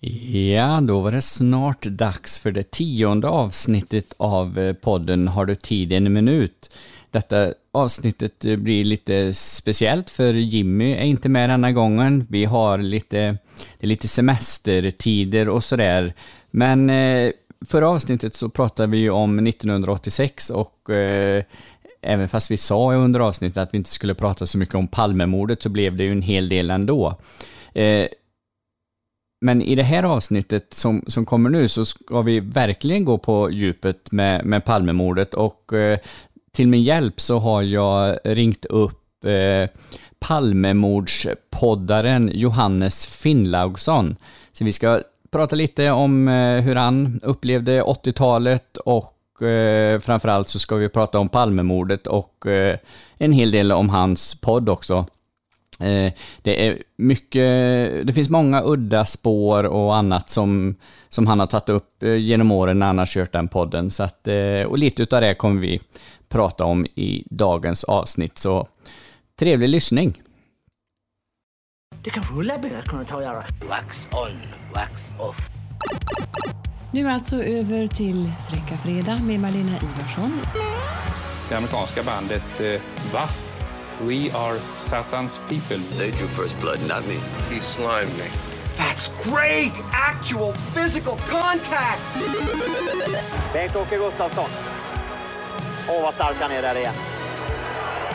Ja, 0.00 0.80
då 0.80 1.00
var 1.00 1.12
det 1.12 1.20
snart 1.20 1.82
dags 1.82 2.38
för 2.38 2.50
det 2.50 2.70
tionde 2.70 3.28
avsnittet 3.28 4.14
av 4.16 4.58
eh, 4.58 4.72
podden 4.72 5.28
Har 5.28 5.46
du 5.46 5.54
tid 5.54 5.92
en 5.92 6.12
minut? 6.12 6.76
Detta 7.10 7.54
avsnittet 7.72 8.44
eh, 8.44 8.56
blir 8.56 8.84
lite 8.84 9.34
speciellt 9.34 10.10
för 10.10 10.34
Jimmy 10.34 10.92
är 10.92 11.02
inte 11.02 11.28
med 11.28 11.50
denna 11.50 11.72
gången. 11.72 12.26
Vi 12.30 12.44
har 12.44 12.78
lite, 12.78 13.16
det 13.78 13.86
är 13.86 13.86
lite 13.86 14.08
semestertider 14.08 15.48
och 15.48 15.64
sådär. 15.64 16.14
Men 16.50 16.90
eh, 16.90 17.32
förra 17.66 17.88
avsnittet 17.88 18.34
så 18.34 18.48
pratade 18.48 18.88
vi 18.88 18.98
ju 18.98 19.10
om 19.10 19.46
1986 19.46 20.50
och 20.50 20.90
eh, 20.90 21.44
även 22.02 22.28
fast 22.28 22.50
vi 22.50 22.56
sa 22.56 22.94
under 22.94 23.20
avsnittet 23.20 23.56
att 23.56 23.74
vi 23.74 23.78
inte 23.78 23.90
skulle 23.90 24.14
prata 24.14 24.46
så 24.46 24.58
mycket 24.58 24.74
om 24.74 24.88
Palmemordet 24.88 25.62
så 25.62 25.68
blev 25.68 25.96
det 25.96 26.04
ju 26.04 26.12
en 26.12 26.22
hel 26.22 26.48
del 26.48 26.70
ändå. 26.70 27.18
Eh, 27.74 28.06
men 29.40 29.62
i 29.62 29.74
det 29.74 29.82
här 29.82 30.02
avsnittet 30.02 30.74
som, 30.74 31.04
som 31.06 31.26
kommer 31.26 31.50
nu 31.50 31.68
så 31.68 31.84
ska 31.84 32.22
vi 32.22 32.40
verkligen 32.40 33.04
gå 33.04 33.18
på 33.18 33.50
djupet 33.50 34.12
med, 34.12 34.44
med 34.44 34.64
Palmemordet 34.64 35.34
och 35.34 35.72
eh, 35.72 35.98
till 36.52 36.68
min 36.68 36.82
hjälp 36.82 37.20
så 37.20 37.38
har 37.38 37.62
jag 37.62 38.18
ringt 38.24 38.64
upp 38.64 39.24
eh, 39.24 39.68
Palmemordspoddaren 40.18 42.30
Johannes 42.34 43.06
Finnlaugsson. 43.06 44.16
Så 44.52 44.64
vi 44.64 44.72
ska 44.72 45.00
prata 45.30 45.56
lite 45.56 45.90
om 45.90 46.28
eh, 46.28 46.60
hur 46.60 46.76
han 46.76 47.20
upplevde 47.22 47.82
80-talet 47.82 48.76
och 48.76 49.42
eh, 49.42 50.00
framförallt 50.00 50.48
så 50.48 50.58
ska 50.58 50.76
vi 50.76 50.88
prata 50.88 51.18
om 51.18 51.28
Palmemordet 51.28 52.06
och 52.06 52.46
eh, 52.46 52.78
en 53.18 53.32
hel 53.32 53.50
del 53.50 53.72
om 53.72 53.88
hans 53.88 54.40
podd 54.40 54.68
också. 54.68 55.06
Eh, 55.82 56.12
det 56.42 56.66
är 56.66 56.82
mycket, 56.96 58.06
det 58.06 58.12
finns 58.14 58.30
många 58.30 58.62
udda 58.64 59.04
spår 59.04 59.64
och 59.64 59.96
annat 59.96 60.30
som, 60.30 60.76
som 61.08 61.26
han 61.26 61.40
har 61.40 61.46
tagit 61.46 61.68
upp 61.68 62.02
eh, 62.02 62.16
genom 62.16 62.50
åren 62.50 62.78
när 62.78 62.86
han 62.86 62.98
har 62.98 63.06
kört 63.06 63.32
den 63.32 63.48
podden. 63.48 63.90
Så 63.90 64.02
att, 64.02 64.28
eh, 64.28 64.62
och 64.66 64.78
lite 64.78 65.02
utav 65.02 65.20
det 65.20 65.34
kommer 65.34 65.60
vi 65.60 65.80
prata 66.28 66.64
om 66.64 66.86
i 66.94 67.24
dagens 67.30 67.84
avsnitt. 67.84 68.38
Så 68.38 68.66
trevlig 69.38 69.68
lyssning! 69.68 70.22
Det 72.04 72.10
kan 72.10 72.22
rullabäddar 72.22 72.82
kunna 72.82 73.04
ta 73.04 73.16
och 73.16 73.22
göra. 73.22 73.44
Wax 73.68 74.08
on, 74.12 74.40
wax 74.74 74.92
off. 75.18 75.36
Nu 76.92 77.08
alltså 77.08 77.42
över 77.42 77.86
till 77.86 78.30
Fräcka 78.50 78.78
Fredag 78.78 79.18
med 79.22 79.40
Malena 79.40 79.76
Ivarsson. 79.76 80.40
Det 81.48 81.56
amerikanska 81.56 82.02
bandet 82.02 82.60
eh, 82.60 82.66
W.A.S.P. 82.66 83.59
We 84.02 84.30
are 84.30 84.58
Satan's 84.76 85.38
people. 85.48 85.78
They 85.98 86.10
drew 86.10 86.28
first 86.28 86.58
blood, 86.60 86.80
not 86.88 87.06
me. 87.06 87.18
He 87.50 87.60
slimed 87.60 88.12
me. 88.16 88.24
That's 88.78 89.08
great! 89.28 89.72
Actual 89.92 90.54
physical 90.74 91.16
contact! 91.28 92.00
Bengt-Åke 93.52 93.96
Gustafsson. 93.96 94.50
Åh, 95.88 96.02
vad 96.02 96.14
stark 96.14 96.36
han 96.40 96.50
är 96.50 96.62
där 96.62 96.76
igen. 96.76 96.94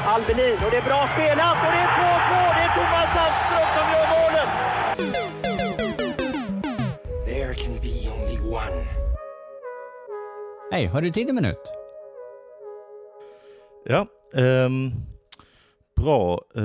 Albelin, 0.07 0.57
och 0.65 0.71
det 0.71 0.77
är 0.77 0.81
bra 0.81 1.07
spelat 1.07 1.57
och 1.65 1.71
det 1.71 1.77
är 1.77 1.87
2-2! 1.87 2.53
Det 2.55 2.61
är 2.61 2.69
Thomas 2.75 3.09
Sandström 3.15 3.67
som 3.75 3.85
gör 3.93 4.07
målet! 4.15 4.49
There 7.25 7.53
can 7.53 7.79
be 7.81 8.09
only 8.09 8.39
one. 8.55 8.87
Hej, 10.71 10.85
har 10.85 11.01
du 11.01 11.09
tid 11.09 11.29
en 11.29 11.35
minut? 11.35 11.73
Ja, 13.85 14.07
ehm, 14.35 14.91
bra. 16.05 16.41
Eh, 16.55 16.63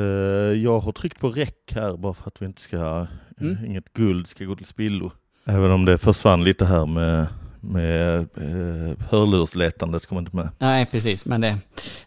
jag 0.63 0.81
har 0.81 0.93
tryckt 0.93 1.21
på 1.21 1.29
räck 1.29 1.73
här 1.75 1.97
bara 1.97 2.15
för 2.15 2.29
att 2.29 2.43
vi 2.43 2.47
inte 2.47 2.61
ska, 2.61 3.07
Mm. 3.41 3.65
inget 3.65 3.93
guld 3.93 4.27
ska 4.27 4.45
gå 4.45 4.57
till 4.57 4.67
spillo. 4.67 5.13
Även 5.45 5.71
om 5.71 5.85
det 5.85 5.99
försvann 5.99 6.45
lite 6.45 6.65
här 6.67 6.87
med, 6.87 7.27
med 7.61 8.19
eh, 8.21 8.99
hörlursletandet 9.11 10.07
kom 10.07 10.19
inte 10.19 10.37
med. 10.37 10.49
Nej, 10.59 10.87
precis, 10.87 11.25
men 11.25 11.41
det, 11.41 11.59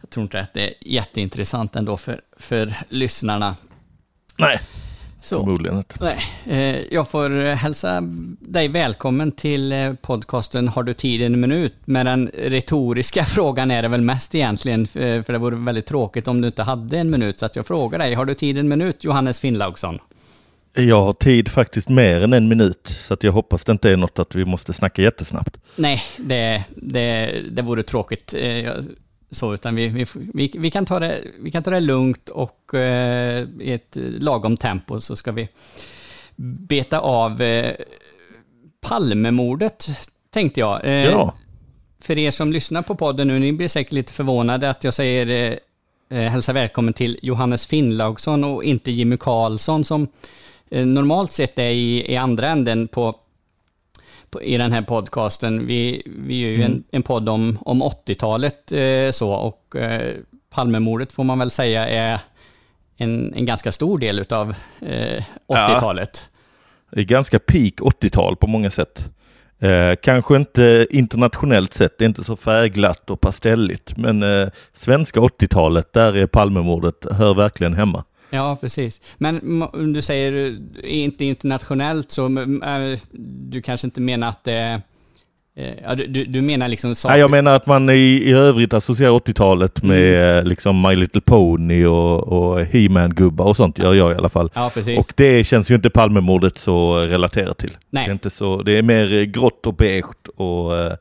jag 0.01 0.09
tror 0.09 0.21
inte 0.23 0.39
att 0.39 0.53
det 0.53 0.67
är 0.69 0.73
jätteintressant 0.81 1.75
ändå 1.75 1.97
för, 1.97 2.21
för 2.37 2.73
lyssnarna. 2.89 3.55
Nej, 4.39 4.59
Så. 5.23 5.39
förmodligen 5.39 5.77
inte. 5.77 5.95
Nej, 5.99 6.17
eh, 6.75 6.81
jag 6.93 7.09
får 7.09 7.45
eh, 7.45 7.53
hälsa 7.55 8.01
dig 8.39 8.67
välkommen 8.67 9.31
till 9.31 9.71
eh, 9.71 9.93
podcasten 9.93 10.67
Har 10.67 10.83
du 10.83 10.93
tid 10.93 11.21
en 11.21 11.39
minut? 11.39 11.73
Med 11.85 12.05
den 12.05 12.31
retoriska 12.37 13.23
frågan 13.25 13.71
är 13.71 13.81
det 13.81 13.87
väl 13.87 14.01
mest 14.01 14.35
egentligen, 14.35 14.87
för 14.87 15.31
det 15.33 15.37
vore 15.37 15.55
väldigt 15.55 15.85
tråkigt 15.85 16.27
om 16.27 16.41
du 16.41 16.47
inte 16.47 16.63
hade 16.63 16.97
en 16.97 17.09
minut. 17.09 17.39
Så 17.39 17.45
att 17.45 17.55
jag 17.55 17.67
frågar 17.67 17.99
dig, 17.99 18.13
har 18.13 18.25
du 18.25 18.33
tid 18.33 18.57
en 18.57 18.67
minut 18.67 19.03
Johannes 19.03 19.39
Finnlaugsson? 19.39 19.99
Jag 20.75 21.01
har 21.01 21.13
tid 21.13 21.49
faktiskt 21.49 21.89
mer 21.89 22.23
än 22.23 22.33
en 22.33 22.47
minut 22.47 22.95
så 22.99 23.13
att 23.13 23.23
jag 23.23 23.31
hoppas 23.31 23.63
det 23.63 23.71
inte 23.71 23.89
är 23.91 23.97
något 23.97 24.19
att 24.19 24.35
vi 24.35 24.45
måste 24.45 24.73
snacka 24.73 25.01
jättesnabbt. 25.01 25.57
Nej, 25.75 26.03
det, 26.17 26.63
det, 26.75 27.41
det 27.51 27.61
vore 27.61 27.83
tråkigt. 27.83 28.33
jag- 28.63 28.85
Så, 29.33 29.53
utan 29.53 29.75
vi, 29.75 29.87
vi, 29.87 30.05
vi, 30.33 30.51
vi, 30.53 30.71
kan 30.71 30.85
ta 30.85 30.99
det, 30.99 31.21
vi 31.39 31.51
kan 31.51 31.63
ta 31.63 31.71
det 31.71 31.79
lugnt 31.79 32.29
och 32.29 32.73
eh, 32.73 33.47
i 33.59 33.73
ett 33.73 33.97
lagom 33.99 34.57
tempo 34.57 34.99
så 34.99 35.15
ska 35.15 35.31
vi 35.31 35.47
beta 36.35 36.99
av 36.99 37.41
eh, 37.41 37.75
Palmemordet, 38.81 39.89
tänkte 40.33 40.59
jag. 40.59 40.85
Eh, 40.85 41.03
Ja, 41.03 41.33
För 42.01 42.17
er 42.17 42.31
som 42.31 42.51
lyssnar 42.51 42.81
på 42.81 42.95
podden 42.95 43.27
nu, 43.27 43.39
ni 43.39 43.53
blir 43.53 43.67
säkert 43.67 43.93
lite 43.93 44.13
förvånade 44.13 44.69
att 44.69 44.83
jag 44.83 44.93
säger 44.93 45.27
eh, 45.27 45.57
eh, 46.19 46.31
hälsa 46.31 46.53
välkommen 46.53 46.93
till 46.93 47.19
Johannes 47.21 47.67
Finnlaugsson 47.67 48.43
och 48.43 48.63
inte 48.63 48.91
Jimmy 48.91 49.17
Karlsson 49.17 49.83
som 49.83 50.07
eh, 50.69 50.85
normalt 50.85 51.31
sett 51.31 51.59
är 51.59 51.69
i, 51.69 52.11
i 52.11 52.17
andra 52.17 52.47
änden 52.47 52.87
på, 52.87 53.11
på, 53.11 53.19
i 54.41 54.57
den 54.57 54.71
här 54.71 54.81
podcasten. 54.81 55.67
Vi, 55.67 56.03
vi 56.05 56.43
är 56.43 56.49
ju 56.49 56.63
en, 56.63 56.83
en 56.91 57.03
podd 57.03 57.29
om, 57.29 57.57
om 57.61 57.83
80-talet 57.83 58.71
eh, 58.71 59.11
så 59.11 59.31
och 59.31 59.75
eh, 59.75 60.15
Palmemordet 60.49 61.11
får 61.11 61.23
man 61.23 61.39
väl 61.39 61.49
säga 61.49 61.87
är 61.87 62.19
en, 62.97 63.33
en 63.33 63.45
ganska 63.45 63.71
stor 63.71 63.99
del 63.99 64.19
utav 64.19 64.55
eh, 64.81 65.23
80-talet. 65.47 66.29
det 66.91 66.99
är 66.99 67.05
ganska 67.05 67.39
peak 67.39 67.73
80-tal 67.73 68.35
på 68.35 68.47
många 68.47 68.69
sätt. 68.69 69.09
Eh, 69.59 69.95
kanske 70.01 70.35
inte 70.35 70.87
internationellt 70.89 71.73
sett, 71.73 71.97
det 71.97 72.05
är 72.05 72.09
inte 72.09 72.23
så 72.23 72.35
färgglatt 72.35 73.09
och 73.09 73.21
pastelligt, 73.21 73.97
men 73.97 74.23
eh, 74.23 74.47
svenska 74.73 75.19
80-talet, 75.19 75.93
där 75.93 76.15
är 76.15 76.27
Palmemordet, 76.27 77.05
hör 77.11 77.33
verkligen 77.33 77.73
hemma. 77.73 78.03
Ja, 78.33 78.57
precis. 78.61 79.01
Men 79.17 79.63
om 79.73 79.93
du 79.93 80.01
säger 80.01 80.57
eh, 80.83 81.03
inte 81.03 81.25
internationellt 81.25 82.11
så 82.11 82.25
äh, 82.63 82.99
du 83.49 83.61
kanske 83.61 83.87
inte 83.87 84.01
menar 84.01 84.29
att 84.29 84.43
det... 84.43 84.81
eh, 85.55 85.73
Ja, 85.83 85.95
du, 85.95 86.25
du, 86.25 86.41
menar 86.41 86.67
liksom 86.67 86.95
saker... 86.95 87.13
Nej, 87.13 87.19
jag 87.19 87.31
menar 87.31 87.53
att 87.55 87.65
man 87.65 87.89
i, 87.89 87.93
i 88.25 88.31
övrigt 88.31 88.73
associerar 88.73 89.11
80-talet 89.11 89.83
med 89.83 90.37
eh, 90.37 90.43
liksom 90.43 90.81
My 90.81 90.95
Little 90.95 91.21
Pony 91.21 91.85
och, 91.85 92.23
och 92.23 92.65
He-Man-gubbar 92.65 93.45
och 93.45 93.55
sånt 93.57 93.77
gör 93.79 93.93
jag 93.93 94.11
i 94.11 94.15
alla 94.15 94.29
fall. 94.29 94.49
Ja, 94.53 94.71
precis. 94.73 94.99
Och 94.99 95.13
det 95.15 95.43
känns 95.43 95.71
ju 95.71 95.75
inte 95.75 95.89
Palmemordet 95.89 96.57
så 96.57 96.97
relaterat 96.97 97.57
till. 97.57 97.77
Nej. 97.89 98.05
Det, 98.05 98.09
är 98.09 98.13
inte 98.13 98.29
så, 98.29 98.63
det 98.63 98.77
är 98.77 98.81
mer 98.81 99.13
eh, 99.13 99.23
grått 99.23 99.67
och 99.67 99.73
beige 99.73 100.29
och, 100.35 100.77
eh, 100.77 100.93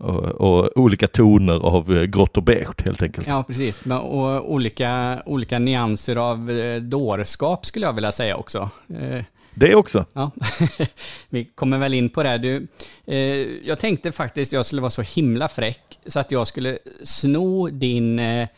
och, 0.00 0.24
och 0.24 0.76
olika 0.76 1.06
toner 1.06 1.66
av 1.66 1.96
eh, 1.96 2.02
grått 2.02 2.36
och 2.36 2.42
beige 2.42 2.84
helt 2.84 3.02
enkelt. 3.02 3.26
Ja, 3.26 3.44
precis. 3.46 3.82
Och 3.86 4.52
olika, 4.52 5.22
olika 5.26 5.58
nyanser 5.58 6.16
av 6.16 6.50
eh, 6.50 6.80
dårskap 6.80 7.66
skulle 7.66 7.86
jag 7.86 7.92
vilja 7.92 8.12
säga 8.12 8.36
också. 8.36 8.70
Eh, 8.88 9.24
Det 9.54 9.74
också. 9.74 10.04
Ja, 10.12 10.30
vi 11.28 11.44
kommer 11.44 11.78
väl 11.78 11.94
in 11.94 12.08
på 12.08 12.22
det. 12.22 12.38
Du, 12.38 12.66
eh, 13.06 13.16
jag 13.66 13.78
tänkte 13.78 14.12
faktiskt 14.12 14.52
jag 14.52 14.66
skulle 14.66 14.82
vara 14.82 14.90
så 14.90 15.02
himla 15.02 15.48
fräck 15.48 15.98
så 16.06 16.20
att 16.20 16.32
jag 16.32 16.46
skulle 16.46 16.78
sno 17.02 17.68
din 17.68 18.18
eh, 18.18 18.48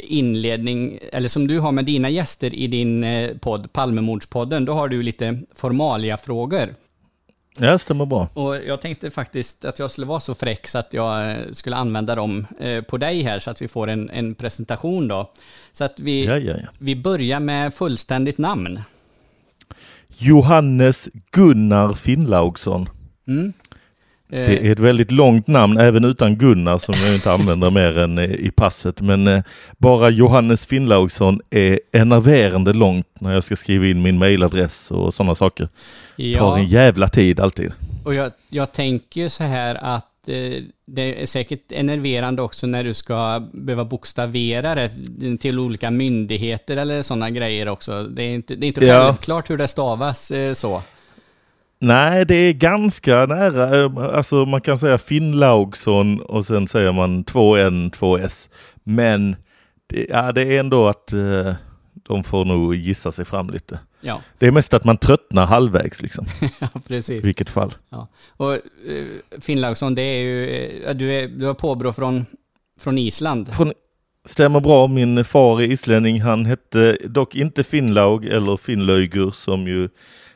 inledning, 0.00 0.98
eller 1.12 1.28
som 1.28 1.46
du 1.46 1.58
har 1.58 1.72
med 1.72 1.84
dina 1.84 2.08
gäster 2.10 2.54
i 2.54 2.66
din 2.66 3.04
eh, 3.04 3.30
podd, 3.40 3.72
Palmemordspodden, 3.72 4.64
då 4.64 4.72
har 4.72 4.88
du 4.88 5.02
lite 5.02 5.42
formalia-frågor. 5.54 6.74
Ja, 7.58 7.78
stämmer 7.78 8.06
bra. 8.06 8.28
Och 8.34 8.56
jag 8.56 8.80
tänkte 8.80 9.10
faktiskt 9.10 9.64
att 9.64 9.78
jag 9.78 9.90
skulle 9.90 10.06
vara 10.06 10.20
så 10.20 10.34
fräck 10.34 10.66
så 10.68 10.78
att 10.78 10.92
jag 10.94 11.30
eh, 11.30 11.36
skulle 11.52 11.76
använda 11.76 12.14
dem 12.14 12.46
eh, 12.60 12.82
på 12.82 12.96
dig 12.96 13.22
här 13.22 13.38
så 13.38 13.50
att 13.50 13.62
vi 13.62 13.68
får 13.68 13.88
en, 13.88 14.10
en 14.10 14.34
presentation 14.34 15.08
då. 15.08 15.32
Så 15.72 15.84
att 15.84 16.00
vi, 16.00 16.24
Ja, 16.24 16.38
ja, 16.38 16.56
ja. 16.62 16.68
vi 16.78 16.96
börjar 16.96 17.40
med 17.40 17.74
fullständigt 17.74 18.38
namn. 18.38 18.80
Johannes 20.18 21.08
Gunnar 21.30 21.94
Finnlaugsson. 21.94 22.88
Mm. 23.28 23.52
Eh, 24.32 24.46
Det 24.46 24.66
är 24.66 24.72
ett 24.72 24.78
väldigt 24.78 25.10
långt 25.10 25.46
namn, 25.46 25.78
även 25.78 26.04
utan 26.04 26.36
Gunnar 26.36 26.78
som 26.78 26.94
jag 27.04 27.14
inte 27.14 27.32
använder 27.32 27.70
mer 27.70 27.98
än 27.98 28.18
eh, 28.18 28.24
i 28.30 28.50
passet. 28.50 29.00
Men 29.00 29.26
eh, 29.26 29.42
bara 29.78 30.10
Johannes 30.10 30.66
Finnlaugsson 30.66 31.40
är 31.50 31.80
enerverande 31.92 32.72
långt 32.72 33.06
när 33.20 33.32
jag 33.34 33.44
ska 33.44 33.56
skriva 33.56 33.86
in 33.86 34.02
min 34.02 34.18
mailadress 34.18 34.90
och 34.90 35.14
sådana 35.14 35.34
saker. 35.34 35.68
Tar 36.38 36.58
en 36.58 36.66
jävla 36.66 37.08
tid 37.08 37.40
alltid. 37.40 37.72
Och 38.04 38.14
jag, 38.14 38.32
jag 38.48 38.72
tänker 38.72 39.28
så 39.28 39.44
här 39.44 39.74
att 39.74 40.06
det 40.86 41.22
är 41.22 41.26
säkert 41.26 41.72
enerverande 41.72 42.42
också 42.42 42.66
när 42.66 42.84
du 42.84 42.94
ska 42.94 43.48
behöva 43.52 43.84
bokstavera 43.84 44.74
det 44.74 44.90
till 45.40 45.58
olika 45.58 45.90
myndigheter 45.90 46.76
eller 46.76 47.02
sådana 47.02 47.30
grejer 47.30 47.68
också. 47.68 48.02
Det 48.02 48.22
är 48.22 48.30
inte, 48.30 48.54
det 48.54 48.66
är 48.66 48.68
inte 48.68 48.84
Ja. 48.86 49.06
självklart 49.06 49.50
hur 49.50 49.56
det 49.56 49.68
stavas 49.68 50.32
så. 50.54 50.82
Nej, 51.80 52.24
det 52.26 52.34
är 52.34 52.52
ganska 52.52 53.26
nära. 53.26 53.84
Eh, 53.84 53.96
Alltså 54.16 54.46
man 54.46 54.60
kan 54.60 54.78
säga 54.78 54.98
Finnlaugsson 54.98 56.20
och 56.20 56.46
sen 56.46 56.68
säger 56.68 56.92
man 56.92 57.24
2N, 57.24 57.90
2S. 57.90 58.50
Men 58.84 59.36
det, 59.86 60.06
ja, 60.10 60.32
det 60.32 60.42
är 60.42 60.60
ändå 60.60 60.88
att 60.88 61.12
eh, 61.12 61.54
de 61.94 62.24
får 62.24 62.44
nog 62.44 62.74
gissa 62.74 63.12
sig 63.12 63.24
fram 63.24 63.50
lite. 63.50 63.78
Ja, 64.00 64.20
Det 64.38 64.46
är 64.46 64.50
mest 64.52 64.74
att 64.74 64.84
man 64.84 64.96
tröttnar 64.96 65.46
halvvägs 65.46 66.02
liksom. 66.02 66.26
ja 66.58 66.68
I 66.74 66.88
precis. 66.88 67.24
vilket 67.24 67.50
fall. 67.50 67.74
Ja. 67.88 68.08
Och 68.36 68.52
eh, 68.54 68.60
Finnlaugsson, 69.40 69.94
det 69.94 70.02
är 70.02 70.20
ju, 70.22 70.48
eh, 70.84 70.94
du, 70.94 71.12
är, 71.12 71.28
du 71.28 71.46
har 71.46 71.54
påbrå 71.54 71.92
från, 71.92 72.26
från 72.80 72.98
Island. 72.98 73.54
Från, 73.54 73.72
stämmer 74.24 74.60
bra. 74.60 74.86
Min 74.86 75.24
far 75.24 75.60
är 75.60 75.64
islänning. 75.64 76.20
Han 76.20 76.46
hette 76.46 76.98
dock 77.04 77.34
inte 77.34 77.64
Finnlaug 77.64 78.24
eller 78.26 78.56
Finnlaugur 78.56 79.30
som 79.30 79.68
ju 79.68 79.88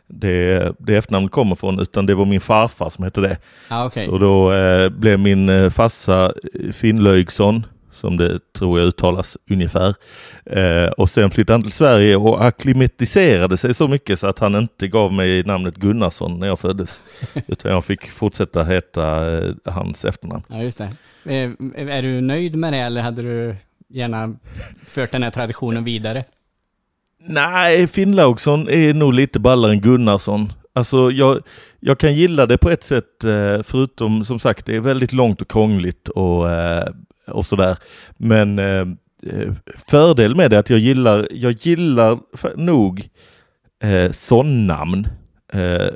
det, 0.07 0.73
det 0.79 0.97
efternamnet 0.97 1.33
kommer 1.33 1.55
från, 1.55 1.81
utan 1.81 2.07
det 2.07 2.15
var 2.15 2.25
min 2.25 2.41
farfar 2.41 2.91
som 2.91 3.05
hette 3.05 3.21
det. 3.21 3.39
Ja, 3.71 3.87
okej. 3.87 4.07
Så 4.07 4.19
då 4.19 4.53
eh, 4.53 4.89
blev 4.89 5.19
min 5.19 5.49
eh, 5.49 5.71
farsa 5.71 6.33
eh, 6.55 6.73
Finnlaugsson, 6.73 7.67
som 7.91 8.17
det 8.17 8.39
tror 8.53 8.79
jag 8.81 8.87
uttalas 8.89 9.37
ungefär. 9.51 9.95
Eh, 10.47 10.87
och 10.87 11.11
sen 11.11 11.31
flyttade 11.31 11.55
han 11.55 11.63
till 11.63 11.73
Sverige 11.73 12.17
och 12.17 12.45
akklimatiserade 12.45 13.57
sig 13.57 13.75
så 13.75 13.89
mycket 13.89 14.19
så 14.19 14.27
att 14.27 14.39
han 14.39 14.55
inte 14.55 14.89
gav 14.89 15.13
mig 15.13 15.43
namnet 15.43 15.77
Gunnarsson 15.77 16.39
när 16.39 16.47
jag 16.47 16.59
föddes. 16.59 17.03
utan 17.47 17.73
jag 17.73 17.85
fick 17.85 18.11
fortsätta 18.11 18.65
heta 18.65 19.33
eh, 19.39 19.55
hans 19.65 20.05
efternamn. 20.05 20.43
Ja, 20.49 20.63
just 20.63 20.79
det. 20.79 20.85
Eh, 21.25 21.51
Är 21.97 22.03
du 22.03 22.21
nöjd 22.21 22.57
med 22.57 22.73
det 22.73 22.79
eller 22.79 23.01
hade 23.01 23.23
du 23.23 23.57
gärna 23.89 24.35
fört 24.87 25.13
den 25.13 25.23
här 25.23 25.31
traditionen 25.31 25.85
vidare? 25.85 26.25
Nej, 27.29 27.87
Finnlaugsson 27.87 28.69
är 28.69 28.95
nog 28.95 29.15
lite 29.15 29.41
ballare 29.41 29.73
än 29.73 29.81
Gunnarsson. 29.81 30.53
Alltså 30.73 31.11
jag, 31.11 31.43
jag 31.81 31.99
kan 31.99 32.15
gilla 32.15 32.47
det 32.47 32.59
på 32.59 32.71
ett 32.71 32.85
sätt, 32.85 33.25
eh, 33.25 33.63
förutom 33.63 34.25
som 34.25 34.39
sagt 34.39 34.67
det 34.67 34.77
är 34.77 34.81
väldigt 34.81 35.13
långt 35.13 35.43
och 35.43 35.51
krångligt 35.51 36.09
och, 36.09 36.51
eh, 36.51 36.89
och 37.27 37.47
sådär. 37.47 37.77
Men 38.17 38.59
eh, 38.59 38.87
fördel 39.87 40.37
med 40.37 40.51
det 40.51 40.57
är 40.57 40.61
att 40.61 40.71
jag 40.71 40.79
gillar, 40.79 41.29
jag 41.31 41.53
gillar 41.53 42.19
nog 42.57 43.09
eh, 43.83 44.11
sånnamn. 44.11 45.09
Eh, 45.53 45.89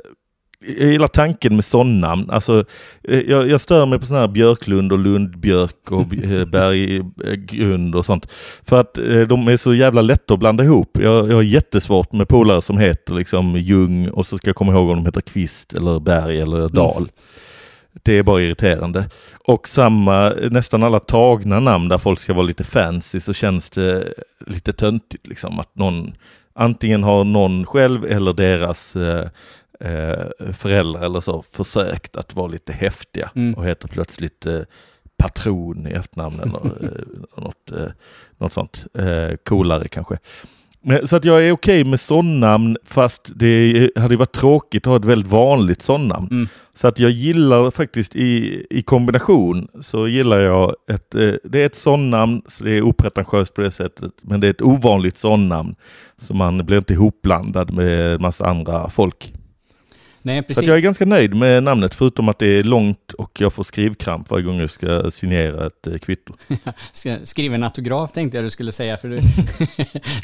jag 0.65 0.91
gillar 0.91 1.07
tanken 1.07 1.55
med 1.55 1.65
sånnamn. 1.65 2.29
Alltså, 2.29 2.65
eh, 3.03 3.19
jag, 3.19 3.49
jag 3.49 3.61
stör 3.61 3.85
mig 3.85 3.99
på 3.99 4.05
sådana 4.05 4.25
här 4.25 4.33
Björklund 4.33 4.91
och 4.91 4.99
Lundbjörk 4.99 5.91
och 5.91 6.13
eh, 6.13 6.45
Berggrund 6.51 7.95
och 7.95 8.05
sånt. 8.05 8.27
För 8.63 8.79
att 8.79 8.97
eh, 8.97 9.21
de 9.21 9.47
är 9.47 9.57
så 9.57 9.73
jävla 9.73 10.01
lätta 10.01 10.33
att 10.33 10.39
blanda 10.39 10.63
ihop. 10.63 10.97
Jag, 11.01 11.31
jag 11.31 11.35
har 11.35 11.43
jättesvårt 11.43 12.11
med 12.11 12.27
polare 12.27 12.61
som 12.61 12.77
heter 12.77 13.13
liksom 13.13 13.55
Ljung 13.55 14.09
och 14.09 14.25
så 14.25 14.37
ska 14.37 14.49
jag 14.49 14.55
komma 14.55 14.73
ihåg 14.73 14.89
om 14.89 14.95
de 14.95 15.05
heter 15.05 15.21
Kvist 15.21 15.73
eller 15.73 15.99
Berg 15.99 16.41
eller 16.41 16.69
Dal. 16.69 17.07
Det 18.03 18.17
är 18.17 18.23
bara 18.23 18.41
irriterande. 18.41 19.09
Och 19.45 19.67
samma, 19.67 20.29
nästan 20.29 20.83
alla 20.83 20.99
tagna 20.99 21.59
namn 21.59 21.89
där 21.89 21.97
folk 21.97 22.19
ska 22.19 22.33
vara 22.33 22.45
lite 22.45 22.63
fancy 22.63 23.19
så 23.19 23.33
känns 23.33 23.69
det 23.69 24.13
lite 24.47 24.73
töntigt 24.73 25.27
liksom 25.27 25.59
att 25.59 25.75
någon 25.75 26.13
antingen 26.59 27.03
har 27.03 27.23
någon 27.23 27.65
själv 27.65 28.05
eller 28.05 28.33
deras 28.33 28.95
eh, 28.95 29.27
eh, 29.79 30.53
föräldrar 30.53 31.01
eller 31.01 31.19
så 31.19 31.43
försökt 31.51 32.15
att 32.15 32.35
vara 32.35 32.47
lite 32.47 32.73
häftiga 32.73 33.29
Mm. 33.35 33.53
och 33.53 33.65
heter 33.65 33.87
plötsligt 33.87 34.45
eh, 34.45 34.61
patron 35.17 35.87
i 35.87 35.91
efternamn 35.91 36.39
eller 36.39 36.65
eh, 36.83 37.43
något, 37.43 37.71
eh, 37.71 37.91
något 38.37 38.53
sånt 38.53 38.85
eh, 38.93 39.35
coolare 39.45 39.87
kanske. 39.87 40.17
Men, 40.81 41.07
så 41.07 41.15
att 41.15 41.25
jag 41.25 41.47
är 41.47 41.51
okej 41.51 41.83
med 41.83 41.99
sånnamn 41.99 42.77
fast 42.85 43.31
det 43.35 43.89
hade 43.95 44.15
varit 44.17 44.31
tråkigt 44.31 44.83
att 44.87 44.89
ha 44.91 44.97
ett 44.97 45.05
väldigt 45.05 45.31
vanligt 45.31 45.81
sånnamn. 45.81 46.27
Mm. 46.31 46.47
Så 46.75 46.87
att 46.87 46.99
jag 46.99 47.11
gillar 47.11 47.71
faktiskt 47.71 48.15
i, 48.15 48.65
i 48.69 48.81
kombination 48.81 49.67
så 49.81 50.07
gillar 50.07 50.39
jag 50.39 50.75
ett, 50.91 51.15
eh, 51.15 51.33
det 51.43 51.61
är 51.61 51.65
ett 51.65 51.75
sånnamn 51.75 52.41
så 52.47 52.63
det 52.63 52.71
är 52.71 52.81
opretentiöst 52.81 53.53
på 53.53 53.61
det 53.61 53.71
sättet 53.71 54.11
men 54.21 54.39
det 54.39 54.47
är 54.47 54.51
ett 54.51 54.61
ovanligt 54.61 55.17
sånnamn 55.17 55.75
så 56.17 56.33
man 56.33 56.65
blir 56.65 56.77
inte 56.77 56.93
ihopblandad 56.93 57.73
med 57.73 58.21
massa 58.21 58.45
andra 58.45 58.89
folk. 58.89 59.33
Nej, 60.29 60.41
Så 60.41 60.47
precis. 60.47 60.57
att 60.63 60.67
jag 60.67 60.77
är 60.77 60.81
ganska 60.81 61.05
nöjd 61.05 61.35
med 61.35 61.63
namnet 61.63 61.95
förutom 61.95 62.29
att 62.29 62.39
det 62.39 62.47
är 62.47 62.63
långt 62.63 63.11
och 63.13 63.41
jag 63.41 63.53
får 63.53 63.63
skrivkramp 63.63 64.29
varje 64.29 64.45
gång 64.45 64.59
jag 64.59 64.69
ska 64.69 65.11
signera 65.11 65.67
ett 65.67 65.87
eh, 65.87 65.97
kvitto. 65.97 66.33
Ska 66.91 67.17
skriva 67.23 67.55
en 67.55 67.63
autograf 67.63 68.11
tänkte 68.11 68.37
jag 68.37 68.45
du 68.45 68.49
skulle 68.49 68.71
säga, 68.71 68.97
för 68.97 69.07
du, 69.07 69.19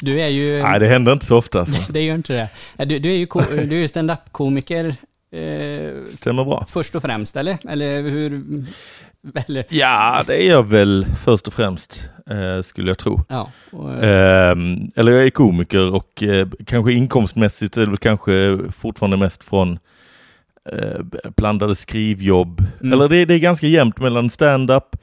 du 0.00 0.20
är 0.20 0.28
ju... 0.28 0.62
Nej 0.62 0.80
det 0.80 0.86
händer 0.86 1.12
inte 1.12 1.26
så 1.26 1.36
ofta 1.36 1.60
alltså. 1.60 1.92
Det 1.92 2.00
gör 2.02 2.14
inte 2.14 2.48
det. 2.76 2.84
Du, 2.84 2.98
du 2.98 3.08
är 3.10 3.16
ju, 3.16 3.26
ko- 3.26 3.42
du 3.50 3.76
är 3.76 3.80
ju 3.80 3.88
stand-up-komiker 3.88 4.84
eh, 5.32 6.04
Stämmer 6.08 6.44
bra. 6.44 6.64
först 6.68 6.94
och 6.94 7.02
främst, 7.02 7.36
eller? 7.36 7.58
Eller 7.68 8.02
hur? 8.02 8.42
Eller, 9.46 9.64
Ja 9.68 10.24
det 10.26 10.46
är 10.46 10.50
jag 10.50 10.62
väl 10.68 11.06
först 11.24 11.46
och 11.46 11.52
främst 11.52 12.10
eh, 12.30 12.62
skulle 12.62 12.90
jag 12.90 12.98
tro. 12.98 13.20
ja. 13.28 13.50
Och, 13.72 14.04
eh, 14.04 14.50
Ehm, 14.50 14.88
eller 14.96 15.12
jag 15.12 15.24
är 15.26 15.30
komiker 15.30 15.94
och 15.94 16.22
eh, 16.22 16.48
kanske 16.66 16.92
inkomstmässigt 16.92 17.76
är 17.76 17.80
det 17.80 17.86
väl 17.86 17.96
kanske 17.96 18.58
fortfarande 18.78 19.16
mest 19.16 19.44
från 19.44 19.78
eh, 20.72 21.00
blandade 21.36 21.74
skrivjobb. 21.74 22.64
Mm. 22.80 22.92
Eller 22.92 23.08
det, 23.08 23.24
det 23.24 23.34
är 23.34 23.38
ganska 23.38 23.66
jämnt 23.66 23.98
mellan 23.98 24.30
stand-up, 24.30 24.96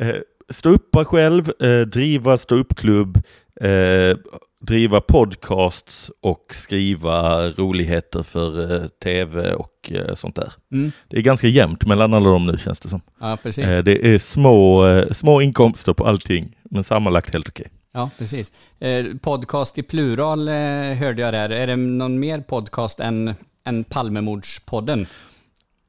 eh, 0.00 0.14
stå 0.50 0.70
uppa 0.70 1.04
själv, 1.04 1.50
eh, 1.62 1.80
driva 1.80 2.36
ståuppklubb, 2.38 3.16
eh, 3.60 4.16
driva 4.60 5.00
podcasts 5.00 6.10
och 6.20 6.46
skriva 6.50 7.48
roligheter 7.50 8.22
för 8.22 8.74
eh, 8.82 8.88
tv 9.02 9.54
och 9.54 9.92
eh, 9.92 10.14
sånt 10.14 10.36
där. 10.36 10.52
mm, 10.72 10.92
Det 11.08 11.16
är 11.16 11.20
ganska 11.22 11.46
jämnt 11.46 11.86
mellan 11.86 12.14
alla 12.14 12.30
dem 12.30 12.46
nu 12.46 12.58
känns 12.58 12.80
det 12.80 12.88
som. 12.88 13.00
ja, 13.20 13.38
precis. 13.42 13.64
Eh, 13.64 13.82
det 13.84 14.14
är 14.14 14.18
små, 14.18 14.86
eh, 14.86 15.12
små 15.12 15.40
inkomster 15.40 15.92
på 15.92 16.06
allting, 16.06 16.56
men 16.70 16.84
sammanlagt 16.84 17.32
helt 17.32 17.48
okej. 17.48 17.66
Ja, 17.92 18.10
precis. 18.18 18.52
Eh, 18.80 19.04
podcast 19.22 19.78
i 19.78 19.82
plural 19.82 20.48
hörde 20.94 21.22
jag 21.22 21.34
där. 21.34 21.50
Är 21.50 21.66
det 21.66 21.76
någon 21.76 22.18
mer 22.20 22.40
podcast 22.40 23.00
än, 23.00 23.34
än 23.68 23.84
Palmemordspodden? 23.84 25.06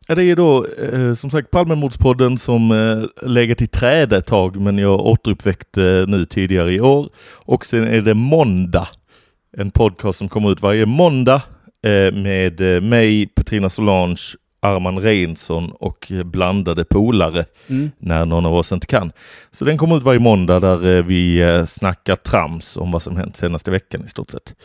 Det 0.07 0.23
är 0.23 0.35
då 0.35 0.65
eh, 0.65 1.13
som 1.13 1.29
sagt 1.31 1.51
Palmemordspodden 1.51 2.37
som 2.37 2.71
eh, 2.71 3.29
legat 3.29 3.61
i 3.61 3.67
träd 3.67 4.13
ett 4.13 4.25
tag 4.25 4.55
men 4.61 4.77
jag 4.77 4.99
återuppväckte 4.99 6.05
nu 6.07 6.25
tidigare 6.25 6.73
i 6.73 6.81
år. 6.81 7.09
Och 7.45 7.65
sen 7.65 7.87
är 7.87 8.01
det 8.01 8.13
Måndag, 8.13 8.87
en 9.57 9.71
podcast 9.71 10.19
som 10.19 10.29
kommer 10.29 10.51
ut 10.51 10.61
varje 10.61 10.85
måndag 10.85 11.41
eh, 11.83 12.13
med 12.13 12.75
eh, 12.75 12.81
mig, 12.81 13.27
Petrina 13.27 13.69
Solange, 13.69 14.21
Arman 14.61 14.99
Reinsson 14.99 15.71
och 15.71 16.11
eh, 16.11 16.23
blandade 16.23 16.85
polare 16.85 17.45
Mm. 17.67 17.91
när 17.99 18.25
någon 18.25 18.45
av 18.45 18.55
oss 18.55 18.71
inte 18.71 18.87
kan. 18.87 19.11
Så 19.51 19.65
den 19.65 19.77
kommer 19.77 19.97
ut 19.97 20.03
varje 20.03 20.19
måndag 20.19 20.59
där 20.59 20.97
eh, 20.97 21.03
vi 21.03 21.41
eh, 21.41 21.65
snackar 21.65 22.15
trams 22.15 22.77
om 22.77 22.91
vad 22.91 23.01
som 23.01 23.17
hänt 23.17 23.35
senaste 23.37 23.71
veckan 23.71 24.03
i 24.05 24.07
stort 24.07 24.31
sett. 24.31 24.55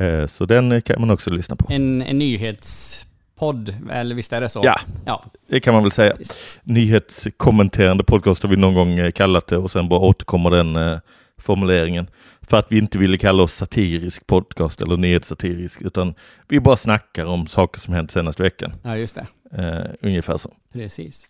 Eh, 0.00 0.26
så 0.26 0.44
den 0.46 0.72
eh, 0.72 0.80
kan 0.80 1.00
man 1.00 1.10
också 1.10 1.30
lyssna 1.30 1.56
på. 1.56 1.66
En, 1.72 2.02
en 2.02 2.18
nyhetspodd, 2.18 3.74
eller 3.92 4.14
visst 4.14 4.32
är 4.32 4.40
det 4.40 4.48
så? 4.48 4.60
Ja. 4.64 4.80
ja. 5.06 5.24
Det 5.48 5.60
kan 5.60 5.74
man 5.74 5.82
väl 5.82 5.92
säga. 5.92 6.16
Nyhetskommenterande 6.62 8.04
podcast 8.04 8.42
har 8.42 8.50
vi 8.50 8.56
någon 8.56 8.74
gång 8.74 8.98
eh, 8.98 9.10
kallat 9.12 9.46
det 9.46 9.56
och 9.56 9.70
sen 9.70 9.88
bara 9.88 10.00
återkommer 10.00 10.50
den 10.50 11.00
formuleringen. 11.38 12.06
För 12.42 12.56
att 12.58 12.72
vi 12.72 12.78
inte 12.78 12.98
ville 12.98 13.18
kalla 13.18 13.42
oss 13.42 13.54
satirisk 13.54 14.26
podcast 14.26 14.82
eller 14.82 14.96
nyhetssatirisk 14.96 15.82
utan 15.82 16.14
vi 16.48 16.60
bara 16.60 16.76
snackar 16.76 17.24
om 17.24 17.46
saker 17.46 17.80
som 17.80 17.94
hänt 17.94 18.10
senaste 18.10 18.42
veckan. 18.42 18.72
Ja, 18.82 18.96
just 18.96 19.14
det. 19.14 19.26
Eh, 19.58 19.90
ungefär 20.00 20.36
så. 20.36 20.50
Precis. 20.72 21.26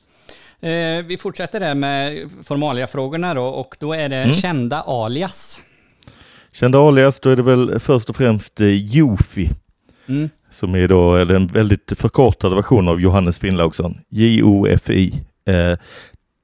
Eh, 0.61 1.03
vi 1.05 1.17
fortsätter 1.21 1.61
där 1.61 1.75
med 1.75 2.31
formalia-frågorna 2.45 3.35
då 3.35 3.45
och 3.45 3.77
då 3.81 3.93
är 3.93 4.09
det 4.09 4.17
Mm. 4.17 4.33
kända 4.33 4.81
alias. 4.81 5.61
Kända 6.53 6.79
alias, 6.79 7.21
då 7.21 7.31
är 7.31 7.37
det 7.37 7.43
väl 7.43 7.81
först 7.81 8.11
och 8.11 8.17
främst 8.17 8.61
eh, 8.61 8.69
Jofi. 8.95 9.51
Mm. 10.09 10.29
Som 10.51 10.75
är 10.75 10.89
då 10.89 11.15
är 11.15 11.25
den 11.25 11.47
väldigt 11.47 11.93
förkortade 11.97 12.57
versionen 12.57 12.89
av 12.89 13.01
Johannes 13.01 13.39
Finnlaugsson. 13.39 13.99
J-O-F-I. 14.09 15.13
Eh, 15.47 15.79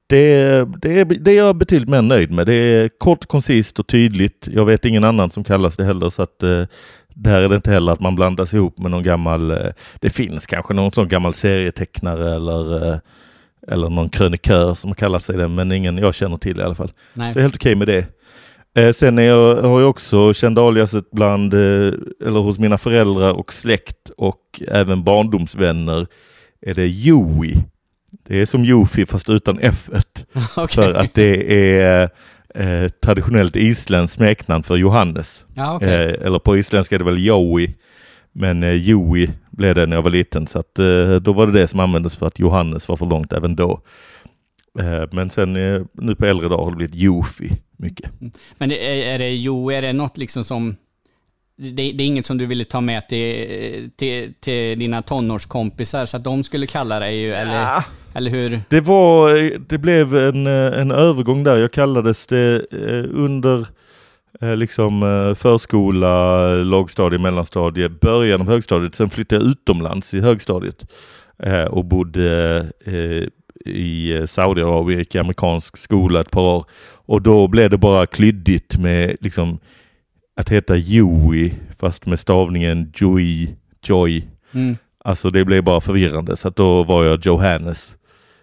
det, 0.08 0.64
det, 0.82 0.98
är- 1.00 1.04
det 1.04 1.30
är 1.30 1.36
jag 1.36 1.56
betydligt 1.56 1.88
mer 1.88 2.02
nöjd 2.02 2.30
med. 2.30 2.46
Det 2.46 2.54
är 2.54 2.88
kort, 2.98 3.26
koncist 3.26 3.78
och 3.78 3.86
tydligt. 3.86 4.48
Jag 4.52 4.64
vet 4.64 4.84
ingen 4.84 5.04
annan 5.04 5.30
som 5.30 5.44
kallas 5.44 5.76
det 5.76 5.84
heller 5.84 6.08
så 6.08 6.22
att 6.22 6.42
eh, 6.42 6.62
där 7.08 7.40
är 7.42 7.48
det 7.48 7.56
inte 7.56 7.70
heller 7.70 7.92
att 7.92 8.00
man 8.00 8.14
blandas 8.16 8.54
ihop 8.54 8.78
med 8.78 8.90
någon 8.90 9.02
gammal, 9.02 9.50
eh, 9.50 9.66
det 10.00 10.10
finns 10.10 10.46
kanske 10.46 10.74
någon 10.74 10.92
sån 10.92 11.08
gammal 11.08 11.34
serietecknare 11.34 12.34
eller, 12.34 12.92
eh, 12.92 12.98
eller 13.68 13.88
någon 13.88 14.08
krönikör 14.08 14.74
som 14.74 14.90
har 14.90 14.94
kallat 14.94 15.24
sig 15.24 15.36
det, 15.36 15.48
men 15.48 15.72
ingen 15.72 15.98
jag 15.98 16.14
känner 16.14 16.36
till 16.36 16.60
i 16.60 16.62
alla 16.62 16.74
fall. 16.74 16.92
Nej. 17.14 17.32
Så 17.32 17.40
helt 17.40 17.54
okej 17.56 17.74
med 17.74 17.88
det. 17.88 18.06
Eh, 18.76 18.92
sen 18.92 19.18
är 19.18 19.22
jag, 19.22 19.62
har 19.62 19.80
jag 19.80 19.90
också 19.90 20.34
känt 20.34 20.58
aliaset 20.58 21.10
bland, 21.10 21.54
eh, 21.54 21.92
eller 22.26 22.40
hos 22.40 22.58
mina 22.58 22.78
föräldrar 22.78 23.32
och 23.32 23.52
släkt 23.52 24.10
och 24.16 24.62
även 24.68 25.04
barndomsvänner 25.04 26.06
är 26.60 26.74
det 26.74 26.86
Joey. 26.86 27.54
Det 28.26 28.40
är 28.40 28.46
som 28.46 28.64
Jofi 28.64 29.06
fast 29.06 29.28
utan 29.28 29.58
f 29.60 29.90
Okej. 30.56 30.68
För 30.68 30.94
att 30.94 31.14
det 31.14 31.52
är 31.80 32.10
eh, 32.54 32.88
traditionellt 32.88 33.56
isländskt 33.56 34.16
smeknamn 34.16 34.62
för 34.62 34.76
Johannes. 34.76 35.44
Ja, 35.54 35.76
okej. 35.76 35.88
Eh, 35.88 36.26
eller 36.26 36.38
på 36.38 36.56
isländska 36.56 36.94
är 36.94 36.98
det 36.98 37.04
väl 37.04 37.26
Joey. 37.26 37.74
Men 38.32 38.62
eh, 38.62 38.72
Joey 38.72 39.28
blev 39.50 39.74
det 39.74 39.86
när 39.86 39.96
jag 39.96 40.02
var 40.02 40.10
liten 40.10 40.46
så 40.46 40.58
att 40.58 40.78
eh, 40.78 41.14
då 41.14 41.32
var 41.32 41.46
det 41.46 41.52
det 41.52 41.68
som 41.68 41.80
användes 41.80 42.16
för 42.16 42.26
att 42.26 42.38
Johannes 42.38 42.88
var 42.88 42.96
för 42.96 43.06
långt 43.06 43.32
även 43.32 43.56
då. 43.56 43.80
Eh, 44.78 45.08
men 45.12 45.30
sen 45.30 45.56
eh, 45.56 45.82
nu 45.92 46.14
på 46.14 46.26
äldre 46.26 46.48
dag 46.48 46.64
har 46.64 46.70
det 46.70 46.76
blivit 46.76 46.94
Jofi 46.94 47.52
mycket. 47.76 48.10
Men 48.58 48.68
det, 48.68 49.04
är, 49.04 49.18
det 49.18 49.30
Jo, 49.34 49.70
är 49.70 49.82
det 49.82 49.92
något 49.92 50.18
liksom 50.18 50.44
som... 50.44 50.76
Det, 51.58 51.70
det 51.70 52.02
är 52.02 52.06
inget 52.06 52.26
som 52.26 52.38
du 52.38 52.46
ville 52.46 52.64
ta 52.64 52.80
med 52.80 53.08
till, 53.08 53.90
till, 53.96 54.34
till 54.40 54.78
dina 54.78 55.02
tonårskompisar 55.02 56.06
så 56.06 56.16
att 56.16 56.24
de 56.24 56.44
skulle 56.44 56.66
kalla 56.66 56.98
dig 56.98 57.20
ju, 57.20 57.32
eller, 57.32 57.82
eller 58.14 58.30
hur? 58.30 58.60
Det 58.68 58.80
var, 58.80 59.50
det 59.68 59.78
blev 59.78 60.16
en, 60.16 60.46
eh, 60.46 60.80
en 60.80 60.90
övergång 60.90 61.44
där. 61.44 61.56
Jag 61.56 61.72
kallades 61.72 62.26
det 62.26 62.66
under 63.10 63.66
liksom 64.56 65.00
förskola, 65.38 66.46
lågstadie, 66.54 67.18
mellanstadie, 67.18 67.88
början 67.88 68.40
av 68.40 68.48
högstadiet. 68.48 68.94
Sen 68.94 69.10
flyttade 69.10 69.44
jag 69.44 69.50
utomlands 69.50 70.14
i 70.14 70.20
högstadiet 70.20 70.86
och 71.70 71.84
bodde 71.84 72.72
i 73.66 74.24
Saudiarabien, 74.26 74.98
gick 74.98 75.14
i 75.14 75.18
amerikansk 75.18 75.76
skola 75.76 76.20
ett 76.20 76.30
par 76.30 76.56
år. 76.56 76.64
Och 77.06 77.22
då 77.22 77.48
blev 77.48 77.70
det 77.70 77.78
bara 77.78 78.06
klyddigt 78.06 78.78
med 78.78 79.16
liksom 79.20 79.58
att 80.36 80.48
heta 80.48 80.76
Joey 80.76 81.52
fast 81.78 82.06
med 82.06 82.20
stavningen 82.20 82.92
Joey, 82.94 83.48
Joy. 83.84 84.24
Mm. 84.52 84.76
Alltså 85.04 85.30
det 85.30 85.44
blev 85.44 85.64
bara 85.64 85.80
förvirrande 85.80 86.36
så 86.36 86.48
att 86.48 86.56
då 86.56 86.82
var 86.82 87.04
jag 87.04 87.26
Johannes. 87.26 87.96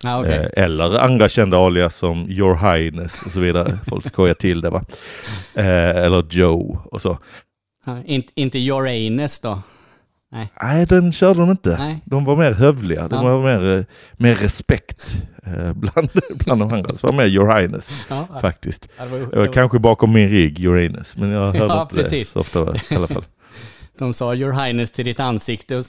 Ja, 0.04 0.20
okej. 0.20 0.50
Eh, 0.54 0.64
eller 0.64 1.00
andra 1.00 1.30
kända 1.30 1.58
alias 1.58 1.96
som 1.96 2.30
Your 2.30 2.56
Highness 2.56 3.22
och 3.26 3.32
så 3.32 3.40
vidare. 3.40 3.80
Folk 3.88 4.08
skojar 4.08 4.34
till 4.34 4.62
det 4.62 4.70
va. 4.70 4.86
Eh, 5.54 5.90
eller 5.90 6.26
Joe 6.30 6.80
och 6.86 7.02
så. 7.02 7.18
Ja, 7.86 7.98
inte, 8.06 8.32
inte 8.36 8.70
Uranus 8.72 9.40
då? 9.40 9.62
Nej, 10.62 10.86
den 10.86 11.12
körde 11.12 11.40
de 11.40 11.52
inte. 11.52 11.78
Nej. 11.78 12.02
De 12.06 12.26
var 12.26 12.36
mer 12.36 12.52
hövliga. 12.52 13.08
De 13.08 13.26
Ja. 13.26 13.38
var 13.38 13.44
mer, 13.44 13.78
eh, 13.78 13.84
mer 14.14 14.36
respekt 14.36 15.14
eh, 15.46 15.74
bland, 15.74 16.10
bland 16.36 16.62
de 16.62 16.74
andra. 16.74 16.96
Så 16.96 17.08
var 17.08 17.14
mer 17.14 17.26
Your 17.26 17.56
Highness 17.60 17.90
Ja, 18.10 18.28
faktiskt. 18.42 18.88
Ja, 18.98 19.06
det 19.06 19.10
var- 19.20 19.32
Det 19.32 19.40
var 19.40 19.54
kanske 19.54 19.80
bakom 19.80 20.14
min 20.14 20.30
rigg 20.30 20.66
Uranus, 20.66 21.18
men 21.18 21.30
jag 21.30 21.52
hörde 21.52 21.82
inte 21.82 21.96
precis. 21.96 22.34
det 22.34 22.34
så 22.34 22.40
ofta 22.40 22.76
i 22.90 22.96
alla 22.96 23.08
fall. 23.08 23.24
De 23.98 24.14
sa 24.14 24.36
Your 24.36 24.52
Highness 24.66 24.92
till 24.92 25.06
ditt 25.06 25.20
ansikte 25.20 25.76
och, 25.78 25.84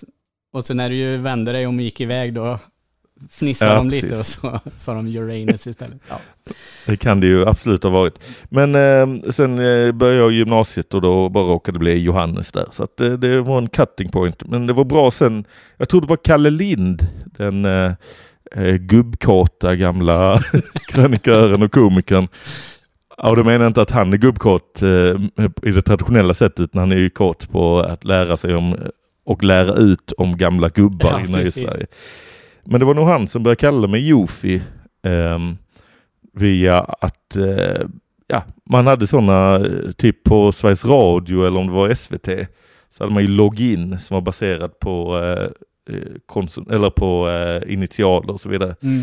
och 0.53 0.65
så 0.65 0.75
när 0.75 0.89
du 0.91 0.95
ju 0.97 1.17
vände 1.17 1.53
dig 1.53 1.67
och 1.67 1.75
gick 1.75 2.01
iväg 2.01 2.35
då 2.35 2.59
fnissade 3.31 3.71
Ja, 3.71 3.77
de 3.77 3.89
lite 3.89 4.09
precis. 4.09 4.37
och 4.39 4.43
så 4.43 4.61
sa 4.77 4.95
de 4.95 5.17
Uranus 5.17 5.67
istället. 5.67 5.99
Ja. 6.09 6.21
Det 6.87 6.97
kan 6.97 7.21
det 7.21 7.27
ju 7.27 7.49
absolut 7.49 7.83
ha 7.83 7.91
varit. 7.91 8.19
Men 8.49 8.75
eh, 8.75 9.31
sen 9.31 9.59
eh, 9.59 9.93
började 9.93 10.19
jag 10.19 10.33
gymnasiet 10.33 10.95
och 10.95 11.01
då 11.01 11.29
bara 11.29 11.45
råkade 11.45 11.75
det 11.77 11.81
bli 11.81 11.99
Johannes 11.99 12.53
där. 12.53 12.67
Så 12.71 12.85
att, 12.85 13.01
eh, 13.01 13.13
det 13.13 13.41
var 13.41 13.59
en 13.59 13.69
cutting 13.69 14.09
point. 14.09 14.43
Men 14.49 14.67
det 14.67 14.73
var 14.73 14.85
bra 14.85 15.11
sen. 15.11 15.45
Jag 15.77 15.89
tror 15.89 16.01
det 16.01 16.07
var 16.07 16.17
Kalle 16.25 16.51
Lind, 16.51 17.07
den 17.39 17.65
eh, 17.65 17.93
eh, 18.57 18.75
gubbkåta 18.75 19.77
gamla 19.77 20.43
krönikören 20.89 21.63
och 21.63 21.73
komikern. 21.73 22.29
Ja, 23.17 23.31
och 23.31 23.37
då 23.37 23.45
menar 23.45 23.61
jag 23.65 23.71
inte 23.71 23.83
att 23.83 23.91
han 23.91 24.13
är 24.13 24.17
gubbkåt 24.17 24.83
eh, 24.83 24.89
i 25.63 25.71
det 25.71 25.83
traditionella 25.83 26.35
sättet, 26.35 26.61
utan 26.61 26.79
han 26.81 26.93
är 26.93 26.97
ju 26.97 27.11
kåt 27.11 27.51
på 27.51 27.81
att 27.81 28.05
lära 28.05 28.37
sig 28.37 28.55
om 28.55 28.77
och 29.27 29.45
lära 29.45 29.75
ut 29.75 30.13
om 30.13 30.37
gamla 30.37 30.69
gubbar 30.69 31.11
Ja, 31.11 31.21
i 31.21 31.33
precis. 31.33 31.69
Men 32.65 32.81
det 32.81 32.87
var 32.87 32.95
nog 32.95 33.09
han 33.09 33.29
som 33.29 33.43
började 33.43 33.61
kalla 33.61 33.89
mig 33.89 34.09
Jofi. 34.09 34.63
ehm, 35.03 35.57
via 36.33 36.81
att 36.81 37.37
eh, 37.37 37.87
ja, 38.27 38.43
man 38.71 38.87
hade 38.87 39.07
sådana 39.07 39.57
eh, 39.57 39.91
typ 39.97 40.25
på 40.25 40.53
Sveriges 40.53 40.85
Radio 40.85 41.47
eller 41.47 41.61
om 41.61 41.67
det 41.67 41.73
var 41.73 41.95
SVT. 41.95 42.49
Så 42.91 43.05
hade 43.05 43.15
man 43.15 43.23
ju 43.23 43.29
login 43.29 43.99
som 43.99 44.15
var 44.15 44.21
baserad 44.21 44.79
på, 44.79 45.19
eh, 45.19 45.49
eh, 45.95 46.03
konsum- 46.27 46.73
eller 46.75 46.91
på 46.91 47.29
eh, 47.29 47.73
initialer 47.73 48.31
och 48.31 48.41
så 48.41 48.49
vidare. 48.49 48.77
Mm. 48.83 49.03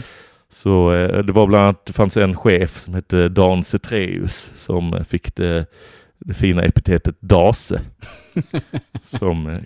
Så 0.49 0.93
eh, 0.93 1.23
det 1.23 1.31
var 1.33 1.47
bland 1.47 1.63
annat, 1.63 1.85
det 1.85 1.93
fanns 1.93 2.17
en 2.17 2.35
chef 2.35 2.79
som 2.79 2.93
hette 2.93 3.29
Dan 3.29 3.63
Cetreus 3.63 4.51
som 4.55 4.93
eh, 4.93 5.03
fick 5.03 5.35
det, 5.35 5.65
det 6.19 6.33
fina 6.33 6.63
epitetet 6.63 7.15
Dase. 7.21 7.81
som 9.03 9.47
eh, 9.47 9.59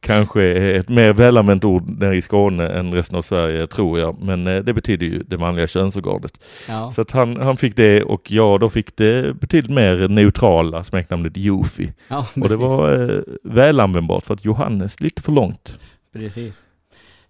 kanske 0.00 0.42
är 0.42 0.74
ett 0.78 0.88
mer 0.88 1.12
välanvänt 1.12 1.64
ord 1.64 2.00
nere 2.00 2.16
i 2.16 2.20
Skåne 2.22 2.66
än 2.68 2.94
resten 2.94 3.18
av 3.18 3.22
Sverige 3.22 3.66
tror 3.66 3.98
jag. 3.98 4.22
Men 4.22 4.46
eh, 4.46 4.62
det 4.62 4.72
betyder 4.74 5.06
ju 5.06 5.22
det 5.22 5.38
manliga 5.38 5.66
könsorganet. 5.66 6.40
Ja. 6.68 6.90
Så 6.90 7.00
att 7.00 7.10
han, 7.10 7.36
han 7.36 7.56
fick 7.56 7.76
det 7.76 8.02
och 8.02 8.30
jag 8.32 8.60
då 8.60 8.70
fick 8.70 8.96
det 8.96 9.34
betydligt 9.40 9.72
mer 9.72 10.08
neutrala 10.08 10.84
smeknamnet 10.84 11.36
Jofi. 11.36 11.92
ja, 12.08 12.26
Och 12.36 12.48
det 12.48 12.56
var 12.56 13.10
eh, 13.10 13.20
välanvändbart 13.42 14.26
för 14.26 14.34
att 14.34 14.44
Johannes 14.44 15.00
lite 15.00 15.22
för 15.22 15.32
långt. 15.32 15.78
precis. 16.12 16.66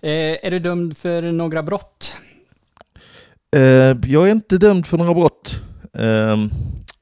Eh, 0.03 0.11
är 0.47 0.51
du 0.51 0.59
dömd 0.59 0.97
för 0.97 1.23
några 1.33 1.63
brott? 1.63 2.17
Eh, 3.57 3.63
jag 4.13 4.29
är 4.29 4.31
inte 4.33 4.59
dömd 4.59 4.87
för 4.87 4.99
några 4.99 5.15
brott. 5.15 5.61
Ehm, 5.99 6.51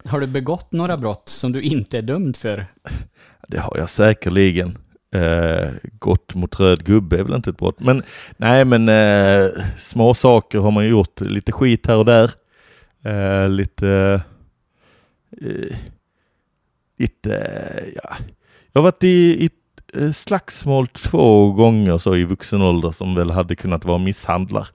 Har 0.05 0.21
du 0.21 0.27
begått 0.27 0.73
några 0.73 0.97
brott 0.97 1.29
som 1.29 1.53
du 1.53 1.63
inte 1.63 1.99
är 1.99 2.03
dömd 2.03 2.37
för? 2.37 2.67
Det 3.49 3.59
har 3.59 3.77
jag 3.79 3.91
säkerligen. 3.91 4.79
Eh, 5.11 5.69
gått 5.99 6.35
mot 6.35 6.61
röd 6.61 6.85
gubbe 6.85 7.19
är 7.19 7.23
väl 7.23 7.35
inte 7.35 7.51
ett 7.51 7.57
brott. 7.59 7.81
Men 7.81 8.03
nej, 8.37 8.65
men 8.65 8.89
eh, 8.89 9.51
små 9.79 10.15
saker 10.15 10.59
har 10.59 10.71
man 10.71 10.85
ju 10.85 10.91
gjort. 10.91 11.21
Lite 11.21 11.53
skit 11.53 11.87
här 11.87 11.97
och 11.97 12.05
där. 12.05 12.31
Eh, 13.05 13.49
lite... 13.49 14.21
Eh, 15.41 15.77
lite... 16.99 17.37
eh, 17.37 17.85
ja. 17.95 18.17
Jag 18.73 18.81
har 18.81 18.83
varit 18.83 19.05
i, 19.05 19.45
i 19.45 19.51
eh, 19.95 20.13
slagsmål 20.13 20.89
två 20.89 21.53
gånger 21.53 21.99
så 21.99 22.17
i 22.17 22.25
vuxen 22.25 22.63
ålder 22.63 22.91
som 22.91 23.15
väl 23.15 23.31
hade 23.31 23.55
kunnat 23.55 23.85
vara 23.85 23.99
misshandlar. 23.99 24.69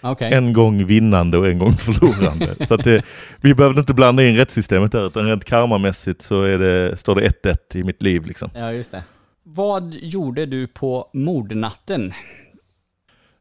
Okej. 0.00 0.32
En 0.32 0.52
gång 0.52 0.86
vinnande 0.86 1.38
och 1.38 1.48
en 1.48 1.58
gång 1.58 1.72
förlorande. 1.72 2.54
så 2.66 2.74
att 2.74 2.84
det, 2.84 3.02
vi 3.40 3.54
behövde 3.54 3.80
inte 3.80 3.94
blanda 3.94 4.22
in 4.22 4.36
rättssystemet 4.36 4.92
där, 4.92 5.06
utan 5.06 5.26
rent 5.26 5.44
karmamässigt 5.44 6.22
så 6.22 6.42
är 6.42 6.58
det, 6.58 6.96
står 6.96 7.14
det 7.14 7.28
1-1 7.28 7.56
i 7.74 7.82
mitt 7.82 8.02
liv. 8.02 8.26
Liksom. 8.26 8.50
Ja, 8.54 8.72
just 8.72 8.90
det. 8.90 9.02
Vad 9.46 9.94
gjorde 9.94 10.46
du 10.46 10.66
på 10.66 11.10
mordnatten? 11.12 12.12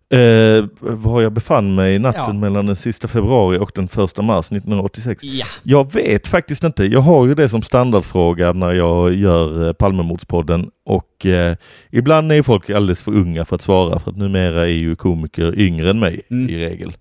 Eh, 0.10 0.66
var 0.80 1.22
jag 1.22 1.32
befann 1.34 1.76
mig 1.76 2.00
natten 2.00 2.24
Ja. 2.28 2.34
mellan 2.34 2.66
den 2.66 2.76
sista 2.76 3.08
februari 3.08 3.58
och 3.58 3.72
den 3.76 3.88
första 3.88 4.22
mars 4.22 4.52
1986. 4.52 5.24
Ja, 5.24 5.46
Jag 5.64 5.94
vet 5.94 6.28
faktiskt 6.28 6.64
inte. 6.64 6.86
Jag 6.86 7.00
har 7.00 7.26
ju 7.28 7.36
det 7.36 7.50
som 7.50 7.62
standardfråga 7.62 8.54
när 8.54 8.72
jag 8.72 9.14
gör 9.14 9.68
eh, 9.68 9.74
Palmemordspodden 9.74 10.70
och 10.86 11.26
eh, 11.26 11.56
ibland 11.92 12.32
är 12.32 12.42
folk 12.42 12.70
alldeles 12.70 13.02
för 13.02 13.12
unga 13.12 13.46
för 13.46 13.56
att 13.56 13.62
svara 13.62 14.00
för 14.00 14.12
att 14.12 14.18
numera 14.18 14.62
är 14.62 14.68
ju 14.74 14.96
komiker 14.96 15.60
yngre 15.60 15.90
än 15.90 16.00
mig 16.00 16.22
Mm. 16.32 16.50
i 16.50 16.58
regel. 16.58 16.94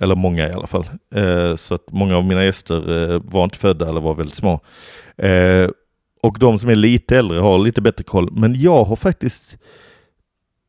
Eller 0.00 0.14
många 0.14 0.48
i 0.48 0.52
alla 0.52 0.66
fall. 0.66 0.86
Eh, 1.14 1.56
så 1.56 1.74
att 1.74 1.84
många 1.90 2.16
av 2.16 2.24
mina 2.24 2.44
gäster 2.44 3.12
eh, 3.14 3.20
var 3.24 3.44
inte 3.44 3.58
födda 3.58 3.88
eller 3.88 4.00
var 4.00 4.14
väldigt 4.14 4.36
små. 4.36 4.60
Och 6.24 6.38
de 6.38 6.58
som 6.58 6.70
är 6.70 6.74
lite 6.74 7.18
äldre 7.18 7.38
har 7.38 7.58
lite 7.58 7.80
bättre 7.80 8.04
koll. 8.04 8.28
Men 8.32 8.60
jag 8.60 8.84
har 8.84 8.96
faktiskt 8.96 9.58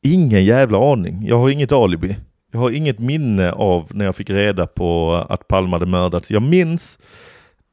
ingen 0.02 0.46
jävla 0.46 0.92
aning. 0.92 1.26
Jag 1.28 1.38
har 1.38 1.50
inget 1.50 1.72
alibi. 1.72 2.18
Jag 2.52 2.60
har 2.60 2.70
inget 2.72 3.00
minne 3.00 3.52
av 3.52 3.88
när 3.90 4.06
jag 4.06 4.16
fick 4.16 4.30
reda 4.30 4.68
på 4.68 5.14
att 5.30 5.48
Palme 5.48 5.72
hade 5.72 5.86
mördats. 5.86 6.32
Jag 6.32 6.42
minns 6.42 7.00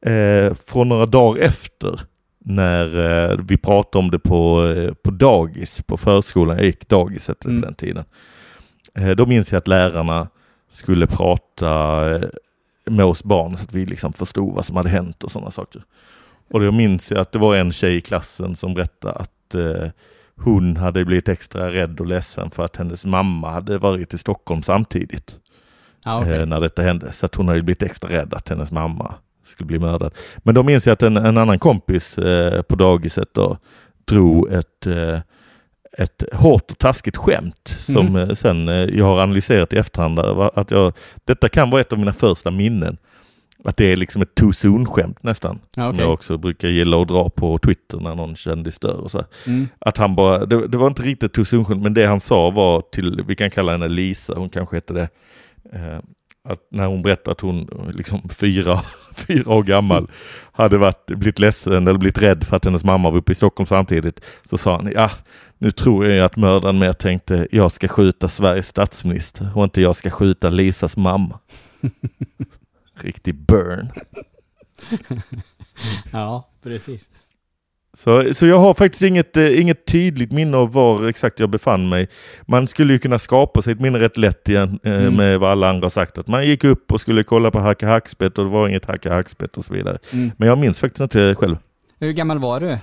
eh, 0.05 0.53
från 0.65 0.89
några 0.89 1.05
dagar 1.05 1.41
efter 1.43 1.99
när 2.39 2.85
eh, 3.31 3.39
vi 3.47 3.57
pratade 3.57 4.05
om 4.05 4.11
det 4.11 4.19
på, 4.19 4.67
eh, 4.77 4.93
på 4.93 5.11
dagis, 5.11 5.81
på 5.81 5.97
förskolan. 5.97 6.57
Jag 6.57 6.65
gick 6.65 6.89
dagiset 6.89 7.45
Mm. 7.45 7.61
den 7.61 7.73
tiden. 7.75 8.05
Eh, 8.95 9.09
då 9.09 9.25
minns 9.25 9.51
jag 9.51 9.57
att 9.57 9.67
lärarna 9.67 10.27
skulle 10.71 11.07
prata 11.07 11.71
eh, 12.15 12.21
med 12.85 13.05
oss 13.05 13.23
barn 13.23 13.57
så 13.57 13.63
att 13.63 13.75
vi 13.75 13.85
liksom 13.85 14.13
förstod 14.13 14.55
vad 14.55 14.65
som 14.65 14.75
hade 14.77 14.89
hänt 14.89 15.23
och 15.23 15.31
sådana 15.31 15.51
saker. 15.51 15.81
Och 16.53 16.59
då 16.59 16.71
minns 16.71 17.11
jag 17.11 17.19
att 17.19 17.31
det 17.31 17.39
var 17.39 17.55
en 17.55 17.71
tjej 17.71 17.95
i 17.95 18.01
klassen 18.01 18.55
som 18.55 18.73
berättade 18.73 19.13
att 19.13 19.55
eh, 19.55 19.89
hon 20.35 20.77
hade 20.77 21.05
blivit 21.05 21.29
extra 21.29 21.71
rädd 21.71 21.99
och 21.99 22.05
ledsen 22.07 22.49
för 22.51 22.65
att 22.65 22.75
hennes 22.77 23.05
mamma 23.05 23.51
hade 23.51 23.77
varit 23.77 24.13
i 24.13 24.17
Stockholm 24.17 24.63
samtidigt 24.63 25.39
ja 26.05 26.19
okej. 26.21 26.33
eh, 26.39 26.45
när 26.45 26.59
detta 26.61 26.81
hände. 26.81 27.11
Så 27.11 27.25
att 27.25 27.35
hon 27.35 27.47
hade 27.47 27.61
blivit 27.61 27.83
extra 27.83 28.09
rädd 28.09 28.33
att 28.33 28.49
hennes 28.49 28.71
mamma 28.71 29.13
skulle 29.45 29.67
bli 29.67 29.79
mördad. 29.79 30.13
Men 30.37 30.55
då 30.55 30.63
minns 30.63 30.87
jag 30.87 30.93
att 30.93 31.03
en, 31.03 31.17
en 31.17 31.37
annan 31.37 31.59
kompis 31.59 32.17
eh, 32.17 32.61
på 32.61 32.75
dagiset 32.75 33.29
då 33.33 33.57
drog 34.05 34.51
ett, 34.51 34.87
eh, 34.87 35.19
ett 35.97 36.23
hårt 36.33 36.71
och 36.71 36.77
taskigt 36.79 37.17
skämt 37.17 37.75
som 37.77 38.05
Mhm. 38.05 38.15
eh, 38.17 38.29
sen 38.33 38.69
eh, 38.69 38.75
jag 38.75 39.05
har 39.05 39.19
analyserat 39.21 39.73
i 39.73 39.77
efterhand. 39.77 40.19
Att 40.19 40.71
jag, 40.71 40.93
detta 41.25 41.49
kan 41.49 41.69
vara 41.69 41.81
ett 41.81 41.93
av 41.93 41.99
mina 41.99 42.13
första 42.13 42.51
minnen. 42.51 42.97
Att 43.63 43.77
det 43.77 43.91
är 43.91 43.95
liksom 43.95 44.21
ett 44.21 44.35
too 44.35 44.53
soon-skämt 44.53 45.23
nästan. 45.23 45.59
Ja, 45.75 45.83
Som 45.83 45.91
okej. 45.91 46.01
jag 46.01 46.13
också 46.13 46.37
brukar 46.37 46.67
gilla 46.67 47.01
att 47.01 47.07
dra 47.07 47.29
på 47.29 47.57
Twitter 47.57 47.99
när 47.99 48.15
någon 48.15 48.35
kändis 48.35 48.79
dör 48.79 48.99
och 48.99 49.11
så. 49.11 49.25
Mm. 49.47 49.67
Att 49.79 49.97
han 49.97 50.15
bara, 50.15 50.45
det, 50.45 50.67
det 50.67 50.77
var 50.77 50.87
inte 50.87 51.01
riktigt 51.01 51.33
too 51.33 51.45
soon, 51.45 51.81
men 51.81 51.93
det 51.93 52.05
han 52.05 52.19
sa 52.19 52.49
var 52.49 52.81
till, 52.81 53.23
vi 53.27 53.35
kan 53.35 53.49
kalla 53.49 53.71
henne 53.71 53.87
Lisa, 53.87 54.33
hon 54.35 54.49
kanske 54.49 54.75
hette 54.75 54.93
det. 54.93 55.09
Eh, 55.73 55.99
att 56.49 56.67
när 56.71 56.87
hon 56.87 57.01
berättade 57.01 57.31
att 57.31 57.41
hon 57.41 57.69
liksom 57.93 58.29
fyra, 58.29 58.79
fyra 59.15 59.53
år 59.53 59.63
gammal 59.63 60.07
hade 60.51 60.77
varit, 60.77 61.05
blivit 61.05 61.39
ledsen 61.39 61.87
eller 61.87 61.99
blivit 61.99 62.21
rädd 62.21 62.43
för 62.43 62.57
att 62.57 62.65
hennes 62.65 62.83
mamma 62.83 63.09
var 63.09 63.17
uppe 63.17 63.31
i 63.31 63.35
Stockholm 63.35 63.67
samtidigt. 63.67 64.19
Så 64.45 64.57
sa 64.57 64.75
han, 64.75 64.91
ja 64.95 65.09
nu 65.57 65.71
tror 65.71 66.07
jag 66.07 66.25
att 66.25 66.35
mördaren 66.35 66.79
mer 66.79 66.93
tänkte 66.93 67.47
jag 67.51 67.71
ska 67.71 67.87
skjuta 67.87 68.27
Sveriges 68.27 68.67
statsminister 68.67 69.49
och 69.55 69.63
inte 69.63 69.81
jag 69.81 69.95
ska 69.95 70.09
skjuta 70.09 70.49
Lisas 70.49 70.97
mamma. 70.97 71.39
Riktig 72.95 73.35
burn. 73.35 73.87
Ja, 76.11 76.49
precis. 76.63 77.09
Så, 77.97 78.33
så 78.33 78.45
jag 78.45 78.59
har 78.59 78.73
faktiskt 78.73 79.03
inget, 79.03 79.37
eh, 79.37 79.61
inget 79.61 79.85
tydligt 79.85 80.31
minne 80.31 80.57
av 80.57 80.71
var 80.73 81.07
exakt 81.07 81.39
jag 81.39 81.49
befann 81.49 81.89
mig. 81.89 82.07
Man 82.47 82.67
skulle 82.67 82.93
ju 82.93 82.99
kunna 82.99 83.19
skapa 83.19 83.61
sig 83.61 83.73
ett 83.73 83.79
minne 83.79 83.99
rätt 83.99 84.17
lätt 84.17 84.49
igen 84.49 84.79
eh, 84.83 84.93
Mm. 84.93 85.15
med 85.15 85.39
vad 85.39 85.51
alla 85.51 85.69
andra 85.69 85.89
sagt. 85.89 86.17
Att 86.17 86.27
man 86.27 86.45
gick 86.47 86.63
upp 86.63 86.91
och 86.91 87.01
skulle 87.01 87.23
kolla 87.23 87.51
på 87.51 87.59
Hacka 87.59 87.87
Hackspett 87.87 88.37
och 88.37 88.45
det 88.45 88.51
var 88.51 88.69
inget 88.69 88.85
Hacka 88.85 89.13
Hackspett 89.13 89.57
och 89.57 89.65
så 89.65 89.73
vidare. 89.73 89.97
Mm. 90.11 90.31
Men 90.37 90.47
jag 90.47 90.57
minns 90.57 90.79
faktiskt 90.79 91.01
inte 91.01 91.35
själv. 91.35 91.57
Hur 91.99 92.11
gammal 92.11 92.39
var 92.39 92.59
du? 92.59 92.77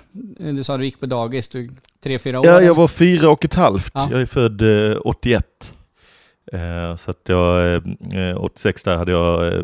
Du 0.52 0.64
sa 0.64 0.76
du 0.76 0.84
gick 0.84 1.00
på 1.00 1.06
dagis, 1.06 1.48
du, 1.48 1.70
tre, 2.02 2.18
fyra 2.18 2.40
år? 2.40 2.46
Ja, 2.46 2.52
eller? 2.56 2.66
jag 2.66 2.74
var 2.74 2.88
fyra 2.88 3.30
och 3.30 3.44
ett 3.44 3.54
halvt. 3.54 3.90
Ja. 3.94 4.08
Jag 4.10 4.20
är 4.20 4.26
född 4.26 4.62
eh, 4.92 4.96
81. 5.04 5.72
Eh, 6.52 6.96
så 6.96 7.10
att 7.10 7.20
jag, 7.26 7.74
eh, 7.74 8.36
86 8.36 8.82
där 8.82 8.96
hade 8.96 9.12
jag 9.12 9.46
eh, 9.54 9.62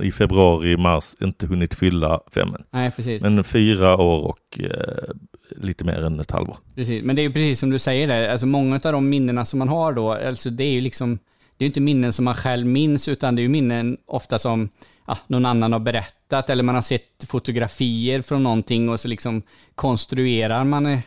i 0.00 0.12
februari, 0.12 0.76
mars 0.76 1.14
inte 1.20 1.46
hunnit 1.46 1.74
fylla 1.74 2.20
fem 2.34 2.48
än. 2.48 2.64
Nej, 2.70 2.90
precis. 2.90 3.22
Men 3.22 3.44
fyra 3.44 3.96
år 3.96 4.20
och 4.24 4.60
eh, 4.60 5.14
lite 5.56 5.84
mer 5.84 6.04
än 6.04 6.20
ett 6.20 6.30
halvår. 6.30 6.56
precis. 6.74 7.04
Men 7.04 7.16
det 7.16 7.22
är 7.22 7.24
ju 7.24 7.32
precis 7.32 7.60
som 7.60 7.70
du 7.70 7.78
säger 7.78 8.08
där, 8.08 8.28
alltså 8.28 8.46
många 8.46 8.74
av 8.74 8.92
de 8.92 9.08
minnena 9.08 9.44
som 9.44 9.58
man 9.58 9.68
har 9.68 9.92
då, 9.92 10.12
alltså 10.12 10.50
det 10.50 10.64
är 10.64 10.72
ju 10.72 10.80
liksom, 10.80 11.18
det 11.56 11.64
är 11.64 11.66
inte 11.66 11.80
minnen 11.80 12.12
som 12.12 12.24
man 12.24 12.34
själv 12.34 12.66
minns, 12.66 13.08
utan 13.08 13.36
det 13.36 13.40
är 13.40 13.44
ju 13.44 13.48
minnen 13.48 13.96
ofta 14.06 14.38
som 14.38 14.68
ja, 15.06 15.18
någon 15.26 15.46
annan 15.46 15.72
har 15.72 15.80
berättat, 15.80 16.50
eller 16.50 16.62
man 16.62 16.74
har 16.74 16.82
sett 16.82 17.24
fotografier 17.26 18.22
från 18.22 18.42
någonting 18.42 18.88
och 18.88 19.00
så 19.00 19.08
liksom 19.08 19.42
konstruerar 19.74 20.64
man 20.64 20.98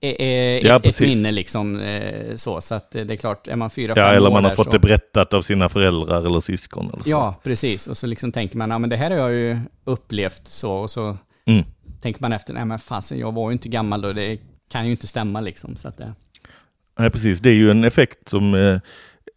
ett, 0.00 0.62
Ja, 0.64 0.76
ett 0.76 0.82
precis. 0.82 1.16
minne 1.16 1.30
liksom 1.32 1.80
eh, 1.80 2.34
så. 2.36 2.60
Så 2.60 2.74
att 2.74 2.94
eh, 2.94 3.04
det 3.04 3.14
är 3.14 3.16
klart, 3.16 3.48
är 3.48 3.56
man 3.56 3.70
fyra, 3.70 3.92
Ja, 3.96 4.02
fem 4.04 4.16
eller 4.16 4.28
år 4.28 4.32
man 4.32 4.44
har 4.44 4.50
fått 4.50 4.66
så, 4.66 4.72
det 4.72 4.78
berättat 4.78 5.34
av 5.34 5.42
sina 5.42 5.68
föräldrar 5.68 6.26
eller 6.26 6.40
syskon. 6.40 6.90
Eller 6.92 7.02
så. 7.02 7.10
Ja, 7.10 7.34
precis. 7.42 7.86
Och 7.86 7.96
så 7.96 8.06
liksom 8.06 8.32
tänker 8.32 8.56
man, 8.56 8.70
ja 8.70 8.78
men 8.78 8.90
det 8.90 8.96
här 8.96 9.10
har 9.10 9.18
jag 9.18 9.32
ju 9.34 9.58
upplevt 9.84 10.46
så, 10.48 10.72
och 10.72 10.90
så 10.90 11.16
Mm. 11.46 11.64
tänker 12.00 12.22
man 12.22 12.32
efter, 12.32 12.54
nej 12.54 12.64
men 12.64 12.78
fasen, 12.78 13.18
jag 13.18 13.32
var 13.32 13.50
ju 13.50 13.52
inte 13.52 13.68
gammal 13.68 14.00
då, 14.02 14.12
det 14.12 14.38
kan 14.72 14.84
ju 14.84 14.90
inte 14.90 15.06
stämma 15.06 15.40
liksom. 15.40 15.76
Så 15.76 15.88
att 15.88 15.98
det, 15.98 16.12
Nej, 16.98 17.10
precis. 17.10 17.40
Det 17.40 17.50
är 17.50 17.54
ju 17.54 17.70
en 17.70 17.84
effekt 17.84 18.28
som 18.28 18.54
eh, 18.54 18.80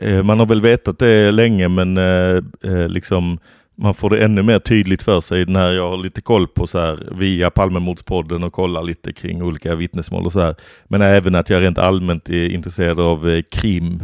eh, 0.10 0.24
man 0.24 0.39
har 0.39 0.46
väl 0.46 0.62
vetat 0.62 1.00
det 1.00 1.32
länge, 1.32 1.68
men 1.68 1.98
eh, 1.98 2.88
liksom 2.88 3.39
man 3.82 3.94
får 3.94 4.10
det 4.10 4.24
ännu 4.24 4.44
mer 4.44 4.60
tydligt 4.60 5.04
för 5.04 5.22
sig 5.22 5.46
när 5.46 5.72
jag 5.72 5.90
har 5.90 5.98
lite 5.98 6.22
koll 6.22 6.48
på 6.48 6.68
så 6.68 6.80
här 6.80 7.08
via 7.12 7.50
Palmemordspodden 7.50 8.44
och 8.44 8.54
kollar 8.54 8.84
lite 8.84 9.14
kring 9.14 9.44
olika 9.44 9.76
vittnesmål 9.76 10.26
och 10.26 10.32
så 10.32 10.42
här. 10.42 10.56
Men 10.86 11.02
även 11.02 11.36
att 11.36 11.50
jag 11.50 11.62
rent 11.64 11.78
allmänt 11.78 12.30
är 12.30 12.50
intresserad 12.50 13.00
av 13.00 13.30
eh, 13.30 13.44
krim 13.52 14.04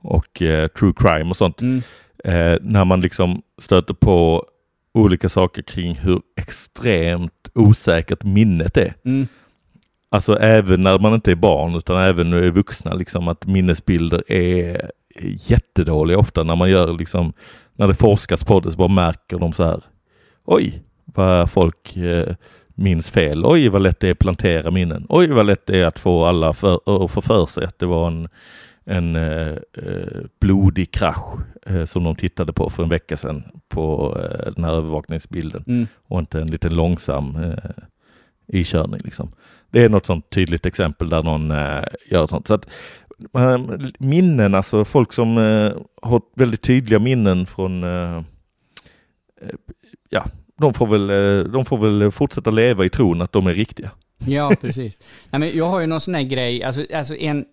och 0.00 0.42
eh, 0.42 0.68
true 0.68 0.92
crime 0.96 1.30
och 1.30 1.36
sånt. 1.36 1.60
mm, 1.60 1.82
eh, 2.24 2.58
när 2.60 2.84
man 2.84 3.00
liksom 3.00 3.42
stöter 3.58 3.94
på 3.94 4.46
olika 4.94 5.28
saker 5.28 5.62
kring 5.62 5.94
hur 5.94 6.20
extremt 6.36 7.48
osäkert 7.54 8.22
minnet 8.22 8.76
är. 8.76 8.94
mm, 9.04 9.26
Alltså 10.10 10.38
även 10.38 10.80
när 10.80 10.98
man 10.98 11.14
inte 11.14 11.30
är 11.30 11.34
barn 11.34 11.74
utan 11.74 12.02
även 12.02 12.30
när 12.30 12.36
man 12.36 12.46
är 12.46 12.50
vuxna, 12.50 12.94
liksom 12.94 13.28
att 13.28 13.46
minnesbilder 13.46 14.32
är 14.32 14.90
jättedåliga 15.20 16.18
ofta 16.18 16.42
när 16.42 16.56
man 16.56 16.70
gör 16.70 16.92
liksom, 16.98 17.32
när 17.74 17.86
det 17.86 17.94
forskas 17.94 18.44
på 18.44 18.60
det 18.60 18.70
så 18.70 18.78
bara 18.78 18.88
märker 18.88 19.38
de 19.38 19.52
så 19.52 19.64
här, 19.64 19.80
oj 20.44 20.82
vad 21.04 21.50
folk 21.50 21.96
eh, 21.96 22.34
minns 22.74 23.10
fel, 23.10 23.46
oj 23.46 23.68
vad 23.68 23.82
lätt 23.82 24.00
det 24.00 24.08
är 24.08 24.12
att 24.12 24.18
plantera 24.18 24.70
minnen, 24.70 25.06
oj 25.08 25.26
vad 25.26 25.46
lätt 25.46 25.66
det 25.66 25.78
är 25.80 25.86
att 25.86 25.98
få 25.98 26.24
alla 26.24 26.52
för, 26.52 27.04
att 27.04 27.10
få 27.10 27.20
för 27.20 27.46
sig 27.46 27.64
att 27.64 27.78
det 27.78 27.86
var 27.86 28.06
en, 28.06 28.28
en 28.84 29.16
eh, 29.16 29.56
eh, 29.72 30.22
blodig 30.40 30.90
krasch 30.90 31.40
eh, 31.66 31.84
som 31.84 32.04
de 32.04 32.14
tittade 32.14 32.52
på 32.52 32.70
för 32.70 32.82
en 32.82 32.88
vecka 32.88 33.16
sedan 33.16 33.44
på 33.68 34.16
eh, 34.20 34.52
den 34.52 34.64
här 34.64 34.72
övervakningsbilden 34.72 35.64
mm. 35.66 35.86
och 36.06 36.18
inte 36.18 36.40
en 36.40 36.50
liten 36.50 36.74
långsam 36.74 37.36
eh, 37.36 37.70
ikörning. 38.46 39.00
Liksom. 39.04 39.30
Det 39.70 39.84
är 39.84 39.88
något 39.88 40.06
sånt 40.06 40.30
tydligt 40.30 40.66
exempel 40.66 41.08
där 41.08 41.22
någon 41.22 41.50
eh, 41.50 41.84
gör 42.10 42.26
sånt. 42.26 42.46
Så 42.46 42.54
att, 42.54 42.66
minnen, 43.98 44.54
alltså 44.54 44.84
folk 44.84 45.12
som 45.12 45.38
eh, 45.38 45.72
har 46.02 46.22
väldigt 46.36 46.62
tydliga 46.62 46.98
minnen 46.98 47.46
från 47.46 47.84
eh, 47.84 48.16
eh, 49.40 49.54
ja, 50.10 50.24
de 50.58 50.74
får, 50.74 50.86
väl, 50.86 51.52
de 51.52 51.64
får 51.64 51.78
väl 51.78 52.10
fortsätta 52.10 52.50
leva 52.50 52.84
i 52.84 52.88
tron 52.88 53.22
att 53.22 53.32
de 53.32 53.46
är 53.46 53.54
riktiga. 53.54 53.90
Ja, 54.26 54.52
precis. 54.60 54.98
Nej, 55.30 55.40
men 55.40 55.56
jag 55.56 55.68
har 55.68 55.80
ju 55.80 55.86
någon 55.86 56.00
sån 56.00 56.14
här 56.14 56.22
grej, 56.22 56.62
alltså, 56.62 56.86
alltså 56.94 57.16
en... 57.16 57.44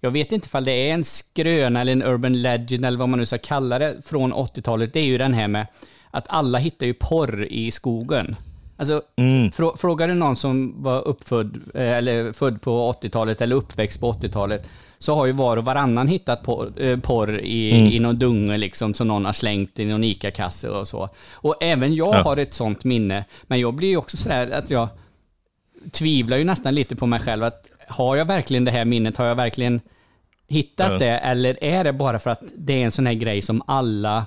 Jag 0.00 0.10
vet 0.10 0.32
inte 0.32 0.46
ifall 0.46 0.64
det 0.64 0.72
är 0.72 0.94
en 0.94 1.04
skröna 1.04 1.80
eller 1.80 1.92
en 1.92 2.02
urban 2.02 2.42
legend 2.42 2.84
eller 2.84 2.98
vad 2.98 3.08
man 3.08 3.18
nu 3.18 3.26
ska 3.26 3.38
kalla 3.38 3.78
det 3.78 4.06
från 4.06 4.34
80-talet. 4.34 4.92
Det 4.92 5.00
är 5.00 5.04
ju 5.04 5.18
den 5.18 5.34
här 5.34 5.48
med 5.48 5.66
att 6.10 6.24
alla 6.28 6.58
hittar 6.58 6.86
ju 6.86 6.94
porr 6.94 7.44
i 7.50 7.70
skogen. 7.70 8.36
Alltså, 8.80 9.02
Mm. 9.16 9.50
frå, 9.52 9.76
frågar 9.76 10.08
du 10.08 10.14
någon 10.14 10.36
som 10.36 10.82
var 10.82 11.08
uppfödd, 11.08 11.60
eh, 11.74 11.92
eller 11.92 12.32
född 12.32 12.60
på 12.62 12.88
80-talet 12.88 13.40
eller 13.40 13.56
uppväxt 13.56 14.00
på 14.00 14.08
80-talet, 14.12 14.68
så 14.98 15.14
har 15.14 15.26
ju 15.26 15.32
var 15.32 15.56
och 15.56 15.64
varannan 15.64 16.08
hittat 16.08 16.42
porr, 16.42 16.72
eh, 16.82 16.98
porr 16.98 17.38
i, 17.40 17.70
Mm. 17.72 17.86
i 17.92 17.98
någon 17.98 18.18
dunge 18.18 18.56
liksom, 18.58 18.94
som 18.94 19.08
någon 19.08 19.24
har 19.24 19.32
slängt 19.32 19.78
i 19.78 19.84
någon 19.84 20.04
ICA-kasse 20.04 20.68
och 20.68 20.88
så. 20.88 21.08
Och 21.32 21.62
även 21.62 21.94
jag 21.94 22.14
Ja. 22.14 22.22
har 22.22 22.36
ett 22.36 22.54
sånt 22.54 22.84
minne, 22.84 23.24
men 23.46 23.60
jag 23.60 23.74
blir 23.74 23.88
ju 23.88 23.96
också 23.96 24.16
sådär 24.16 24.50
att 24.50 24.70
jag 24.70 24.88
tvivlar 25.90 26.36
ju 26.36 26.44
nästan 26.44 26.74
lite 26.74 26.96
på 26.96 27.06
mig 27.06 27.20
själv 27.20 27.44
att 27.44 27.66
har 27.88 28.16
jag 28.16 28.24
verkligen 28.24 28.64
det 28.64 28.70
här 28.70 28.84
minnet? 28.84 29.16
Har 29.16 29.26
jag 29.26 29.34
verkligen 29.34 29.80
hittat 30.48 30.90
Ja. 30.92 30.98
det? 30.98 31.18
Eller 31.18 31.64
är 31.64 31.84
det 31.84 31.92
bara 31.92 32.18
för 32.18 32.30
att 32.30 32.42
det 32.56 32.72
är 32.72 32.84
en 32.84 32.90
sån 32.90 33.06
här 33.06 33.14
grej 33.14 33.42
som 33.42 33.62
alla 33.66 34.26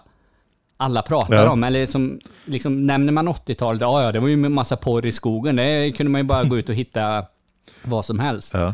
alla 0.81 1.01
pratar 1.01 1.35
Ja. 1.35 1.49
om, 1.49 1.63
eller 1.63 1.85
som, 1.85 2.19
liksom, 2.45 2.85
nämner 2.85 3.13
man 3.13 3.27
80-talet, 3.29 3.81
ja 3.81 4.03
ja, 4.03 4.11
det 4.11 4.19
var 4.19 4.27
ju 4.27 4.33
en 4.33 4.53
massa 4.53 4.75
porr 4.75 5.05
i 5.05 5.11
skogen, 5.11 5.55
det 5.55 5.91
kunde 5.97 6.11
man 6.11 6.21
ju 6.21 6.25
bara 6.27 6.43
gå 6.43 6.57
ut 6.57 6.69
och 6.69 6.75
hitta 6.75 7.23
vad 7.83 8.05
som 8.05 8.19
helst. 8.19 8.53
Ja. 8.53 8.73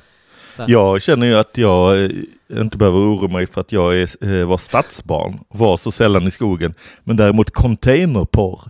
Jag 0.67 1.01
känner 1.01 1.27
ju 1.27 1.35
att 1.35 1.57
jag 1.57 2.03
eh, 2.03 2.09
inte 2.51 2.77
behöver 2.77 2.97
oroa 2.99 3.27
mig 3.31 3.47
för 3.47 3.61
att 3.61 3.71
jag 3.71 3.97
är, 3.97 4.39
eh, 4.41 4.47
var 4.47 4.57
stadsbarn, 4.57 5.39
var 5.49 5.77
så 5.77 5.91
sällan 5.91 6.27
i 6.27 6.31
skogen, 6.31 6.73
men 7.03 7.17
däremot 7.17 7.51
containerporr. 7.51 8.61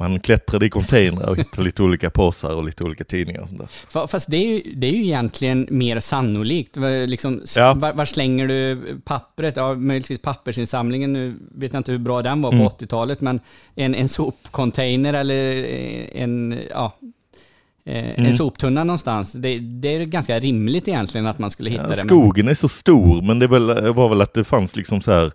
Man 0.00 0.20
klättrade 0.20 0.66
i 0.66 0.70
containrar 0.70 1.26
och 1.28 1.36
hittade 1.36 1.62
lite 1.62 1.82
olika 1.82 2.10
påsar 2.10 2.50
och 2.54 2.64
lite 2.64 2.84
olika 2.84 3.04
tidningar 3.04 3.40
och 3.40 3.48
sånt 3.48 3.60
där. 3.60 3.68
Fa- 3.92 4.06
Fast 4.06 4.30
det 4.30 4.36
är, 4.36 4.46
ju, 4.48 4.74
det 4.74 4.86
är 4.86 4.92
ju 4.92 5.02
egentligen 5.04 5.66
mer 5.70 6.00
sannolikt. 6.00 6.76
Liksom, 7.06 7.42
Ja. 7.56 7.74
var, 7.74 7.92
var 7.92 8.04
slänger 8.04 8.48
du 8.48 8.78
pappret? 9.04 9.56
Ja, 9.56 9.74
möjligtvis 9.74 10.18
pappersinsamlingen. 10.22 11.12
Nu 11.12 11.34
vet 11.54 11.72
jag 11.72 11.80
inte 11.80 11.92
hur 11.92 11.98
bra 11.98 12.22
den 12.22 12.42
var 12.42 12.52
Mm. 12.52 12.64
på 12.68 12.70
80-talet, 12.76 13.20
men 13.20 13.40
en, 13.74 13.94
en 13.94 14.08
sopcontainer 14.08 15.12
eller 15.14 15.64
en, 16.16 16.58
ja, 16.70 16.92
eh, 17.84 18.04
Mm. 18.10 18.26
en 18.26 18.32
soptunna 18.32 18.84
någonstans. 18.84 19.32
Det, 19.32 19.58
det 19.58 19.88
är 19.96 20.04
ganska 20.04 20.38
rimligt 20.40 20.88
egentligen 20.88 21.26
att 21.26 21.38
man 21.38 21.50
skulle 21.50 21.70
hitta 21.70 21.82
Ja, 21.82 21.88
det. 21.88 21.96
skogen 21.96 22.48
är 22.48 22.54
så 22.54 22.68
stor, 22.68 23.22
men 23.22 23.38
det 23.38 23.46
var 23.92 24.08
väl 24.08 24.20
att 24.20 24.34
det 24.34 24.44
fanns 24.44 24.76
liksom 24.76 25.00
så 25.00 25.12
här 25.12 25.32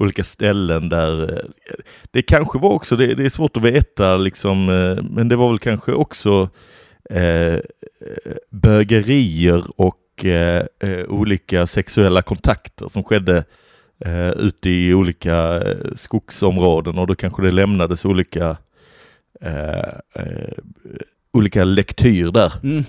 olika 0.00 0.24
ställen 0.24 0.88
där 0.88 1.22
eh, 1.32 1.44
det 2.10 2.22
kanske 2.22 2.58
var 2.58 2.70
också, 2.70 2.96
det, 2.96 3.14
det 3.14 3.24
är 3.24 3.28
svårt 3.28 3.56
att 3.56 3.62
veta 3.62 4.16
liksom, 4.16 4.68
eh, 4.68 5.02
men 5.02 5.28
det 5.28 5.36
var 5.36 5.48
väl 5.48 5.58
kanske 5.58 5.92
också 5.92 6.48
eh, 7.10 7.58
bögerier 8.50 9.64
och 9.76 10.24
eh, 10.24 10.64
eh 10.80 11.04
olika 11.08 11.66
sexuella 11.66 12.22
kontakter 12.22 12.88
som 12.88 13.04
skedde 13.04 13.44
eh, 14.04 14.30
ute 14.30 14.70
i 14.70 14.94
olika 14.94 15.62
skogsområden 15.94 16.98
och 16.98 17.06
då 17.06 17.14
kanske 17.14 17.42
det 17.42 17.50
lämnades 17.50 18.04
olika 18.04 18.56
eh, 19.40 19.94
eh, 20.14 20.52
olika 21.32 21.64
lektyr 21.64 22.30
där. 22.30 22.52
Mm. 22.62 22.84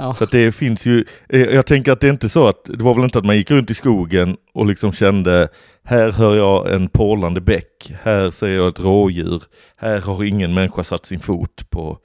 Ja. 0.00 0.14
Så 0.14 0.24
det 0.24 0.52
finns 0.52 0.86
ju, 0.86 1.04
eh, 1.28 1.40
jag 1.40 1.66
tänker 1.66 1.92
att 1.92 2.00
det 2.00 2.06
är 2.06 2.12
inte 2.12 2.28
så 2.28 2.46
att, 2.46 2.64
det 2.64 2.82
var 2.82 2.94
väl 2.94 3.04
inte 3.04 3.18
att 3.18 3.24
man 3.24 3.36
gick 3.36 3.50
runt 3.50 3.70
i 3.70 3.74
skogen 3.74 4.36
och 4.54 4.66
liksom 4.66 4.92
kände, 4.92 5.48
här 5.84 6.10
hör 6.12 6.36
jag 6.36 6.74
en 6.74 6.88
porlande 6.88 7.40
bäck, 7.40 7.92
här 8.02 8.30
ser 8.30 8.48
jag 8.48 8.68
ett 8.68 8.80
rådjur, 8.80 9.42
här 9.76 10.00
har 10.00 10.24
ingen 10.24 10.54
människa 10.54 10.84
satt 10.84 11.06
sin 11.06 11.20
fot 11.20 11.70
på, 11.70 11.98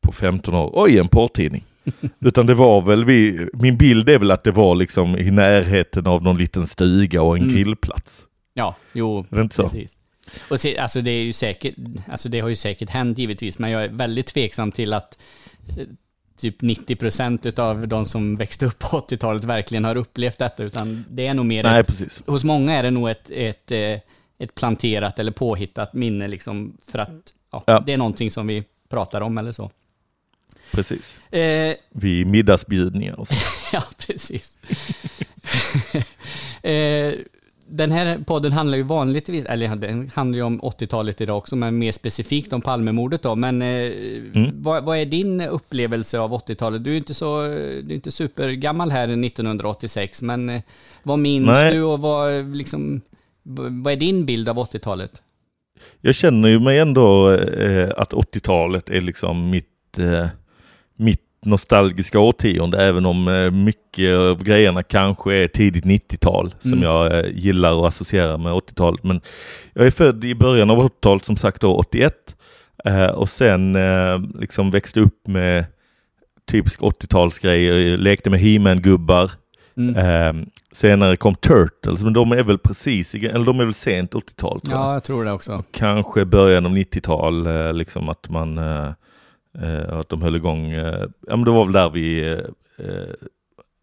på 0.00 0.12
15 0.12 0.54
år, 0.54 0.70
oj 0.74 0.98
en 0.98 1.08
porrtidning. 1.08 1.64
Utan 2.20 2.46
det 2.46 2.54
var 2.54 2.80
väl, 2.82 3.04
vi, 3.04 3.48
min 3.52 3.76
bild 3.76 4.08
är 4.08 4.18
väl 4.18 4.30
att 4.30 4.44
det 4.44 4.50
var 4.50 4.74
liksom 4.74 5.16
i 5.18 5.30
närheten 5.30 6.06
av 6.06 6.22
någon 6.22 6.38
liten 6.38 6.66
stuga 6.66 7.22
och 7.22 7.36
en 7.36 7.42
Mm. 7.42 7.54
grillplats. 7.54 8.24
Ja, 8.54 8.76
jo, 8.92 9.24
precis. 9.30 9.98
Och 10.48 10.60
se, 10.60 10.78
alltså 10.78 11.00
det 11.00 11.10
är 11.10 11.22
ju 11.22 11.32
säkert, 11.32 11.74
alltså 12.08 12.28
det 12.28 12.40
har 12.40 12.48
ju 12.48 12.56
säkert 12.56 12.90
hänt 12.90 13.18
givetvis, 13.18 13.58
men 13.58 13.70
jag 13.70 13.84
är 13.84 13.88
väldigt 13.88 14.26
tveksam 14.26 14.72
till 14.72 14.92
att 14.92 15.18
eh, 15.68 15.86
typ 16.38 16.62
90% 16.62 17.58
av 17.60 17.88
de 17.88 18.06
som 18.06 18.36
växte 18.36 18.66
upp 18.66 18.78
på 18.78 18.86
80-talet 19.00 19.44
verkligen 19.44 19.84
har 19.84 19.96
upplevt 19.96 20.38
detta, 20.38 20.62
utan 20.62 21.04
det 21.10 21.26
är 21.26 21.34
nog 21.34 21.46
mer 21.46 21.62
Nej, 21.62 21.80
ett, 21.80 21.86
precis. 21.86 22.22
hos 22.26 22.44
många 22.44 22.72
är 22.72 22.82
det 22.82 22.90
nog 22.90 23.10
ett, 23.10 23.30
ett, 23.30 23.70
eh, 23.70 23.98
ett 24.38 24.54
planterat 24.54 25.18
eller 25.18 25.32
påhittat 25.32 25.92
minne 25.92 26.28
liksom 26.28 26.76
för 26.86 26.98
att 26.98 27.34
ja, 27.52 27.62
Ja. 27.66 27.82
det 27.86 27.92
är 27.92 27.98
någonting 27.98 28.30
som 28.30 28.46
vi 28.46 28.64
pratar 28.88 29.20
om 29.20 29.38
eller 29.38 29.52
så. 29.52 29.70
Precis. 30.72 31.20
Eh, 31.32 31.74
Vid 31.90 32.26
middagsbjudningar 32.26 33.20
och 33.20 33.28
så. 33.28 33.34
ja, 33.72 33.82
precis. 34.06 34.58
eh, 36.62 37.12
den 37.70 37.92
här 37.92 38.18
podden 38.26 38.52
handlar 38.52 38.76
ju 38.76 38.82
vanligtvis, 38.82 39.44
eller 39.44 39.76
den 39.76 40.10
handlar 40.14 40.36
ju 40.36 40.42
om 40.42 40.60
80-talet 40.60 41.20
idag 41.20 41.38
också, 41.38 41.56
men 41.56 41.78
mer 41.78 41.92
specifikt 41.92 42.52
om 42.52 42.60
Palmemordet 42.60 43.22
då. 43.22 43.34
Men 43.34 43.62
eh, 43.62 43.92
vad, 44.52 44.84
vad 44.84 44.98
är 44.98 45.06
din 45.06 45.40
upplevelse 45.40 46.18
av 46.18 46.32
80-talet? 46.32 46.84
Du 46.84 46.92
är 46.92 46.96
inte 46.96 47.14
så, 47.14 47.42
du 47.42 47.86
är 47.88 47.94
inte 47.94 48.10
supergammal 48.10 48.90
här 48.90 49.08
1986, 49.24 50.22
men 50.22 50.48
eh, 50.48 50.62
vad 51.02 51.18
minns 51.18 51.48
Nej. 51.48 51.72
du 51.74 51.82
och 51.82 52.00
vad, 52.00 52.56
liksom, 52.56 53.00
vad 53.82 53.92
är 53.92 53.96
din 53.96 54.26
bild 54.26 54.48
av 54.48 54.56
80-talet? 54.56 55.22
Jag 56.00 56.14
känner 56.14 56.48
ju 56.48 56.60
mig 56.60 56.78
ändå 56.78 57.32
eh, 57.32 57.90
att 57.96 58.12
80-talet 58.12 58.90
är 58.90 59.00
liksom 59.00 59.50
mitt, 59.50 59.98
eh, 59.98 60.26
mitt 60.96 61.27
nostalgiska 61.44 62.18
årtionde, 62.18 62.82
även 62.82 63.06
om 63.06 63.28
eh, 63.28 63.50
mycket 63.50 64.16
av 64.16 64.42
grejerna 64.44 64.82
kanske 64.82 65.34
är 65.34 65.46
tidigt 65.48 65.84
90-tal 65.84 66.54
som 66.58 66.72
Mm. 66.72 66.84
jag 66.84 67.18
eh, 67.18 67.30
gillar 67.34 67.80
att 67.80 67.86
associera 67.88 68.36
med 68.38 68.52
80-talet. 68.52 69.04
Men 69.04 69.20
jag 69.72 69.86
är 69.86 69.90
född 69.90 70.24
i 70.24 70.34
början 70.34 70.70
av 70.70 70.78
80-talet, 70.88 71.24
som 71.24 71.36
sagt 71.36 71.60
då 71.60 71.74
81, 71.76 72.36
eh, 72.84 73.06
och 73.06 73.28
sen 73.28 73.76
liksom 74.40 74.70
växte 74.70 75.00
upp 75.00 75.26
med 75.26 75.64
typiska 76.50 76.84
80-talsgrejer, 76.86 77.96
lekte 77.96 78.30
med 78.30 78.40
He-Man-gubbar, 78.40 79.30
Mm. 79.76 80.46
Senare 80.72 81.16
kom 81.16 81.34
Turtles, 81.34 82.02
men 82.02 82.12
de 82.12 82.32
är 82.32 82.42
väl 82.42 82.58
precis, 82.58 83.14
eller 83.14 83.44
de 83.44 83.60
är 83.60 83.64
väl 83.64 83.74
sent 83.74 84.14
80-tal 84.14 84.60
tror 84.60 84.72
jag. 84.74 84.80
Ja, 84.82 84.92
jag 84.92 85.04
tror 85.04 85.24
det 85.24 85.32
också. 85.32 85.64
Kanske 85.70 86.24
början 86.24 86.66
av 86.66 86.72
90-tal, 86.72 87.46
eh, 87.46 87.72
liksom 87.72 88.08
att 88.08 88.28
man, 88.30 88.58
eh, 89.62 89.76
eh, 89.76 89.98
att 89.98 90.08
de 90.08 90.22
höll 90.22 90.36
igång, 90.36 90.70
eh, 90.70 91.04
ja 91.26 91.36
men 91.36 91.44
det 91.44 91.50
var 91.50 91.64
väl 91.64 91.72
där 91.72 91.90
vi, 91.90 92.30
eh, 92.78 93.28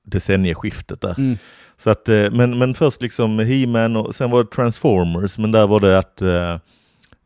decennieskiftet 0.03 1.01
där. 1.01 1.19
Mm. 1.19 1.37
Så 1.77 1.89
att, 1.89 2.07
men, 2.07 2.57
men 2.57 2.73
först 2.73 3.01
liksom 3.01 3.39
He-Man 3.39 3.95
och 3.95 4.15
sen 4.15 4.31
var 4.31 4.43
det 4.43 4.49
Transformers, 4.49 5.37
men 5.37 5.51
där 5.51 5.67
var 5.67 5.79
det 5.79 5.97
att 5.97 6.21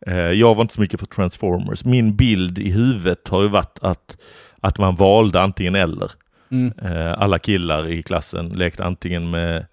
eh, 0.08 0.32
jag 0.32 0.56
var 0.56 0.62
inte 0.62 0.74
så 0.74 0.82
mycket 0.82 1.00
för 1.00 1.08
Transformers. 1.08 1.86
Min 1.86 2.16
bild 2.16 2.60
i 2.60 2.72
huvudet 2.72 3.28
har 3.28 3.42
ju 3.42 3.48
varit 3.48 3.80
att, 3.82 4.18
att 4.62 4.78
man 4.78 4.96
valde 4.96 5.42
antingen 5.42 5.76
eller. 5.76 6.12
Mm. 6.52 6.74
Eh, 6.82 7.22
alla 7.22 7.40
killar 7.40 7.88
i 7.88 8.04
klassen 8.04 8.50
lekte 8.50 8.84
antingen 8.84 9.30
med 9.30 9.66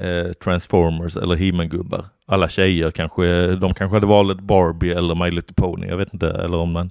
eh, 0.00 0.32
Transformers 0.32 1.16
eller 1.16 1.34
He-Man-gubbar. 1.34 2.04
Alla 2.26 2.48
tjejer 2.48 2.90
kanske, 2.90 3.46
de 3.46 3.74
kanske 3.74 3.96
hade 3.96 4.06
valt 4.06 4.40
Barbie 4.40 4.92
eller 4.92 5.14
My 5.14 5.30
Little 5.30 5.54
Pony, 5.54 5.86
jag 5.86 5.96
vet 5.96 6.14
inte, 6.14 6.30
eller 6.30 6.56
om 6.56 6.72
man 6.72 6.90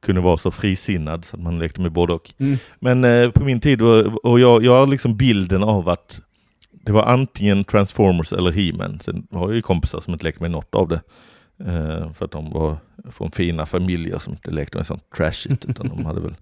kunde 0.00 0.20
vara 0.20 0.36
så 0.36 0.50
frisinnad 0.50 1.24
så 1.24 1.36
att 1.36 1.42
man 1.42 1.58
lekte 1.58 1.80
med 1.80 1.92
både 1.92 2.12
och. 2.12 2.32
Mm. 2.38 2.58
Men 2.80 3.04
eh, 3.04 3.30
på 3.30 3.44
min 3.44 3.60
tid, 3.60 3.82
och, 3.82 4.24
och 4.24 4.40
jag, 4.40 4.64
jag 4.64 4.72
har 4.72 4.86
liksom 4.86 5.16
bilden 5.16 5.62
av 5.62 5.88
att 5.88 6.20
det 6.70 6.92
var 6.92 7.02
antingen 7.02 7.64
Transformers 7.64 8.32
eller 8.32 8.50
He-Man. 8.50 9.00
Sen 9.00 9.26
har 9.30 9.48
jag 9.48 9.54
ju 9.54 9.62
kompisar 9.62 10.00
som 10.00 10.12
inte 10.12 10.24
lekte 10.24 10.42
med 10.42 10.50
något 10.50 10.74
av 10.74 10.88
det. 10.88 11.00
Eh, 11.60 12.12
för 12.12 12.24
att 12.24 12.30
de 12.30 12.50
var 12.50 12.76
från 13.10 13.30
fina 13.30 13.66
familjer 13.66 14.18
som 14.18 14.32
inte 14.32 14.50
lekte 14.50 14.76
med 14.76 14.86
sånt 14.86 15.10
trashigt, 15.16 15.64
utan 15.64 15.88
de 15.88 16.04
hade 16.04 16.20
väl 16.20 16.34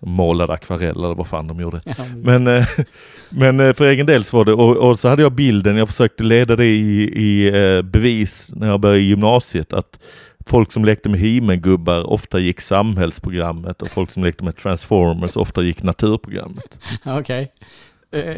de 0.00 0.10
målade 0.10 0.52
akvareller 0.52 1.04
eller 1.04 1.14
vad 1.14 1.26
fan 1.26 1.48
de 1.48 1.60
gjorde. 1.60 1.80
Ja, 1.84 1.94
Men, 2.16 2.46
eh, 2.46 2.66
men 3.30 3.60
eh, 3.60 3.72
för 3.72 3.86
egen 3.86 4.06
del 4.06 4.24
så 4.24 4.36
var 4.36 4.44
det, 4.44 4.52
och, 4.52 4.76
och 4.76 4.98
så 4.98 5.08
hade 5.08 5.22
jag 5.22 5.32
bilden, 5.32 5.76
jag 5.76 5.88
försökte 5.88 6.24
leda 6.24 6.56
det 6.56 6.66
i, 6.66 7.02
i 7.02 7.46
eh, 7.46 7.82
bevis 7.82 8.50
när 8.54 8.66
jag 8.66 8.80
började 8.80 9.00
i 9.00 9.08
gymnasiet, 9.08 9.72
att 9.72 9.98
folk 10.46 10.72
som 10.72 10.84
lekte 10.84 11.08
med 11.08 11.20
He-Man-gubbar 11.20 12.10
ofta 12.10 12.38
gick 12.38 12.60
samhällsprogrammet 12.60 13.82
och 13.82 13.88
folk 13.88 14.10
som 14.10 14.24
lekte 14.24 14.44
med 14.44 14.56
Transformers 14.56 15.36
ofta 15.36 15.62
gick 15.62 15.82
naturprogrammet. 15.82 16.78
Okej. 17.04 17.52
Eh, 18.12 18.36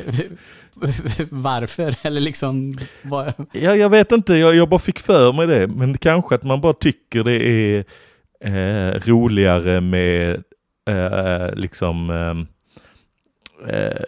Varför? 1.30 1.94
Eller 2.02 2.20
liksom... 2.20 2.78
Vad... 3.02 3.32
Ja, 3.52 3.76
jag 3.76 3.88
vet 3.88 4.12
inte, 4.12 4.34
jag, 4.34 4.54
jag 4.54 4.68
bara 4.68 4.78
fick 4.80 4.98
för 4.98 5.32
mig 5.32 5.46
det, 5.46 5.66
men 5.66 5.98
kanske 5.98 6.34
att 6.34 6.42
man 6.42 6.60
bara 6.60 6.72
tycker 6.72 7.24
det 7.24 7.42
är 7.48 7.84
eh, 8.40 9.00
roligare 9.00 9.80
med 9.80 10.42
eh, 10.88 11.54
liksom 11.54 12.10
eh, 12.10 13.74
eh, 13.74 14.02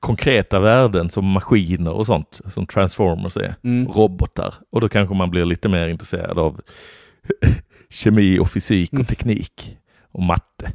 konkreta 0.00 0.60
värden 0.60 1.10
som 1.10 1.24
maskiner 1.26 1.92
och 1.92 2.06
sånt, 2.06 2.40
som 2.46 2.66
Transformers 2.66 3.36
är, 3.36 3.54
Mm. 3.64 3.92
robotar. 3.92 4.54
Och 4.70 4.80
då 4.80 4.88
kanske 4.88 5.14
man 5.14 5.30
blir 5.30 5.44
lite 5.44 5.68
mer 5.68 5.88
intresserad 5.88 6.38
av 6.38 6.60
kemi 7.90 8.38
och 8.38 8.50
fysik 8.50 8.92
och 8.92 9.08
teknik 9.08 9.76
och 10.12 10.22
matte. 10.22 10.72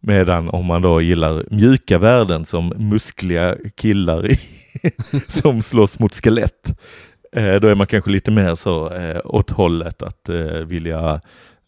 Medan 0.00 0.48
om 0.48 0.66
man 0.66 0.82
då 0.82 1.00
gillar 1.00 1.44
mjuka 1.50 1.98
värden 1.98 2.44
som 2.44 2.72
muskliga 2.76 3.56
killar 3.74 4.30
i, 4.30 4.38
som 5.28 5.62
slåss 5.62 5.98
mot 5.98 6.14
skelett, 6.14 6.80
eh, 7.32 7.54
då 7.54 7.68
är 7.68 7.74
man 7.74 7.86
kanske 7.86 8.10
lite 8.10 8.30
mer 8.30 8.54
så 8.54 8.92
eh, 8.94 9.20
åt 9.24 9.50
hållet 9.50 10.02
att 10.02 10.28
eh, 10.28 10.36
vilja 10.44 11.20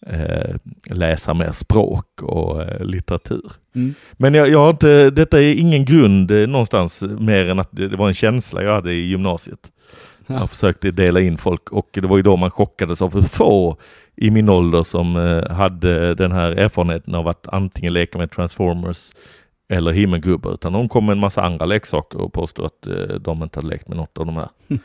eh, 0.07 0.57
läsa 0.91 1.35
mer 1.35 1.53
språk 1.53 2.23
och 2.23 2.63
eh, 2.63 2.85
litteratur. 2.85 3.53
Mm. 3.75 3.95
Men 4.13 4.35
jag, 4.35 4.49
jag 4.49 4.59
har 4.59 4.71
inte, 4.71 5.11
detta 5.11 5.43
är 5.43 5.55
ingen 5.55 5.85
grund 5.85 6.31
någonstans 6.31 7.03
mer 7.03 7.49
än 7.49 7.59
att 7.59 7.73
det, 7.73 7.89
det 7.89 7.97
var 7.97 8.09
en 8.09 8.15
känsla 8.15 8.63
jag 8.63 8.75
hade 8.75 8.93
i 8.93 9.07
gymnasiet. 9.07 9.71
Ja. 10.27 10.35
Jag 10.35 10.51
försökte 10.51 10.91
dela 10.91 11.21
in 11.21 11.39
folk 11.39 11.71
och 11.71 11.89
det 11.93 12.07
var 12.07 12.17
ju 12.17 12.23
då 12.23 12.37
man 12.37 12.51
chockades 12.51 13.03
av 13.03 13.15
hur 13.15 13.23
få 13.23 13.77
i 14.17 14.31
min 14.31 14.49
ålder 14.49 14.83
som 14.83 15.17
eh, 15.17 15.51
hade 15.51 16.15
den 16.15 16.33
här 16.33 16.51
erfarenheten 16.53 17.15
av 17.15 17.29
att 17.29 17.49
antingen 17.49 17.93
leka 17.93 18.19
med 18.19 18.31
Transformers 18.31 19.13
eller 19.69 19.93
He-Man-gubbar, 19.93 20.53
utan 20.53 20.73
de 20.73 20.89
kom 20.89 21.07
med 21.07 21.13
en 21.13 21.21
massa 21.21 21.43
andra 21.43 21.67
leksaker 21.67 22.21
och 22.21 22.33
påstod 22.33 22.67
att 22.67 22.87
eh, 22.87 23.17
de 23.21 23.43
inte 23.43 23.59
hade 23.59 23.69
lekt 23.69 23.89
med 23.89 23.97
något 23.97 24.19
av 24.19 24.27
de 24.27 24.37
här. 24.37 24.49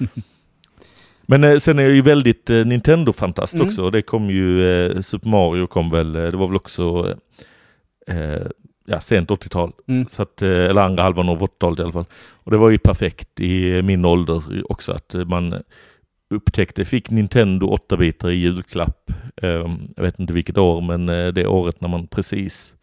Men 1.22 1.44
eh, 1.44 1.58
sen 1.58 1.80
är 1.80 1.84
jag 1.84 1.92
ju 1.92 2.02
väldigt 2.02 2.50
Nintendo-fantast 2.50 3.54
Mm. 3.54 3.68
också. 3.68 3.90
Det 3.90 4.02
kom 4.02 4.30
ju, 4.30 5.04
Super 5.04 5.30
Mario 5.30 5.68
kom 5.68 5.90
väl, 5.90 6.14
det 6.14 6.38
var 6.38 6.48
väl 6.48 6.56
också 6.56 7.16
eh, 8.08 8.48
ja, 8.86 9.00
sent 9.00 9.30
80-tal. 9.30 9.72
Mm. 9.88 10.06
Så 10.10 10.22
att, 10.22 10.42
eller 10.42 10.82
andra 10.82 11.04
halvan 11.04 11.30
av 11.30 11.42
80-talet 11.42 11.80
i 11.80 11.84
alla 11.84 11.92
fall. 11.92 12.06
Och 12.44 12.52
det 12.52 12.58
var 12.58 12.70
ju 12.70 12.78
perfekt 12.78 13.40
i 13.40 13.82
min 13.82 14.06
ålder 14.06 14.72
också 14.72 14.92
att 14.92 15.16
man 15.28 15.56
upptäckte, 16.30 16.86
fick 16.86 17.10
Nintendo 17.10 17.76
8-bitar 17.76 18.30
i 18.30 18.36
julklapp. 18.36 19.12
Eh, 19.42 19.78
jag 19.96 20.04
vet 20.04 20.20
inte 20.20 20.34
vilket 20.34 20.58
år, 20.58 20.82
men 20.82 21.10
eh, 21.10 21.28
det 21.28 21.48
året 21.48 21.82
när 21.82 21.88
man 21.88 22.08
precis 22.08 22.76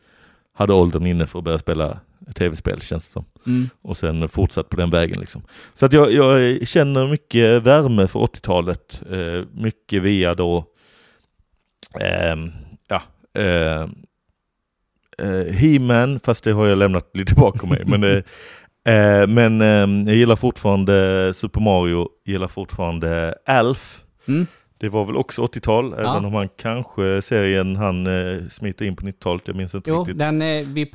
hade 0.52 0.72
åldern 0.72 1.06
inne 1.06 1.26
för 1.26 1.38
att 1.38 1.44
börja 1.44 1.58
spela 1.58 2.00
tv-spel 2.34 2.80
känns 2.80 3.06
det 3.06 3.12
som. 3.12 3.24
Mm. 3.46 3.68
Och 3.82 3.96
sen 3.96 4.28
fortsatt 4.28 4.68
på 4.68 4.76
den 4.76 4.90
vägen 4.90 5.20
liksom. 5.20 5.42
Så 5.74 5.86
att 5.86 5.92
jag, 5.92 6.12
jag 6.12 6.68
känner 6.68 7.06
mycket 7.06 7.62
värme 7.62 8.06
för 8.06 8.20
80-talet. 8.20 9.02
Eh, 9.10 9.44
mycket 9.52 10.02
via 10.02 10.34
då, 10.34 10.64
ehm, 12.00 12.52
ja, 12.88 13.02
eh, 13.40 13.88
eh, 15.18 15.52
He-Man, 15.52 16.20
fast 16.20 16.44
det 16.44 16.52
har 16.52 16.66
jag 16.66 16.78
lämnat 16.78 17.10
lite 17.14 17.34
bakom 17.34 17.68
mig. 17.68 17.82
men 17.86 18.04
eh, 18.04 18.22
eh, 18.86 19.26
men 19.26 19.60
eh, 19.60 20.06
jag 20.08 20.16
gillar 20.16 20.36
fortfarande 20.36 21.32
Super 21.34 21.60
Mario, 21.60 22.08
gillar 22.26 22.48
fortfarande 22.48 23.34
Alf. 23.46 24.02
Mm. 24.28 24.46
Det 24.78 24.88
var 24.88 25.04
väl 25.04 25.16
också 25.16 25.42
80-tal, 25.42 25.92
även 25.92 26.24
om 26.24 26.34
han 26.34 26.48
kanske 26.48 27.22
serien 27.22 27.76
han 27.76 28.06
eh, 28.06 28.48
smiter 28.48 28.84
in 28.84 28.96
på 28.96 29.06
90-talet. 29.06 29.42
Jag 29.46 29.56
minns 29.56 29.74
inte 29.74 29.90
Jo, 29.90 29.98
riktigt. 29.98 30.18
den, 30.18 30.42
eh, 30.42 30.66
vi 30.66 30.92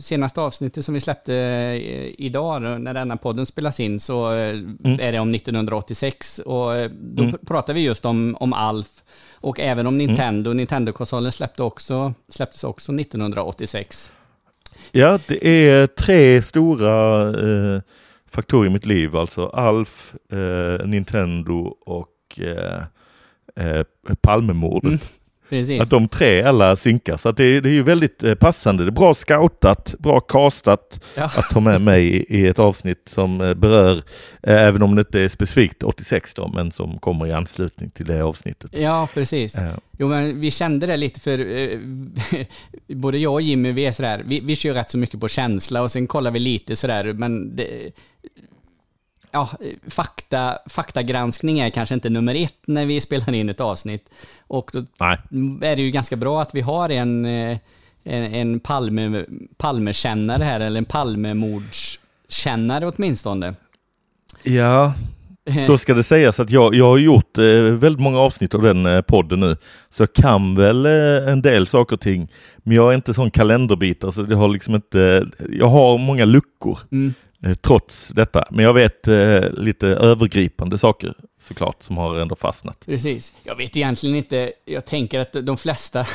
senaste 0.00 0.40
avsnittet 0.40 0.84
som 0.84 0.94
vi 0.94 1.00
släppte 1.00 1.34
eh, 1.34 2.14
idag 2.18 2.62
när 2.80 2.94
denna 2.94 3.16
podden 3.16 3.46
spelas 3.46 3.80
in 3.80 4.00
så 4.00 4.32
eh, 4.32 4.54
är 5.00 5.12
det 5.12 5.18
om 5.18 5.34
1986 5.34 6.38
och 6.38 6.70
då 6.90 7.22
Mm. 7.22 7.34
pr- 7.34 7.46
pratar 7.46 7.74
vi 7.74 7.80
just 7.84 8.04
om, 8.04 8.36
om 8.40 8.52
Alf 8.52 8.88
och 9.34 9.60
även 9.60 9.86
om 9.86 9.98
Nintendo. 9.98 10.52
Nintendo-konsolen 10.52 11.32
släppte 11.32 11.62
också, 11.62 12.14
släpptes 12.28 12.64
också 12.64 12.92
1986. 12.92 14.10
Ja, 14.92 15.18
det 15.26 15.68
är 15.68 15.86
tre 15.86 16.42
stora 16.42 17.28
eh, 17.48 17.80
faktorer 18.30 18.66
i 18.66 18.72
mitt 18.72 18.86
liv. 18.86 19.16
Alltså 19.16 19.46
Alf, 19.46 20.14
eh, 20.32 20.86
Nintendo 20.86 21.76
och 21.80 22.40
eh, 22.40 22.82
eh, 23.66 23.84
Palmemordet. 24.20 24.84
Mm, 24.84 24.98
Precis. 25.48 25.80
Att 25.80 25.90
de 25.90 26.08
tre 26.08 26.42
alla 26.42 26.76
synkar. 26.76 27.16
Så 27.16 27.32
det, 27.32 27.60
det 27.60 27.68
är 27.68 27.72
ju 27.72 27.82
väldigt 27.82 28.22
eh, 28.24 28.34
passande. 28.34 28.84
Det 28.84 28.88
är 28.88 28.92
bra 28.92 29.14
scoutat, 29.14 29.94
bra 29.98 30.20
castat 30.20 31.00
Ja. 31.14 31.24
att 31.24 31.50
ta 31.50 31.60
med 31.60 31.80
mig 31.80 32.06
i, 32.06 32.38
i 32.38 32.46
ett 32.46 32.58
avsnitt 32.58 33.02
som 33.08 33.40
eh, 33.40 33.54
berör, 33.54 33.96
eh, 34.42 34.62
även 34.62 34.82
om 34.82 34.94
det 34.94 35.00
inte 35.00 35.20
är 35.20 35.28
specifikt 35.28 35.82
86 35.82 36.34
då, 36.34 36.48
men 36.48 36.72
som 36.72 36.98
kommer 36.98 37.26
i 37.26 37.32
anslutning 37.32 37.90
till 37.90 38.06
det 38.06 38.22
avsnittet. 38.24 38.70
Ja, 38.78 39.08
precis. 39.14 39.54
Ja. 39.58 39.68
Jo, 39.98 40.08
men 40.08 40.40
vi 40.40 40.50
kände 40.50 40.86
det 40.86 40.96
lite 40.96 41.20
för 41.20 41.38
eh, 41.56 41.78
både 42.96 43.18
jag 43.18 43.32
och 43.32 43.42
Jimmy, 43.42 43.72
vi 43.72 43.86
är 43.86 43.92
sådär, 43.92 44.22
vi, 44.26 44.40
vi 44.40 44.56
kör 44.56 44.74
rätt 44.74 44.90
så 44.90 44.98
mycket 44.98 45.20
på 45.20 45.28
känsla 45.28 45.82
och 45.82 45.90
sen 45.90 46.06
kollar 46.06 46.30
vi 46.30 46.38
lite 46.38 46.76
sådär, 46.76 47.12
men 47.12 47.56
det, 47.56 47.90
ja, 49.30 49.50
fakta, 49.88 50.58
faktagranskning 50.66 51.58
är 51.58 51.70
kanske 51.70 51.94
inte 51.94 52.10
nummer 52.10 52.34
ett 52.34 52.56
när 52.66 52.86
vi 52.86 53.00
spelar 53.00 53.32
in 53.32 53.48
ett 53.48 53.60
avsnitt. 53.60 54.08
Och 54.46 54.70
då 54.72 54.84
Nej. 55.00 55.18
är 55.70 55.76
det 55.76 55.82
ju 55.82 55.90
ganska 55.90 56.16
bra 56.16 56.42
att 56.42 56.54
vi 56.54 56.60
har 56.60 56.88
en, 56.88 57.24
eh, 57.24 57.58
en, 58.04 58.34
en 58.34 58.60
Palme, 58.60 59.24
Palmekännare 59.56 60.44
här, 60.44 60.60
eller 60.60 60.78
en 60.78 60.84
Palmemordskännare 60.84 62.86
åtminstone. 62.86 63.54
Ja, 64.42 64.92
då 65.66 65.78
ska 65.78 65.94
det 65.94 66.02
sägas 66.02 66.40
att 66.40 66.50
jag, 66.50 66.74
jag 66.74 66.84
har 66.84 66.98
gjort 66.98 67.38
eh, 67.38 67.44
väldigt 67.54 68.02
många 68.02 68.18
avsnitt 68.18 68.54
av 68.54 68.62
den 68.62 68.86
eh, 68.86 69.00
podden 69.00 69.40
nu. 69.40 69.56
Så 69.88 70.02
jag 70.02 70.12
kan 70.12 70.54
väl 70.54 70.86
eh, 70.86 71.32
en 71.32 71.42
del 71.42 71.66
saker 71.66 71.96
och 71.96 72.00
ting. 72.00 72.28
Men 72.56 72.76
jag 72.76 72.90
är 72.90 72.94
inte 72.94 73.14
sån 73.14 73.30
kalenderbitare 73.30 74.12
så 74.12 74.22
det 74.22 74.34
har 74.34 74.48
liksom 74.48 74.74
inte, 74.74 75.26
jag 75.50 75.66
har 75.66 75.98
många 75.98 76.24
luckor. 76.24 76.78
Mm. 76.92 77.14
Eh, 77.42 77.54
trots 77.54 78.08
detta. 78.08 78.44
Men 78.50 78.64
jag 78.64 78.74
vet 78.74 79.08
eh, 79.08 79.50
lite 79.52 79.86
övergripande 79.88 80.78
saker 80.78 81.14
såklart 81.40 81.82
som 81.82 81.96
har 81.96 82.16
ändå 82.16 82.36
fastnat. 82.36 82.86
Precis. 82.86 83.32
Jag 83.42 83.56
vet 83.56 83.76
egentligen 83.76 84.16
inte, 84.16 84.52
jag 84.64 84.84
tänker 84.84 85.20
att 85.20 85.32
de 85.32 85.56
flesta, 85.56 86.06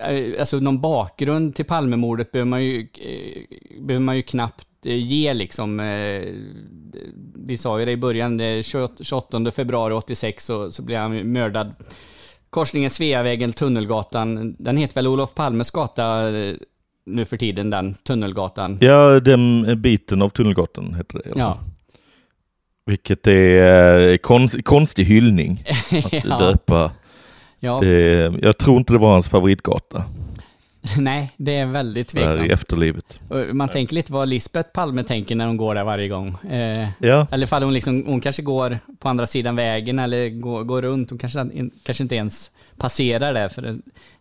alltså 0.38 0.56
någon 0.58 0.80
bakgrund 0.80 1.54
till 1.54 1.64
Palmemordet 1.64 2.32
behöver 2.32 2.48
man 2.50 2.64
ju, 2.64 2.88
eh, 2.94 3.42
behöver 3.80 4.04
man 4.04 4.16
ju 4.16 4.22
knappt 4.22 4.86
eh, 4.86 4.94
ge 4.96 5.34
liksom. 5.34 5.80
eh, 5.80 6.22
Vi 7.46 7.56
sa 7.58 7.78
ju 7.80 7.84
det 7.84 7.92
i 7.92 7.96
början, 7.96 8.36
det 8.36 8.62
28 8.66 9.04
28 9.04 9.50
februari 9.50 9.92
86 9.94 10.44
så, 10.44 10.70
så 10.70 10.82
blev 10.82 11.00
han 11.00 11.32
mördad. 11.32 11.74
Korsningen 12.50 12.90
Sveavägen, 12.90 13.52
Tunnelgatan, 13.52 14.56
den 14.58 14.76
heter 14.76 14.94
väl 14.94 15.06
Olof 15.06 15.34
Palmes 15.34 15.70
gata 15.70 16.36
eh, 16.38 16.54
nu 17.08 17.24
för 17.24 17.36
tiden, 17.36 17.70
den 17.70 17.94
Tunnelgatan. 17.94 18.78
Ja, 18.80 19.20
den 19.20 19.66
biten 19.82 20.22
av 20.22 20.28
Tunnelgatan 20.28 20.94
heter 20.94 21.18
det. 21.24 21.38
Ja. 21.38 21.54
fall. 21.54 21.64
Vilket 22.86 23.26
är 23.26 24.08
eh, 24.08 24.16
konst, 24.16 24.64
konstig 24.64 25.04
hyllning 25.04 25.64
att 26.04 26.12
Ja. 26.24 26.38
döpa. 26.38 26.90
ja. 27.60 27.78
Det, 27.80 28.32
jag 28.42 28.58
tror 28.58 28.76
inte 28.78 28.92
det 28.92 28.98
var 28.98 29.12
hans 29.12 29.28
favoritgata 29.28 30.04
Nej, 30.98 31.30
det 31.36 31.56
är 31.56 31.66
väldigt 31.66 32.14
här 32.14 32.20
i 32.20 32.24
tveksamt. 32.24 32.50
efterlivet. 32.52 33.20
Man 33.52 33.68
tänker 33.68 33.94
lite 33.94 34.12
vad 34.12 34.28
Lisbeth 34.28 34.68
Palme 34.70 35.04
tänker 35.04 35.34
när 35.36 35.46
hon 35.46 35.56
går 35.56 35.74
där 35.74 35.84
varje 35.84 36.08
gång. 36.08 36.28
Eh, 36.50 36.88
Ja, 36.98 37.26
Eller 37.30 37.44
ifall 37.46 37.62
hon, 37.62 37.74
liksom, 37.74 38.04
hon 38.06 38.20
kanske 38.20 38.42
går 38.42 38.78
på 38.98 39.08
andra 39.08 39.26
sidan 39.26 39.56
vägen 39.56 39.98
eller 39.98 40.28
går, 40.28 40.64
går 40.64 40.82
runt. 40.82 41.10
Hon 41.10 41.18
kanske, 41.18 41.46
kanske 41.82 42.02
inte 42.02 42.14
ens 42.16 42.50
passerar 42.76 43.34
där. 43.34 43.48
För 43.48 43.78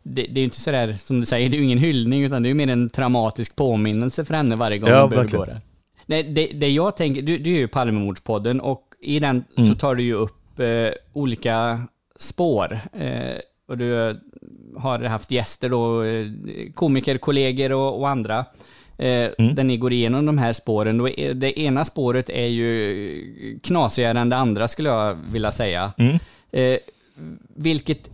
det, 0.08 0.22
det 0.22 0.32
är 0.32 0.42
ju 0.42 0.44
inte 0.44 0.60
sådär, 0.62 0.94
som 0.94 1.20
du 1.20 1.26
säger, 1.26 1.50
det 1.50 1.56
är 1.58 1.60
ju 1.60 1.66
ingen 1.66 1.78
hyllning 1.78 2.24
utan 2.24 2.44
det 2.44 2.48
är 2.48 2.50
ju 2.50 2.56
mer 2.56 2.68
en 2.68 2.90
traumatisk 2.90 3.56
påminnelse 3.56 4.26
för 4.26 4.34
henne 4.34 4.56
varje 4.56 4.78
gång 4.78 4.90
Ja, 4.90 5.02
hon 5.02 5.10
behöver 5.10 5.30
gå 5.38 5.46
där. 5.46 5.62
Nej, 6.06 6.24
det, 6.24 6.48
det 6.48 6.70
jag 6.70 6.98
tänker, 6.98 7.22
du, 7.22 7.38
du 7.38 7.54
är 7.54 7.58
ju 7.60 7.68
Palmemordspodden 7.68 8.62
och 8.62 8.84
i 9.02 9.20
den 9.20 9.44
Mm. 9.58 9.70
så 9.70 9.76
tar 9.76 9.96
du 9.96 10.04
ju 10.04 10.14
upp 10.14 10.60
eh, 10.60 10.90
olika 11.14 11.82
spår. 12.20 12.80
Eh, 12.94 13.38
och 13.68 13.78
du 13.78 14.18
har 14.78 15.00
haft 15.00 15.32
gäster 15.32 15.70
då, 15.70 16.04
eh, 16.04 16.26
komiker, 16.74 17.18
kollegor 17.18 17.72
och, 17.72 18.00
och 18.00 18.10
andra. 18.10 18.46
Eh, 18.98 19.30
Mm. 19.38 19.56
Där 19.56 19.64
ni 19.64 19.78
går 19.78 19.94
igenom 19.94 20.26
de 20.26 20.38
här 20.38 20.54
spåren. 20.54 20.98
Då 20.98 21.10
är, 21.10 21.34
det 21.34 21.60
ena 21.60 21.86
spåret 21.86 22.30
är 22.30 22.46
ju 22.48 23.60
knasigare 23.64 24.20
än 24.20 24.30
det 24.30 24.36
andra 24.36 24.68
skulle 24.68 24.90
jag 24.90 25.18
vilja 25.32 25.52
säga. 25.52 25.94
Mm. 25.98 26.16
Eh, 26.52 26.78
vilket 27.56 28.10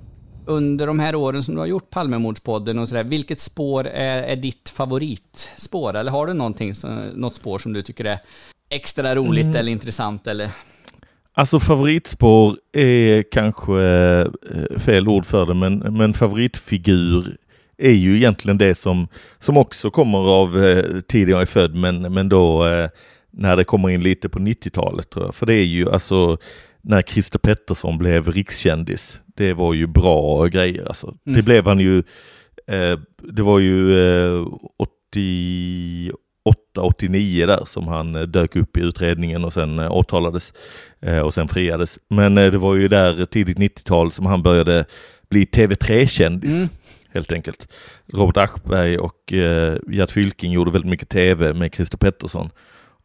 under 0.46 0.88
de 0.88 1.00
här 1.00 1.16
åren 1.16 1.44
som 1.44 1.54
du 1.56 1.60
har 1.60 1.68
gjort 1.68 1.90
Palmemordspodden 1.90 2.80
och 2.80 2.90
sådär, 2.90 3.04
vilket 3.04 3.40
spår 3.40 3.88
är, 3.88 4.24
är 4.24 4.36
ditt 4.36 4.70
favoritspår? 4.70 5.96
Eller 5.96 6.12
har 6.12 6.28
du 6.28 6.34
någonting, 6.34 6.74
något 7.14 7.36
spår 7.36 7.60
som 7.60 7.74
du 7.74 7.82
tycker 7.82 8.06
är 8.06 8.20
extra 8.70 9.16
roligt 9.16 9.46
Mm. 9.46 9.56
eller 9.56 9.72
intressant 9.72 10.28
eller? 10.28 10.50
alltså 11.34 11.60
favoritspår 11.60 12.58
är 12.74 13.24
kanske 13.32 13.82
eh, 13.82 14.80
fel 14.80 15.08
ord 15.08 15.26
för 15.26 15.46
det, 15.46 15.54
men, 15.54 15.78
men 15.78 16.14
favoritfigur 16.14 17.38
är 17.78 17.92
ju 17.92 18.16
egentligen 18.16 18.58
det 18.58 18.76
som, 18.76 19.08
som 19.40 19.58
också 19.58 19.92
kommer 19.92 20.20
av 20.20 20.64
eh, 20.64 21.00
tiden 21.02 21.32
jag 21.32 21.42
är 21.42 21.46
född, 21.46 21.76
men, 21.76 22.14
men 22.14 22.30
då 22.30 22.66
eh, 22.68 22.90
när 23.32 23.56
det 23.56 23.64
kommer 23.64 23.90
in 23.90 24.04
lite 24.04 24.30
på 24.30 24.40
90-talet 24.40 25.10
tror 25.10 25.26
jag. 25.26 25.36
För 25.36 25.46
det 25.46 25.56
är 25.56 25.66
ju 25.66 25.92
alltså 25.92 26.38
när 26.84 27.02
Christer 27.02 27.40
Pettersson 27.40 27.98
blev 27.98 28.32
rikskändis. 28.32 29.22
Det 29.36 29.54
var 29.54 29.74
ju 29.74 29.88
bra 29.88 30.46
grejer 30.46 30.86
alltså. 30.86 31.08
Mm. 31.26 31.38
Det 31.38 31.44
blev 31.46 31.66
han 31.68 31.80
ju, 31.80 31.98
eh, 32.68 33.00
det 33.34 33.42
var 33.42 33.60
ju 33.60 34.00
eh, 34.00 34.46
88, 35.14 36.82
89 36.82 37.46
där 37.46 37.66
som 37.66 37.88
han 37.88 38.16
eh, 38.16 38.22
dök 38.22 38.56
upp 38.56 38.78
i 38.78 38.82
utredningen 38.82 39.46
och 39.46 39.54
sen 39.54 39.80
eh, 39.80 39.92
åtalades 39.92 40.54
eh, 41.02 41.20
och 41.20 41.34
sen 41.34 41.48
friades. 41.48 42.00
Men 42.10 42.38
eh, 42.38 42.52
det 42.52 42.58
var 42.58 42.76
ju 42.76 42.88
där 42.88 43.26
tidigt 43.26 43.58
90-tal 43.58 44.12
som 44.12 44.26
han 44.26 44.44
började 44.44 44.86
bli 45.30 45.46
TV3-kändis 45.46 46.54
Mm. 46.54 46.68
helt 47.14 47.32
enkelt. 47.32 47.68
Robert 48.14 48.38
Aschberg 48.38 48.98
och 48.98 49.34
eh, 49.34 49.78
Gert 49.88 50.12
Fylking 50.12 50.52
gjorde 50.52 50.72
väldigt 50.72 50.92
mycket 50.92 51.10
TV 51.10 51.54
med 51.54 51.74
Christer 51.76 51.98
Pettersson. 51.98 52.50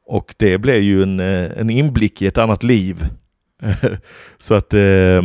Och 0.06 0.34
det 0.38 0.58
blev 0.58 0.82
ju 0.82 1.02
en, 1.02 1.20
eh, 1.20 1.50
en 1.60 1.70
inblick 1.70 2.22
i 2.22 2.26
ett 2.26 2.38
annat 2.38 2.62
liv. 2.62 3.04
så 4.38 4.54
att 4.54 4.74
eh, 4.74 5.22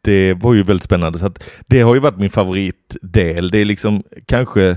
det 0.00 0.34
var 0.34 0.54
ju 0.54 0.62
väldigt 0.62 0.82
spännande. 0.84 1.18
Så 1.18 1.26
att 1.26 1.42
det 1.66 1.80
har 1.80 1.94
ju 1.94 2.00
varit 2.00 2.18
min 2.18 2.30
favoritdel. 2.30 3.50
Det 3.50 3.58
är 3.58 3.64
liksom 3.64 4.02
kanske, 4.26 4.76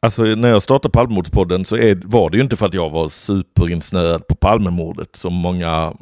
alltså 0.00 0.22
när 0.22 0.48
jag 0.48 0.62
startade 0.62 0.92
Palmemordspodden 0.92 1.64
så 1.64 1.76
är, 1.76 2.02
var 2.04 2.30
det 2.30 2.36
ju 2.36 2.42
inte 2.42 2.56
för 2.56 2.66
att 2.66 2.74
jag 2.74 2.90
var 2.90 3.08
superinsnöad 3.08 4.26
på 4.26 4.34
Palmemordet 4.34 5.16
som 5.16 5.34
många 5.34 5.94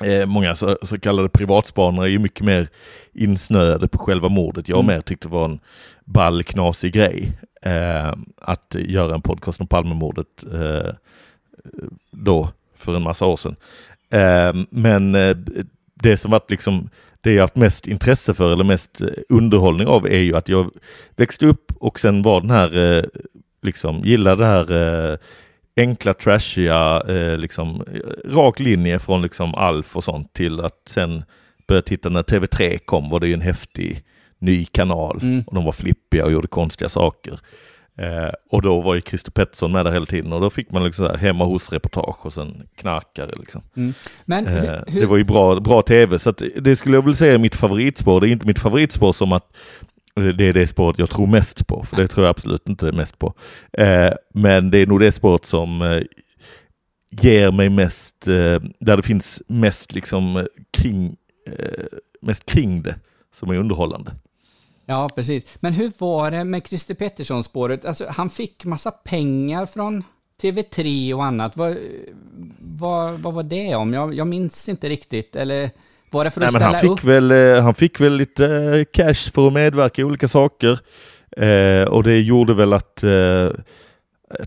Eh, 0.00 0.26
många 0.26 0.54
så, 0.54 0.76
så 0.82 0.98
kallade 1.00 1.28
privatspanare 1.28 2.06
är 2.06 2.10
ju 2.10 2.18
mycket 2.18 2.44
mer 2.46 2.68
insnöade 3.12 3.88
på 3.88 3.98
själva 3.98 4.28
mordet. 4.28 4.68
Jag 4.68 4.76
Mm. 4.84 4.86
mer 4.86 5.00
tyckte 5.00 5.28
det 5.28 5.32
var 5.34 5.44
en 5.44 5.60
ball, 6.04 6.42
knasig 6.42 6.92
grej 6.92 7.32
eh, 7.62 8.12
att 8.40 8.74
göra 8.78 9.14
en 9.14 9.22
podcast 9.22 9.60
om 9.60 9.66
Palmemordet 9.66 10.44
eh, 10.52 10.92
då 12.10 12.48
för 12.76 12.96
en 12.96 13.02
massa 13.02 13.26
år 13.26 13.36
sedan. 13.36 13.56
Eh, 14.10 14.52
men 14.70 15.14
eh, 15.14 15.36
det 15.94 16.16
som 16.16 16.30
varit 16.30 16.50
liksom 16.50 16.90
det 17.20 17.32
jag 17.32 17.42
haft 17.42 17.56
mest 17.56 17.86
intresse 17.86 18.34
för 18.34 18.52
eller 18.52 18.64
mest 18.64 19.00
eh, 19.00 19.08
underhållning 19.28 19.86
av 19.88 20.06
är 20.06 20.18
ju 20.18 20.36
att 20.36 20.48
jag 20.48 20.70
växte 21.16 21.46
upp 21.46 21.72
och 21.80 22.00
sen 22.00 22.22
var 22.22 22.40
den 22.40 22.50
här, 22.50 22.96
eh, 22.96 23.04
liksom 23.62 24.00
gillade 24.04 24.42
det 24.42 24.46
här 24.46 25.18
enkla, 25.76 26.14
trashiga, 26.14 27.02
liksom 27.36 27.84
rak 28.24 28.60
linje 28.60 28.98
från 28.98 29.22
liksom 29.22 29.54
Alf 29.54 29.96
och 29.96 30.04
sånt 30.04 30.32
till 30.32 30.60
att 30.60 30.82
sen 30.86 31.24
börja 31.68 31.82
titta 31.82 32.08
när 32.08 32.22
TV3 32.22 32.78
kom 32.78 33.08
var 33.08 33.20
det 33.20 33.26
ju 33.28 33.34
en 33.34 33.40
häftig 33.40 34.04
ny 34.38 34.64
kanal 34.64 35.18
Mm. 35.22 35.44
och 35.46 35.54
de 35.54 35.64
var 35.64 35.72
flippiga 35.72 36.24
och 36.24 36.32
gjorde 36.32 36.46
konstiga 36.46 36.88
saker. 36.88 37.38
Eh, 37.98 38.30
och 38.50 38.62
då 38.62 38.80
var 38.80 38.94
ju 38.94 39.00
Christer 39.00 39.30
Pettersson 39.30 39.72
med 39.72 39.86
där 39.86 39.92
hela 39.92 40.06
tiden 40.06 40.32
och 40.32 40.40
då 40.40 40.50
fick 40.50 40.70
man 40.70 40.84
liksom 40.84 41.06
så 41.06 41.12
här 41.12 41.18
hemma 41.18 41.44
hos-reportage 41.44 42.26
och 42.26 42.32
sen 42.32 42.68
knarkare 42.76 43.30
liksom. 43.38 43.62
Men 44.24 44.46
Eh, 44.46 44.52
hur, 44.54 44.84
hur, 44.86 45.00
Det 45.00 45.06
var 45.06 45.16
ju 45.16 45.24
bra, 45.24 45.60
bra 45.60 45.82
tv, 45.82 46.18
så 46.18 46.32
det 46.56 46.76
skulle 46.76 46.96
jag 46.96 47.04
väl 47.04 47.16
säga 47.16 47.34
är 47.34 47.38
mitt 47.38 47.54
favoritspår. 47.54 48.20
Det 48.20 48.28
är 48.28 48.30
inte 48.30 48.46
mitt 48.46 48.58
favoritspår 48.58 49.12
som 49.12 49.32
att 49.32 49.56
det 50.14 50.44
är 50.44 50.52
det 50.52 50.66
spåret 50.66 50.98
jag 50.98 51.10
tror 51.10 51.26
mest 51.26 51.66
på, 51.66 51.84
för 51.84 51.96
det 51.96 52.08
tror 52.08 52.26
jag 52.26 52.30
absolut 52.30 52.68
inte 52.68 52.92
mest 52.92 53.18
på. 53.18 53.34
Eh, 53.72 54.10
men 54.34 54.70
det 54.70 54.78
är 54.78 54.86
nog 54.86 55.00
det 55.00 55.12
spåret 55.12 55.44
som 55.44 55.82
eh, 55.82 56.02
ger 57.10 57.50
mig 57.50 57.68
mest, 57.68 58.28
eh, 58.28 58.60
där 58.80 58.96
det 58.96 59.02
finns 59.02 59.42
mest 59.46 59.92
liksom 59.92 60.36
eh, 60.36 60.44
kring, 60.70 61.16
eh, 61.46 61.84
mest 62.22 62.46
kring 62.46 62.82
det 62.82 62.94
som 63.34 63.50
är 63.50 63.54
underhållande. 63.58 64.12
Ja, 64.90 65.08
precis. 65.14 65.44
Men 65.56 65.72
hur 65.72 65.92
var 65.98 66.30
det 66.30 66.44
med 66.44 66.66
Christer 66.66 66.94
Pettersson-spåret? 66.94 67.84
Alltså, 67.84 68.06
han 68.08 68.30
fick 68.30 68.64
massa 68.64 68.90
pengar 68.90 69.66
från 69.66 70.04
TV3 70.42 71.14
och 71.14 71.24
annat. 71.24 71.56
Vad, 71.56 71.76
vad, 72.58 73.18
vad 73.20 73.34
var 73.34 73.42
det 73.42 73.74
om? 73.74 73.92
Jag, 73.92 74.14
jag 74.14 74.26
minns 74.26 74.68
inte 74.68 74.88
riktigt. 74.88 75.36
Eller 75.36 75.70
var 76.10 76.24
det 76.24 76.30
för 76.30 76.40
att 76.40 76.52
Nej, 76.52 76.60
ställa 76.60 76.76
han, 76.78 76.88
upp? 76.88 77.00
fick 77.00 77.08
väl, 77.08 77.30
eh, 77.30 77.62
han 77.62 77.74
fick 77.74 78.00
väl 78.00 78.16
lite 78.16 78.46
eh, 78.46 78.84
cash 78.92 79.30
för 79.34 79.46
att 79.46 79.52
medverka 79.52 80.02
i 80.02 80.04
olika 80.04 80.28
saker. 80.28 80.78
Eh, 81.36 81.88
och 81.88 82.02
det 82.02 82.20
gjorde 82.20 82.54
väl 82.54 82.72
att 82.72 83.02
eh, 83.02 83.48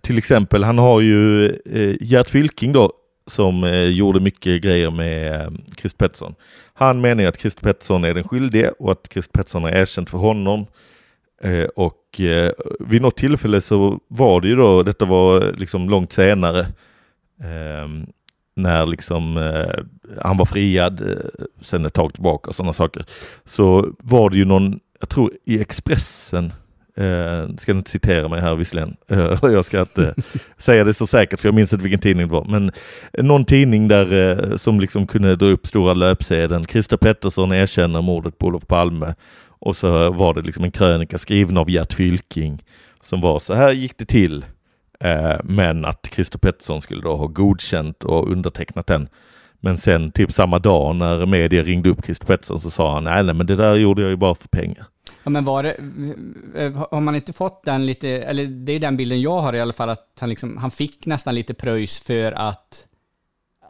till 0.01 0.17
exempel, 0.17 0.63
han 0.63 0.77
har 0.77 1.01
ju 1.01 1.45
eh, 1.49 1.95
Gert 2.01 2.29
Fylking 2.29 2.73
då 2.73 2.91
som 3.31 3.63
eh, 3.63 3.83
gjorde 3.83 4.19
mycket 4.19 4.61
grejer 4.61 4.91
med 4.91 5.41
eh, 5.41 5.51
Christer 5.77 5.97
Pettersson. 5.97 6.35
Han 6.73 7.01
menar 7.01 7.23
ju 7.23 7.29
att 7.29 7.39
Christer 7.39 7.61
Pettersson 7.61 8.03
är 8.03 8.13
den 8.13 8.23
skyldige 8.23 8.71
och 8.79 8.91
att 8.91 9.07
Christer 9.11 9.31
Pettersson 9.31 9.63
har 9.63 9.69
erkänt 9.71 10.09
för 10.09 10.17
honom. 10.17 10.65
Eh, 11.43 11.63
och 11.63 12.21
eh, 12.21 12.51
vid 12.79 13.01
något 13.01 13.17
tillfälle 13.17 13.61
så 13.61 13.99
var 14.07 14.41
det 14.41 14.47
ju 14.47 14.55
då, 14.55 14.83
detta 14.83 15.05
var 15.05 15.45
eh, 15.45 15.53
liksom 15.53 15.89
långt 15.89 16.11
senare, 16.11 16.67
ehm, 17.43 18.05
när 18.55 18.85
liksom 18.85 19.37
eh, 19.37 19.83
han 20.21 20.37
var 20.37 20.45
friad 20.45 21.01
eh, 21.01 21.45
sen 21.61 21.85
ett 21.85 21.93
tag 21.93 22.13
tillbaka 22.13 22.49
och 22.49 22.55
sådana 22.55 22.73
saker. 22.73 23.05
Så 23.43 23.93
var 23.99 24.29
det 24.29 24.37
ju 24.37 24.45
någon, 24.45 24.79
jag 24.99 25.09
tror 25.09 25.31
i 25.45 25.61
Expressen 25.61 26.53
Uh, 26.99 27.55
ska 27.57 27.71
inte 27.71 27.91
citera 27.91 28.27
mig 28.27 28.41
här 28.41 28.55
visserligen. 28.55 28.95
Uh, 29.11 29.37
jag 29.41 29.65
ska 29.65 29.79
inte 29.79 30.15
säga 30.57 30.83
det 30.83 30.93
så 30.93 31.07
säkert 31.07 31.39
för 31.39 31.47
jag 31.47 31.55
minns 31.55 31.73
inte 31.73 31.83
vilken 31.83 31.99
tidning 31.99 32.27
det 32.27 32.33
var. 32.33 32.45
Men 32.45 32.71
eh, 33.13 33.23
någon 33.23 33.45
tidning 33.45 33.87
där 33.87 34.13
uh, 34.13 34.57
som 34.57 34.79
liksom 34.79 35.07
kunde 35.07 35.35
dra 35.35 35.45
upp 35.45 35.67
stora 35.67 35.93
löpsedeln. 35.93 36.65
Christer 36.65 36.97
Pettersson 36.97 37.51
erkänner 37.51 38.01
mordet 38.01 38.37
på 38.37 38.47
Olof 38.47 38.67
Palme. 38.67 39.15
Och 39.47 39.75
så 39.75 40.11
var 40.11 40.33
det 40.33 40.41
liksom 40.41 40.63
en 40.63 40.71
krönika 40.71 41.17
skriven 41.17 41.57
av 41.57 41.69
Gert 41.69 41.93
Fylking 41.93 42.63
som 43.01 43.21
var 43.21 43.39
så 43.39 43.53
här 43.53 43.71
gick 43.71 43.97
det 43.97 44.05
till. 44.05 44.45
Uh, 45.05 45.39
men 45.43 45.85
att 45.85 46.09
Christer 46.11 46.39
Pettersson 46.39 46.81
skulle 46.81 47.01
då 47.01 47.15
ha 47.15 47.27
godkänt 47.27 48.03
och 48.03 48.31
undertecknat 48.31 48.87
den. 48.87 49.07
Men 49.63 49.77
sen 49.77 50.11
typ 50.11 50.31
samma 50.31 50.59
dag 50.59 50.95
när 50.95 51.25
media 51.25 51.63
ringde 51.63 51.89
upp 51.89 52.05
Christer 52.05 52.25
Pettersson 52.25 52.59
så 52.59 52.71
sa 52.71 52.93
han 52.93 53.03
nej, 53.03 53.23
nej 53.23 53.35
men 53.35 53.47
det 53.47 53.55
där 53.55 53.75
gjorde 53.75 54.01
jag 54.01 54.09
ju 54.09 54.15
bara 54.15 54.35
för 54.35 54.47
pengar. 54.47 54.85
Ja, 55.23 55.29
men 55.29 55.45
var 55.45 55.63
det, 55.63 55.75
eh, 56.55 56.87
har 56.91 57.01
man 57.01 57.15
inte 57.15 57.33
fått 57.33 57.63
den 57.63 57.85
lite, 57.85 58.09
eller 58.09 58.45
det 58.45 58.71
är 58.71 58.79
den 58.79 58.97
bilden 58.97 59.21
jag 59.21 59.39
har 59.39 59.53
i 59.53 59.61
alla 59.61 59.73
fall, 59.73 59.89
att 59.89 60.17
han, 60.19 60.29
liksom, 60.29 60.57
han 60.57 60.71
fick 60.71 61.05
nästan 61.05 61.35
lite 61.35 61.53
pröjs 61.53 61.99
för 61.99 62.31
att, 62.31 62.85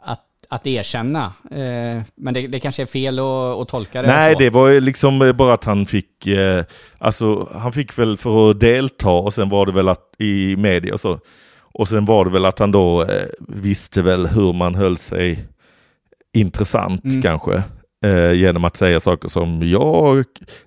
att, 0.02 0.26
att 0.48 0.66
erkänna. 0.66 1.32
Eh, 1.50 2.02
men 2.14 2.34
det, 2.34 2.46
det 2.46 2.60
kanske 2.60 2.82
är 2.82 2.86
fel 2.86 3.18
att, 3.18 3.24
att 3.60 3.68
tolka 3.68 4.02
det 4.02 4.08
Nej, 4.08 4.32
så. 4.32 4.38
det 4.38 4.50
var 4.50 4.68
ju 4.68 4.80
liksom 4.80 5.32
bara 5.36 5.52
att 5.52 5.64
han 5.64 5.86
fick, 5.86 6.26
eh, 6.26 6.64
alltså 6.98 7.48
han 7.54 7.72
fick 7.72 7.98
väl 7.98 8.16
för 8.16 8.50
att 8.50 8.60
delta 8.60 9.10
och 9.10 9.34
sen 9.34 9.48
var 9.48 9.66
det 9.66 9.72
väl 9.72 9.88
att 9.88 10.14
i 10.18 10.56
media 10.56 10.94
och 10.94 11.00
så. 11.00 11.18
Och 11.74 11.88
sen 11.88 12.04
var 12.04 12.24
det 12.24 12.30
väl 12.30 12.44
att 12.44 12.58
han 12.58 12.72
då 12.72 13.04
eh, 13.04 13.26
visste 13.48 14.02
väl 14.02 14.26
hur 14.26 14.52
man 14.52 14.74
höll 14.74 14.96
sig 14.96 15.48
intressant 16.34 17.04
Mm. 17.04 17.22
kanske. 17.22 17.62
Eh, 18.04 18.32
genom 18.32 18.64
att 18.64 18.76
säga 18.76 19.00
saker 19.00 19.28
som 19.28 19.60
ja, 19.68 20.14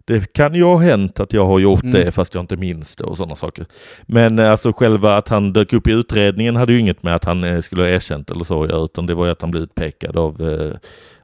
det 0.06 0.34
kan 0.34 0.54
ju 0.56 0.64
ha 0.64 0.78
hänt 0.78 1.20
att 1.20 1.34
jag 1.34 1.46
har 1.46 1.60
gjort 1.60 1.84
Mm. 1.84 1.94
det 1.94 2.12
fast 2.12 2.34
jag 2.34 2.44
inte 2.44 2.58
minns 2.58 2.96
det 2.96 3.04
och 3.04 3.18
sådana 3.18 3.36
saker. 3.36 3.66
Men 4.06 4.40
eh, 4.40 4.52
alltså 4.52 4.74
själva 4.74 5.18
att 5.18 5.30
han 5.30 5.54
dök 5.54 5.74
upp 5.74 5.88
i 5.88 5.92
utredningen 5.92 6.56
hade 6.56 6.74
ju 6.74 6.80
inget 6.80 7.04
med 7.04 7.16
att 7.16 7.26
han 7.26 7.44
eh, 7.44 7.60
skulle 7.60 7.82
ha 7.82 7.90
erkänt 7.90 8.32
eller 8.32 8.44
så 8.44 8.66
göra, 8.68 8.84
utan 8.84 9.06
det 9.06 9.14
var 9.14 9.26
ju 9.26 9.32
att 9.32 9.42
han 9.42 9.52
blev 9.52 9.64
utpekad 9.64 10.18
av 10.18 10.50
eh, 10.50 10.76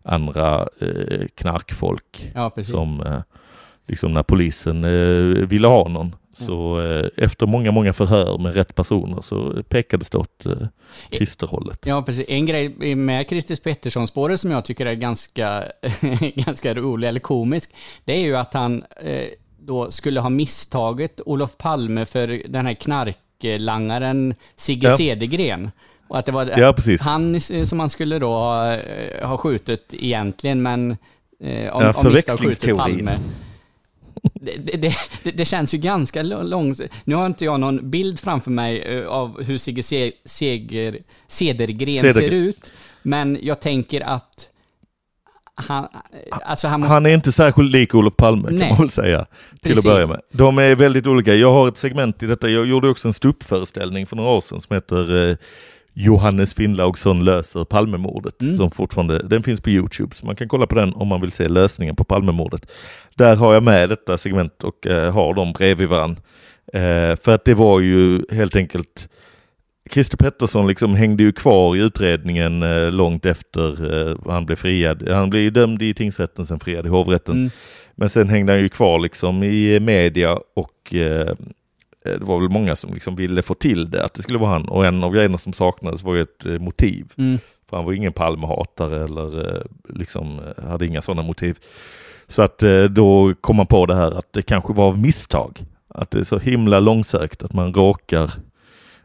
andra 0.04 0.68
eh, 0.82 1.26
knarkfolk. 1.36 2.32
Ja. 2.36 2.52
Som 2.64 3.02
eh, 3.02 3.20
liksom 3.88 4.14
när 4.14 4.24
polisen 4.24 4.82
ville 5.48 5.68
ha 5.68 5.88
någon. 5.88 6.16
Så 6.34 6.82
eh, 6.82 7.24
efter 7.26 7.46
många, 7.46 7.72
många 7.72 7.94
förhör 7.94 8.38
med 8.38 8.56
rätt 8.56 8.76
personer 8.76 9.22
så 9.22 9.64
pekades 9.70 10.10
det 10.10 10.18
åt 10.18 10.46
eh, 10.46 10.54
Christer-hållet. 11.12 11.80
Ja, 11.86 12.02
precis. 12.02 12.26
En 12.30 12.46
grej 12.46 12.96
med 12.96 13.30
Christer 13.30 13.56
Pettersson-spåret 13.56 14.40
som 14.40 14.52
jag 14.52 14.66
tycker 14.66 14.86
är 14.86 14.94
ganska, 14.94 15.64
ganska 16.36 16.74
rolig, 16.74 17.08
eller 17.08 17.20
komisk, 17.20 17.72
det 18.06 18.14
är 18.14 18.20
ju 18.22 18.36
att 18.36 18.54
han 18.54 18.84
eh, 19.04 19.26
då 19.60 19.92
skulle 19.92 20.20
ha 20.20 20.30
misstagit 20.30 21.22
Olof 21.26 21.58
Palme 21.58 22.06
för 22.06 22.44
den 22.50 22.66
här 22.66 22.74
knarklangaren 22.74 24.36
Sigge 24.56 24.88
Ja. 24.88 24.98
Cedergren. 24.98 25.72
Och 26.08 26.18
att 26.18 26.26
det 26.26 26.32
var 26.32 26.54
Ja, 26.58 26.76
han 27.00 27.42
som 27.42 27.78
man 27.78 27.90
skulle 27.90 28.20
då 28.20 28.28
ha, 28.34 28.74
eh, 28.76 29.28
ha 29.28 29.38
skjutit 29.38 29.94
egentligen, 29.94 30.62
men 30.62 30.98
eh, 31.40 31.72
av, 31.72 31.82
Ja, 31.82 31.94
av 31.94 32.06
misstag 32.06 32.40
skjutit. 32.40 32.78
Palme. 32.78 33.20
Det, 34.42 34.78
det, 34.78 34.96
det, 35.32 35.46
känns 35.46 35.74
ju 35.74 35.78
ganska 35.78 36.24
långt. 36.24 36.82
Nu 37.04 37.16
har 37.16 37.26
inte 37.26 37.46
jag 37.46 37.60
någon 37.60 37.90
bild 37.90 38.20
framför 38.20 38.52
mig 38.52 38.82
eh, 38.82 39.08
av 39.08 39.44
hur 39.44 39.58
Sigge 39.58 39.84
Se- 39.84 40.12
Seger, 40.26 40.98
Cedergren 41.28 42.02
Cedergren. 42.02 42.14
ser 42.14 42.36
ut, 42.36 42.72
men 43.02 43.38
jag 43.42 43.60
tänker 43.60 44.02
att 44.02 44.50
han, 45.56 45.88
alltså 46.32 46.68
han 46.68 46.80
måste... 46.80 46.94
Han 46.94 47.06
är 47.06 47.14
inte 47.14 47.32
särskilt 47.32 47.72
lik 47.72 47.96
Olof 47.96 48.16
Palme 48.16 48.48
kan 48.48 48.58
Nej. 48.58 48.70
man 48.70 48.78
väl 48.80 48.90
säga. 48.90 49.26
Till 49.26 49.60
Precis. 49.62 49.78
att 49.78 49.92
börja 49.92 50.08
med. 50.08 50.22
De 50.32 50.58
är 50.58 50.76
väldigt 50.76 51.08
olika. 51.08 51.36
Jag 51.36 51.54
har 51.54 51.68
ett 51.68 51.78
segment 51.78 52.24
i 52.24 52.26
detta. 52.26 52.50
Jag 52.50 52.66
gjorde 52.66 52.90
också 52.90 53.08
en 53.08 53.14
ståuppföreställning 53.14 54.06
för 54.06 54.16
några 54.16 54.30
år 54.30 54.42
sedan 54.42 54.62
som 54.62 54.74
heter 54.74 55.30
eh, 55.30 55.36
Johannes 55.94 56.54
Finnlaugsson 56.54 57.26
löser 57.26 57.64
Palmemordet. 57.64 58.42
Mm. 58.42 58.58
Som 58.58 58.72
fortfarande, 58.72 59.20
den 59.28 59.44
finns 59.44 59.62
på 59.62 59.70
Youtube 59.70 60.16
så 60.16 60.26
man 60.26 60.36
kan 60.36 60.48
kolla 60.48 60.68
på 60.68 60.76
den 60.76 60.94
om 60.94 61.08
man 61.08 61.22
vill 61.22 61.32
se 61.32 61.48
lösningen 61.48 61.96
på 61.96 62.04
Palmemordet. 62.04 62.72
Där 63.16 63.36
har 63.36 63.54
jag 63.54 63.64
med 63.64 63.90
detta 63.90 64.18
segment 64.18 64.64
och 64.64 64.88
eh, 64.88 65.14
har 65.14 65.34
dem 65.34 65.54
bredvid 65.54 65.90
varandra. 65.90 66.22
Eh, 66.74 67.16
för 67.16 67.30
att 67.30 67.46
det 67.46 67.54
var 67.54 67.80
ju 67.80 68.26
helt 68.32 68.56
enkelt 68.56 69.10
Christer 69.92 70.18
Pettersson 70.18 70.68
liksom 70.68 70.96
hängde 70.96 71.24
ju 71.24 71.32
kvar 71.32 71.76
i 71.76 71.80
utredningen 71.80 72.64
eh, 72.64 72.92
långt 72.92 73.26
efter 73.26 73.94
eh, 74.10 74.18
han 74.26 74.46
blev 74.46 74.56
friad. 74.56 75.10
Han 75.10 75.30
blev 75.30 75.44
ju 75.44 75.50
dömd 75.50 75.82
i 75.82 75.94
tingsrätten, 75.94 76.46
sen 76.46 76.60
friad 76.60 76.86
i 76.86 76.90
hovrätten. 76.90 77.36
Mm. 77.36 77.50
Men 77.96 78.10
sen 78.10 78.30
hängde 78.30 78.54
han 78.54 78.62
ju 78.62 78.70
kvar 78.70 79.00
liksom 79.00 79.44
i 79.44 79.80
media 79.80 80.40
och 80.56 80.96
eh, 80.96 81.36
det 82.04 82.24
var 82.24 82.40
väl 82.40 82.50
många 82.50 82.76
som 82.76 82.94
liksom 82.94 83.16
ville 83.16 83.42
få 83.42 83.54
till 83.54 83.92
det, 83.92 84.06
att 84.06 84.14
det 84.14 84.22
skulle 84.22 84.40
vara 84.40 84.52
han. 84.52 84.70
Och 84.70 84.86
en 84.86 85.04
av 85.04 85.14
grejerna 85.14 85.38
som 85.38 85.54
saknades 85.54 86.04
var 86.04 86.16
ju 86.16 86.22
ett 86.22 86.46
eh, 86.46 86.60
motiv. 86.60 87.14
Mm. 87.18 87.40
För 87.70 87.78
han 87.78 87.86
var 87.86 87.94
ingen 87.94 88.14
Palmehatare 88.14 89.04
eller 89.04 89.56
eh, 89.56 89.62
liksom 89.90 90.40
eh, 90.40 90.64
hade 90.70 90.86
inga 90.86 91.02
sådana 91.02 91.22
motiv. 91.22 91.58
Så 92.28 92.42
att 92.42 92.64
eh, 92.64 92.84
då 92.84 93.34
kom 93.42 93.56
man 93.56 93.66
på 93.68 93.86
det 93.86 93.96
här 93.96 94.18
att 94.18 94.34
det 94.34 94.42
kanske 94.42 94.74
var 94.74 94.88
av 94.88 95.00
misstag. 95.00 95.66
Att 95.88 96.12
det 96.12 96.20
är 96.20 96.24
så 96.24 96.40
himla 96.40 96.80
långsökt 96.80 97.44
att 97.44 97.54
man 97.54 97.74
råkar 97.74 98.32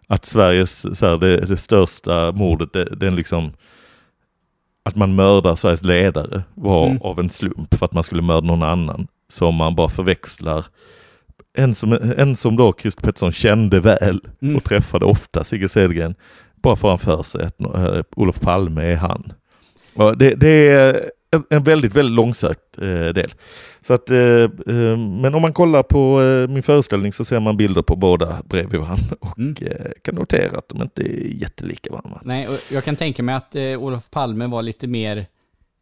att 0.07 0.25
Sveriges, 0.25 0.99
så 0.99 1.07
här, 1.07 1.17
det, 1.17 1.37
det 1.41 1.57
största 1.57 2.33
mordet, 2.33 2.73
det, 2.73 2.85
den 2.85 3.17
liksom 3.17 3.53
att 4.83 4.97
man 4.97 5.15
mördar 5.15 5.55
Sveriges 5.55 5.83
ledare 5.83 6.43
var 6.55 6.87
Mm. 6.87 7.03
av 7.03 7.21
en 7.21 7.31
slump 7.31 7.75
för 7.75 7.85
att 7.85 7.93
man 7.93 8.03
skulle 8.05 8.23
mörda 8.23 8.47
någon 8.47 8.63
annan. 8.63 9.07
Som 9.29 9.55
man 9.55 9.75
bara 9.75 9.89
förväxlar. 9.89 10.67
En 11.57 11.75
som, 11.75 11.93
en 12.17 12.37
som 12.37 12.57
då 12.57 12.75
Christer 12.81 13.03
Pettersson 13.03 13.33
kände 13.33 13.81
väl 13.81 14.21
Mm. 14.43 14.57
och 14.57 14.65
träffade 14.65 15.05
ofta, 15.05 15.45
Sigge 15.45 15.69
Cedergren, 15.69 16.15
bara 16.63 16.77
får 16.77 16.89
han 16.89 16.99
för 16.99 17.23
sig 17.23 17.45
att 17.45 17.61
eh, 17.61 18.01
Olof 18.17 18.41
Palme 18.41 18.83
är 18.93 18.97
han. 18.97 19.33
Ja, 19.95 20.15
det, 20.15 20.35
det 20.35 20.69
är 20.69 21.11
en, 21.31 21.45
en 21.51 21.63
väldigt, 21.63 21.97
väldigt 21.97 22.15
långsökt 22.15 22.79
eh, 22.79 22.89
del. 23.09 23.33
Så 23.81 23.95
att, 23.95 24.11
eh, 24.11 24.17
men 24.97 25.35
om 25.35 25.43
man 25.43 25.53
kollar 25.53 25.83
på 25.83 26.21
min 26.53 26.63
föreställning 26.63 27.13
så 27.13 27.25
ser 27.25 27.41
man 27.41 27.57
bilder 27.57 27.83
på 27.83 27.97
båda 27.97 28.43
bredvid 28.45 28.81
varandra 28.81 29.17
och 29.21 29.39
Mm. 29.39 29.55
kan 30.05 30.15
notera 30.15 30.59
att 30.59 30.69
de 30.69 30.83
inte 30.83 31.03
är 31.03 31.43
jättelika 31.43 31.91
varandra. 31.93 32.21
Nej, 32.25 32.49
och 32.49 32.59
jag 32.73 32.85
kan 32.85 32.97
tänka 32.97 33.23
mig 33.23 33.35
att 33.35 33.57
Olof 33.79 34.11
Palme 34.11 34.47
var 34.47 34.63
lite 34.63 34.87
mer, 34.87 35.27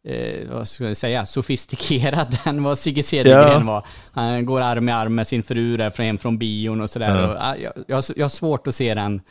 eh, 0.05 0.49
vad 0.51 0.67
ska 0.67 0.83
jag 0.83 0.97
säga, 0.97 1.25
sofistikerad 1.25 2.37
än 2.45 2.63
vad 2.63 2.77
Sigge 2.77 3.03
Cedergren 3.03 3.51
Ja. 3.51 3.73
var. 3.73 3.85
Han 4.11 4.45
går 4.45 4.61
arm 4.61 4.89
i 4.89 4.91
arm 4.91 5.15
med 5.15 5.27
sin 5.27 5.43
fru 5.43 5.77
där 5.77 5.89
från 5.89 6.05
hem 6.05 6.17
från 6.17 6.37
bion 6.37 6.81
och 6.81 6.89
sådär. 6.89 7.15
Ja. 7.21 7.27
Och, 7.27 7.37
ah, 7.39 7.55
jag, 7.55 7.73
jag, 7.87 8.03
jag 8.15 8.23
har 8.23 8.29
svårt 8.29 8.67
att 8.67 8.75
se 8.75 8.93
den, 8.93 9.21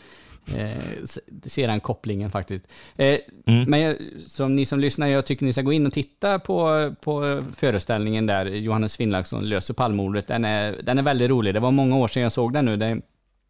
eh, 0.57 1.05
se 1.47 1.67
den 1.67 1.81
kopplingen 1.81 2.31
faktiskt. 2.31 2.65
Eh, 2.97 3.19
Mm. 3.47 3.65
Men 3.71 3.81
jag, 3.81 3.97
som 4.27 4.57
ni 4.57 4.67
som 4.67 4.81
lyssnar, 4.81 5.07
jag 5.07 5.27
tycker 5.27 5.45
ni 5.45 5.53
ska 5.53 5.63
gå 5.63 5.73
in 5.73 5.87
och 5.87 5.93
titta 5.93 6.39
på, 6.39 6.93
på 7.01 7.45
föreställningen 7.57 8.27
där 8.27 8.47
Johannes 8.47 8.97
Finnlaugsson 8.97 9.49
löser 9.49 9.75
Palmemordet. 9.75 10.27
Den 10.27 10.45
är, 10.45 10.77
den 10.83 10.99
är 10.99 11.03
väldigt 11.03 11.31
rolig. 11.31 11.55
Det 11.55 11.61
var 11.61 11.71
många 11.71 11.97
år 11.97 12.09
sedan 12.09 12.23
jag 12.23 12.33
såg 12.33 12.53
den 12.53 12.65
nu. 12.65 12.77
Det, 12.77 13.01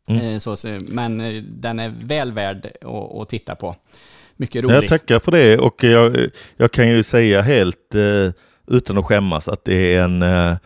Mm. 0.08 0.26
eh, 0.34 0.38
så, 0.38 0.56
så- 0.56 0.78
men 0.88 1.20
eh, 1.20 1.42
den 1.42 1.80
är 1.80 1.92
väl 2.02 2.32
värd 2.32 2.66
att, 2.80 3.20
att 3.20 3.28
titta 3.28 3.54
på. 3.54 3.76
Mycket 4.36 4.64
rolig. 4.64 4.76
Jag 4.76 4.88
tackar 4.88 5.18
för 5.18 5.32
det 5.32 5.58
och 5.58 5.84
jag, 5.84 6.30
jag 6.56 6.72
kan 6.72 6.88
ju 6.88 7.02
säga 7.02 7.42
helt 7.42 7.94
eh, 7.94 8.32
utan 8.66 8.98
att 8.98 9.04
skämmas 9.04 9.48
att 9.48 9.64
det 9.64 9.94
är 9.94 10.02
en, 10.02 10.22
eh, 10.22 10.56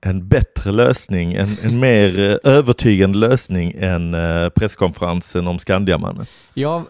en 0.00 0.28
bättre 0.28 0.72
lösning, 0.72 1.32
en, 1.32 1.48
en 1.62 1.80
mer 1.80 2.18
eh, 2.18 2.52
övertygande 2.52 3.18
lösning 3.18 3.74
än 3.78 4.16
presskonferensen 4.54 5.46
om 5.46 5.58
Skandiamannen. 5.58 6.26
Ja, 6.54 6.84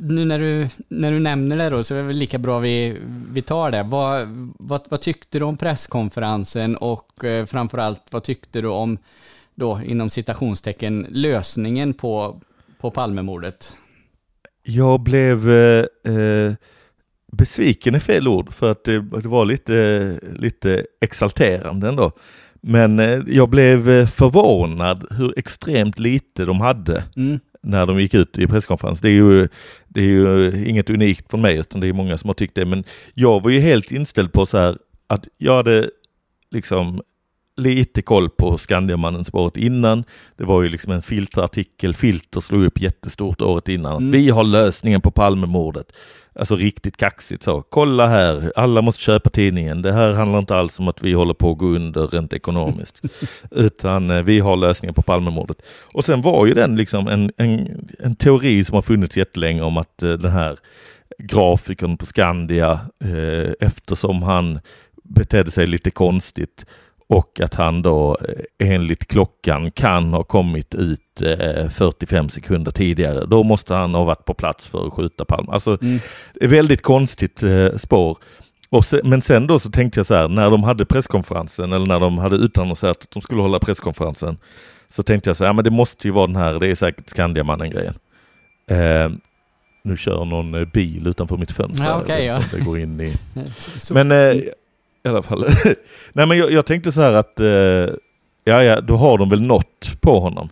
nu 0.00 0.24
när 0.24 0.38
du, 0.38 0.68
när 0.88 1.12
du 1.12 1.18
nämner 1.18 1.56
det 1.56 1.70
då 1.70 1.84
så 1.84 1.94
är 1.94 1.98
det 1.98 2.04
väl 2.04 2.16
lika 2.16 2.38
bra 2.38 2.58
vi, 2.58 2.96
vi 3.30 3.42
tar 3.42 3.70
det. 3.70 3.82
Vad, 3.82 4.28
vad, 4.58 4.80
vad 4.88 5.00
tyckte 5.00 5.38
du 5.38 5.44
om 5.44 5.56
presskonferensen 5.56 6.76
och 6.76 7.08
framförallt 7.46 8.02
vad 8.10 8.22
tyckte 8.22 8.60
du 8.60 8.68
om 8.68 8.98
då 9.54 9.80
inom 9.84 10.10
citationstecken 10.10 11.06
lösningen 11.10 11.94
på, 11.94 12.40
på 12.80 12.90
Palmemordet? 12.90 13.72
Jag 14.70 15.00
blev 15.00 15.50
eh, 15.50 15.84
eh, 16.04 16.52
besviken 17.32 17.94
är 17.94 17.98
fel 17.98 18.28
ord 18.28 18.52
för 18.52 18.70
att 18.70 18.84
det, 18.84 19.00
det 19.00 19.28
var 19.28 19.44
lite, 19.44 20.20
lite 20.38 20.86
exalterande 21.00 21.88
ändå. 21.88 22.12
Men 22.60 22.98
eh, 22.98 23.20
jag 23.26 23.48
blev 23.48 23.90
eh, 23.90 24.06
förvånad 24.06 25.06
hur 25.10 25.38
extremt 25.38 25.98
lite 25.98 26.44
de 26.44 26.60
hade 26.60 27.04
Mm. 27.16 27.40
när 27.62 27.86
de 27.86 28.00
gick 28.00 28.14
ut 28.14 28.38
i 28.38 28.46
presskonferens. 28.46 29.00
Det 29.00 29.08
är 29.08 29.12
ju, 29.12 29.48
det 29.88 30.00
är 30.00 30.04
ju 30.04 30.64
inget 30.66 30.90
unikt 30.90 31.30
från 31.30 31.40
mig 31.40 31.56
utan 31.56 31.80
det 31.80 31.86
är 31.88 31.92
många 31.92 32.16
som 32.16 32.28
har 32.28 32.34
tyckt 32.34 32.54
det. 32.54 32.66
Men 32.66 32.84
jag 33.14 33.42
var 33.42 33.50
ju 33.50 33.60
helt 33.60 33.92
inställd 33.92 34.32
på 34.32 34.46
så 34.46 34.58
här 34.58 34.78
att 35.06 35.28
jag 35.38 35.56
hade 35.56 35.90
liksom 36.50 37.02
lite 37.58 38.02
koll 38.02 38.30
på 38.30 38.58
Skandiamannen-spåret 38.58 39.56
innan. 39.56 40.04
Det 40.36 40.44
var 40.44 40.62
ju 40.62 40.68
liksom 40.68 40.92
en 40.92 41.02
filterartikel, 41.02 41.94
Filter 41.94 42.40
slog 42.40 42.64
upp 42.64 42.80
jättestort 42.80 43.40
året 43.40 43.68
innan. 43.68 43.96
Mm. 43.96 44.10
Vi 44.10 44.30
har 44.30 44.44
lösningen 44.44 45.00
på 45.00 45.10
Palmemordet. 45.10 45.92
Alltså 46.38 46.56
riktigt 46.56 46.96
kaxigt 46.96 47.42
så. 47.42 47.62
Kolla 47.62 48.06
här, 48.06 48.52
alla 48.56 48.82
måste 48.82 49.02
köpa 49.02 49.30
tidningen. 49.30 49.82
Det 49.82 49.92
här 49.92 50.12
handlar 50.12 50.38
inte 50.38 50.56
alls 50.56 50.78
om 50.78 50.88
att 50.88 51.02
vi 51.02 51.12
håller 51.12 51.34
på 51.34 51.50
att 51.50 51.58
gå 51.58 51.66
under 51.66 52.06
rent 52.06 52.32
ekonomiskt. 52.32 53.02
Utan 53.50 54.10
eh, 54.10 54.22
vi 54.22 54.40
har 54.40 54.56
lösningen 54.56 54.94
på 54.94 55.02
Palmemordet. 55.02 55.62
Och 55.92 56.04
sen 56.04 56.22
var 56.22 56.46
ju 56.46 56.54
den 56.54 56.76
liksom 56.76 57.08
en, 57.08 57.30
en, 57.36 57.88
en 57.98 58.16
teori 58.16 58.64
som 58.64 58.74
har 58.74 58.82
funnits 58.82 59.16
jättelänge 59.16 59.62
om 59.62 59.76
att 59.76 60.02
eh, 60.02 60.12
den 60.12 60.32
här 60.32 60.58
grafikern 61.18 61.96
på 61.96 62.06
Skandia, 62.06 62.80
eh, 63.04 63.52
eftersom 63.60 64.22
han 64.22 64.60
betedde 65.04 65.50
sig 65.50 65.66
lite 65.66 65.90
konstigt 65.90 66.66
och 67.08 67.40
att 67.40 67.54
han 67.54 67.82
då 67.82 68.18
eh, 68.58 68.68
enligt 68.68 69.08
klockan 69.08 69.70
kan 69.70 70.12
ha 70.12 70.22
kommit 70.24 70.74
ut 70.74 71.22
eh, 71.22 71.68
45 71.68 72.28
sekunder 72.28 72.70
tidigare. 72.70 73.26
Då 73.26 73.42
måste 73.42 73.74
han 73.74 73.94
ha 73.94 74.04
varit 74.04 74.24
på 74.24 74.34
plats 74.34 74.66
för 74.66 74.86
att 74.86 74.92
skjuta 74.92 75.24
Palme. 75.24 75.52
Alltså, 75.52 75.78
Mm. 75.82 75.98
väldigt 76.40 76.82
konstigt 76.82 77.42
eh, 77.42 77.76
spår. 77.76 78.18
Se, 78.84 79.00
men 79.04 79.22
sen 79.22 79.46
då 79.46 79.58
så 79.58 79.70
tänkte 79.70 79.98
jag 79.98 80.06
så 80.06 80.14
här, 80.14 80.28
när 80.28 80.50
de 80.50 80.64
hade 80.64 80.84
presskonferensen 80.84 81.72
eller 81.72 81.86
när 81.86 82.00
de 82.00 82.18
hade 82.18 82.36
utannonserat 82.36 83.02
att 83.02 83.10
de 83.10 83.22
skulle 83.22 83.42
hålla 83.42 83.58
presskonferensen 83.58 84.36
så 84.88 85.02
tänkte 85.02 85.30
jag 85.30 85.36
så 85.36 85.44
här, 85.44 85.48
ja, 85.48 85.52
men 85.52 85.64
det 85.64 85.70
måste 85.70 86.08
ju 86.08 86.12
vara 86.12 86.26
den 86.26 86.36
här, 86.36 86.58
det 86.60 86.66
är 86.66 86.74
säkert 86.74 87.08
Skandiamannen-grejen. 87.08 87.94
Eh, 88.70 89.10
nu 89.84 89.96
kör 89.96 90.24
någon 90.24 90.54
eh, 90.54 90.64
bil 90.64 91.06
utanför 91.06 91.36
mitt 91.36 91.52
fönster. 91.52 91.84
Ja, 91.84 92.00
inte 92.00 92.12
ja. 92.24 92.40
Det 92.52 92.60
går 92.60 92.78
in 92.78 93.00
i... 93.00 93.16
Men 93.92 94.10
eh, 94.12 94.34
i 95.08 95.10
alla 95.10 95.22
fall. 95.22 95.44
Nej 96.12 96.26
men 96.26 96.38
jag, 96.38 96.52
jag 96.52 96.66
tänkte 96.66 96.92
så 96.92 97.00
här 97.00 97.12
att 97.12 97.40
eh, 97.40 97.94
ja, 98.44 98.64
ja, 98.64 98.80
då 98.80 98.96
har 98.96 99.18
de 99.18 99.28
väl 99.28 99.42
nått 99.42 99.96
på 100.00 100.20
honom. 100.20 100.48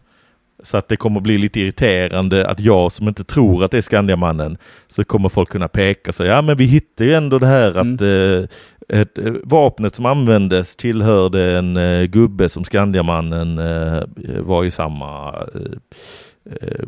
Så 0.63 0.77
att 0.77 0.89
det 0.89 0.97
kommer 0.97 1.21
bli 1.21 1.39
lite 1.39 1.61
irriterande 1.61 2.47
att 2.47 2.61
jag 2.61 2.93
som 2.93 3.09
inte 3.09 3.25
tror 3.25 3.65
att 3.65 3.71
det 3.71 3.77
är 3.77 3.83
Skandiamannen 3.83 4.59
så 4.89 5.05
kommer 5.05 5.29
folk 5.29 5.49
kunna 5.49 5.69
peka 5.69 6.13
sig. 6.13 6.27
Ja 6.27 6.43
men 6.43 6.57
vi 6.57 6.65
hittar 6.65 7.05
ju 7.05 7.15
ändå 7.15 7.39
det 7.39 7.47
här 7.47 7.71
att 7.79 8.03
eh, 8.03 8.49
ett, 8.89 9.19
eh, 9.19 9.33
vapnet 9.45 9.95
som 9.95 10.07
användes 10.07 10.77
tillhörde 10.77 11.59
en 11.59 11.77
eh, 11.77 12.05
gubbe 12.05 12.49
som 12.49 12.65
Skandiamannen 12.65 13.59
eh, 13.59 14.03
var 14.41 14.65
i 14.65 14.71
samma 14.71 15.29
eh, 15.55 15.61
eh, 16.63 16.85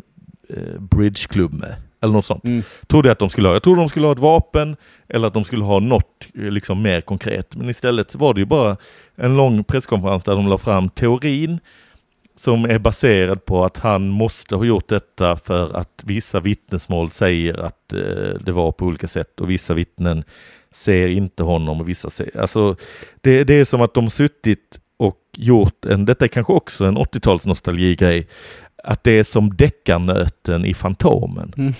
eh, 0.49 0.79
bridgeklubb 0.79 1.53
med. 1.53 1.75
Eller 2.01 2.13
något 2.13 2.25
sånt. 2.25 2.43
Mm. 2.43 2.63
Trodde 2.87 3.07
jag 3.07 3.11
att 3.11 3.19
de 3.19 3.29
skulle 3.29 3.47
ha. 3.47 3.55
Jag 3.55 3.63
trodde 3.63 3.81
de 3.81 3.89
skulle 3.89 4.05
ha 4.05 4.13
ett 4.13 4.19
vapen 4.19 4.75
eller 5.07 5.27
att 5.27 5.33
de 5.33 5.43
skulle 5.43 5.63
ha 5.63 5.79
något 5.79 6.27
eh, 6.35 6.51
liksom 6.51 6.81
mer 6.81 7.01
konkret. 7.01 7.55
Men 7.55 7.69
istället 7.69 8.15
var 8.15 8.33
det 8.33 8.39
ju 8.39 8.45
bara 8.45 8.77
en 9.15 9.37
lång 9.37 9.63
presskonferens 9.63 10.23
där 10.23 10.35
de 10.35 10.47
la 10.47 10.57
fram 10.57 10.89
teorin 10.89 11.59
som 12.35 12.65
är 12.65 12.79
baserad 12.79 13.45
på 13.45 13.65
att 13.65 13.77
han 13.77 14.09
måste 14.09 14.55
ha 14.55 14.65
gjort 14.65 14.87
detta 14.87 15.35
för 15.35 15.77
att 15.77 16.01
vissa 16.03 16.39
vittnesmål 16.39 17.09
säger 17.09 17.57
att 17.57 17.93
eh, 17.93 18.39
det 18.39 18.51
var 18.51 18.71
på 18.71 18.85
olika 18.85 19.07
sätt 19.07 19.41
och 19.41 19.49
vissa 19.49 19.73
vittnen 19.73 20.23
ser 20.71 21.07
inte 21.07 21.43
honom 21.43 21.81
och 21.81 21.89
vissa 21.89 22.09
ser. 22.09 22.39
Alltså 22.39 22.75
det, 23.21 23.43
det 23.43 23.53
är 23.53 23.63
som 23.63 23.81
att 23.81 23.93
de 23.93 24.09
suttit 24.09 24.79
och 24.97 25.17
gjort 25.33 25.85
en, 25.85 26.05
detta 26.05 26.25
är 26.25 26.29
kanske 26.29 26.53
också 26.53 26.85
en 26.85 26.97
80-tals 26.97 27.45
nostalgigrej, 27.45 28.27
att 28.83 29.03
det 29.03 29.11
är 29.11 29.23
som 29.23 29.49
deckarnöten 29.55 30.65
i 30.65 30.73
Fantomen. 30.73 31.53
Mm. 31.57 31.73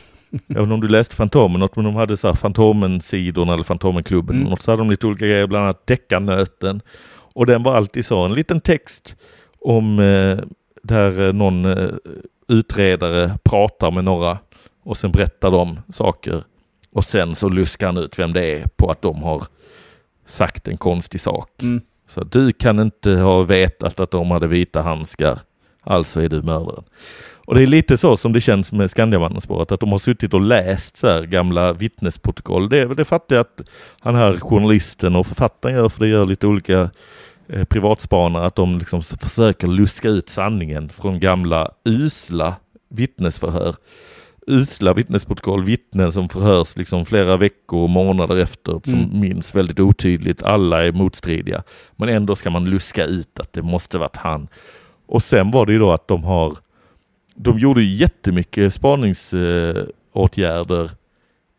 Även 0.56 0.72
om 0.72 0.82
du 0.82 0.88
läste 0.88 1.16
Fantomen, 1.16 1.60
något, 1.60 1.76
men 1.76 1.86
de 1.86 1.96
hade 1.96 2.18
så 2.18 2.28
här 2.28 2.36
Fantomen-sidorna 2.36 3.54
eller 3.54 3.64
Fantomen-klubben, 3.64 4.36
Mm. 4.36 4.50
något 4.50 4.62
så 4.62 4.72
hade 4.72 4.82
de 4.82 4.90
lite 4.90 5.08
olika 5.08 5.26
grejer, 5.26 5.48
bland 5.48 5.64
annat 5.66 5.88
deckarnöten. 5.88 6.82
Och 7.34 7.46
den 7.46 7.64
var 7.64 7.76
alltid 7.76 8.06
så, 8.06 8.26
en 8.26 8.34
liten 8.34 8.62
text 8.62 9.16
om 9.60 10.00
eh, 10.00 10.38
där 10.84 11.28
eh, 11.28 11.34
någon 11.34 11.66
eh, 11.66 11.90
utredare 12.48 13.38
pratar 13.44 13.92
med 13.92 14.04
några 14.04 14.38
och 14.84 14.98
sen 14.98 15.12
berättar 15.12 15.52
de 15.52 15.80
saker. 15.90 16.44
Och 16.94 17.04
sen 17.06 17.36
så 17.36 17.50
luskar 17.50 17.88
han 17.88 17.98
ut 17.98 18.20
vem 18.20 18.34
det 18.34 18.46
är 18.46 18.68
på 18.76 18.92
att 18.92 19.02
de 19.02 19.24
har 19.24 19.44
sagt 20.26 20.68
en 20.68 20.78
konstig 20.78 21.22
sak. 21.22 21.62
Mm. 21.62 21.82
Så 22.08 22.24
du 22.24 22.52
kan 22.52 22.80
inte 22.80 23.12
ha 23.12 23.42
vetat 23.42 24.00
att 24.00 24.12
de 24.12 24.32
hade 24.32 24.48
vita 24.48 24.82
handskar, 24.82 25.40
alltså 25.90 26.22
är 26.22 26.30
du 26.30 26.42
mördaren. 26.42 26.84
Och 27.46 27.56
det 27.56 27.64
är 27.64 27.68
lite 27.68 27.98
så 27.98 28.18
som 28.18 28.34
det 28.34 28.42
känns 28.42 28.72
med 28.72 28.90
Skandiamannen-spåret, 28.92 29.72
att 29.72 29.80
de 29.80 29.92
har 29.92 30.00
suttit 30.00 30.34
och 30.34 30.42
läst 30.42 30.98
så 30.98 31.08
här 31.08 31.24
gamla 31.24 31.74
vittnesprotokoll. 31.74 32.70
Det, 32.70 32.78
är 32.78 32.86
väl- 32.86 32.98
det 32.98 33.06
fattar 33.06 33.36
jag 33.36 33.42
att 33.42 33.62
han 34.00 34.16
här 34.16 34.38
journalisten 34.38 35.16
och 35.16 35.28
författaren 35.28 35.76
gör, 35.76 35.90
för 35.90 36.00
det 36.00 36.08
gör 36.08 36.26
lite 36.26 36.48
olika 36.48 36.90
eh, 37.50 37.64
privatspanare, 37.64 38.46
att 38.46 38.56
de 38.56 38.78
liksom 38.78 39.02
försöker 39.04 39.68
luska 39.68 40.10
ut 40.10 40.30
sanningen 40.30 40.90
från 40.90 41.20
gamla 41.20 41.72
usla 41.86 42.56
vittnesförhör. 42.90 43.76
Usla 44.48 44.94
vittnesprotokoll, 44.94 45.64
vittnen 45.64 46.14
som 46.14 46.30
förhörs 46.30 46.78
liksom 46.78 47.06
flera 47.06 47.38
veckor 47.38 47.84
och 47.84 47.90
månader 47.90 48.38
efter, 48.38 48.82
som 48.84 49.00
Mm. 49.00 49.20
minns 49.20 49.56
väldigt 49.56 49.80
otydligt. 49.80 50.44
Alla 50.44 50.86
är 50.86 50.92
motstridiga. 50.92 51.64
Men 51.96 52.10
ändå 52.10 52.36
ska 52.36 52.50
man 52.50 52.66
luska 52.66 53.06
ut 53.06 53.40
att 53.40 53.54
det 53.54 53.62
måste 53.62 53.98
varit 53.98 54.16
han. 54.18 54.48
Och 55.10 55.24
sen 55.24 55.52
var 55.52 55.66
det 55.66 55.74
ju 55.74 55.80
då 55.80 55.92
att 55.92 56.08
de 56.08 56.24
har 56.24 56.58
de 57.36 57.60
gjorde 57.60 57.84
jättemycket 57.84 58.74
spaningsåtgärder 58.74 59.88
åtgärder 60.14 60.90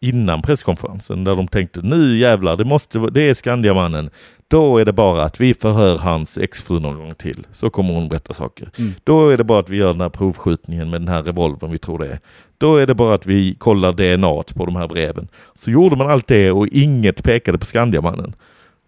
innan 0.00 0.42
presskonferensen 0.42 1.24
där 1.24 1.36
de 1.36 1.48
tänkte 1.48 1.80
nu 1.82 2.16
jävlar, 2.16 2.56
det 2.56 2.64
måste 2.64 2.98
det 2.98 3.22
är 3.22 3.34
Skandiamannen. 3.34 4.10
Då 4.48 4.78
är 4.78 4.84
det 4.84 4.92
bara 4.92 5.22
att 5.22 5.40
vi 5.40 5.54
förhör 5.54 5.98
hans 5.98 6.38
exfru 6.38 6.80
någon 6.80 6.98
gång 6.98 7.14
till. 7.14 7.46
Så 7.52 7.70
kommer 7.70 7.94
hon 7.94 8.08
berätta 8.08 8.32
saker. 8.32 8.70
Mm. 8.78 8.92
Då 9.04 9.28
är 9.28 9.36
det 9.36 9.44
bara 9.44 9.58
att 9.58 9.70
vi 9.70 9.76
gör 9.76 9.92
den 9.92 10.00
här 10.00 10.08
provskjutningen 10.08 10.90
med 10.90 11.00
den 11.00 11.08
här 11.08 11.22
revolvern 11.22 11.70
vi 11.70 11.78
tror 11.78 11.98
det 11.98 12.06
är. 12.06 12.20
Då 12.58 12.76
är 12.76 12.86
det 12.86 12.94
bara 12.94 13.14
att 13.14 13.26
vi 13.26 13.54
kollar 13.54 13.92
DNA 13.92 14.42
på 14.54 14.66
de 14.66 14.76
här 14.76 14.88
breven. 14.88 15.28
Så 15.54 15.70
gjorde 15.70 15.96
man 15.96 16.10
allt 16.10 16.26
det 16.26 16.50
och 16.50 16.66
inget 16.66 17.22
pekade 17.22 17.58
på 17.58 17.66
Skandiamannen. 17.66 18.34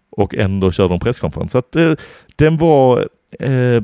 Och 0.09 0.35
ändå 0.35 0.71
körde 0.71 0.93
de 0.93 0.99
presskonferens. 0.99 1.51
Så 1.51 1.57
att 1.57 1.75
eh, 1.75 1.93
den 2.35 2.57
var 2.57 3.07
eh, 3.39 3.83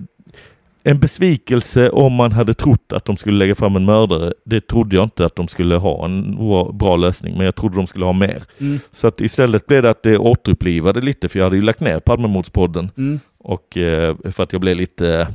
en 0.89 0.99
besvikelse 0.99 1.89
om 1.89 2.13
man 2.13 2.31
hade 2.31 2.53
trott 2.53 2.93
att 2.93 3.05
de 3.05 3.17
skulle 3.17 3.37
lägga 3.37 3.55
fram 3.55 3.75
en 3.75 3.85
mördare. 3.85 4.33
Det 4.45 4.67
trodde 4.67 4.95
jag 4.95 5.03
inte 5.03 5.25
att 5.25 5.35
de 5.35 5.47
skulle 5.47 5.75
ha 5.75 6.05
en 6.05 6.35
bra- 6.77 6.95
lösning, 6.95 7.37
men 7.37 7.45
jag 7.45 7.55
trodde 7.55 7.75
de 7.75 7.87
skulle 7.87 8.05
ha 8.05 8.13
mer. 8.13 8.43
Mm. 8.57 8.79
Så 8.91 9.07
att 9.07 9.21
istället 9.21 9.67
blev 9.67 9.83
det 9.83 9.89
att 9.89 10.03
det 10.03 10.17
återupplivade 10.17 11.01
lite, 11.01 11.29
för 11.29 11.39
jag 11.39 11.43
hade 11.43 11.55
ju 11.55 11.61
lagt 11.61 11.79
ner 11.79 11.99
Palmemordspodden. 11.99 12.91
Mm. 12.97 13.19
Och 13.37 13.77
eh, 13.77 14.15
för 14.31 14.43
att 14.43 14.53
jag 14.53 14.61
blev 14.61 14.75
lite 14.77 15.27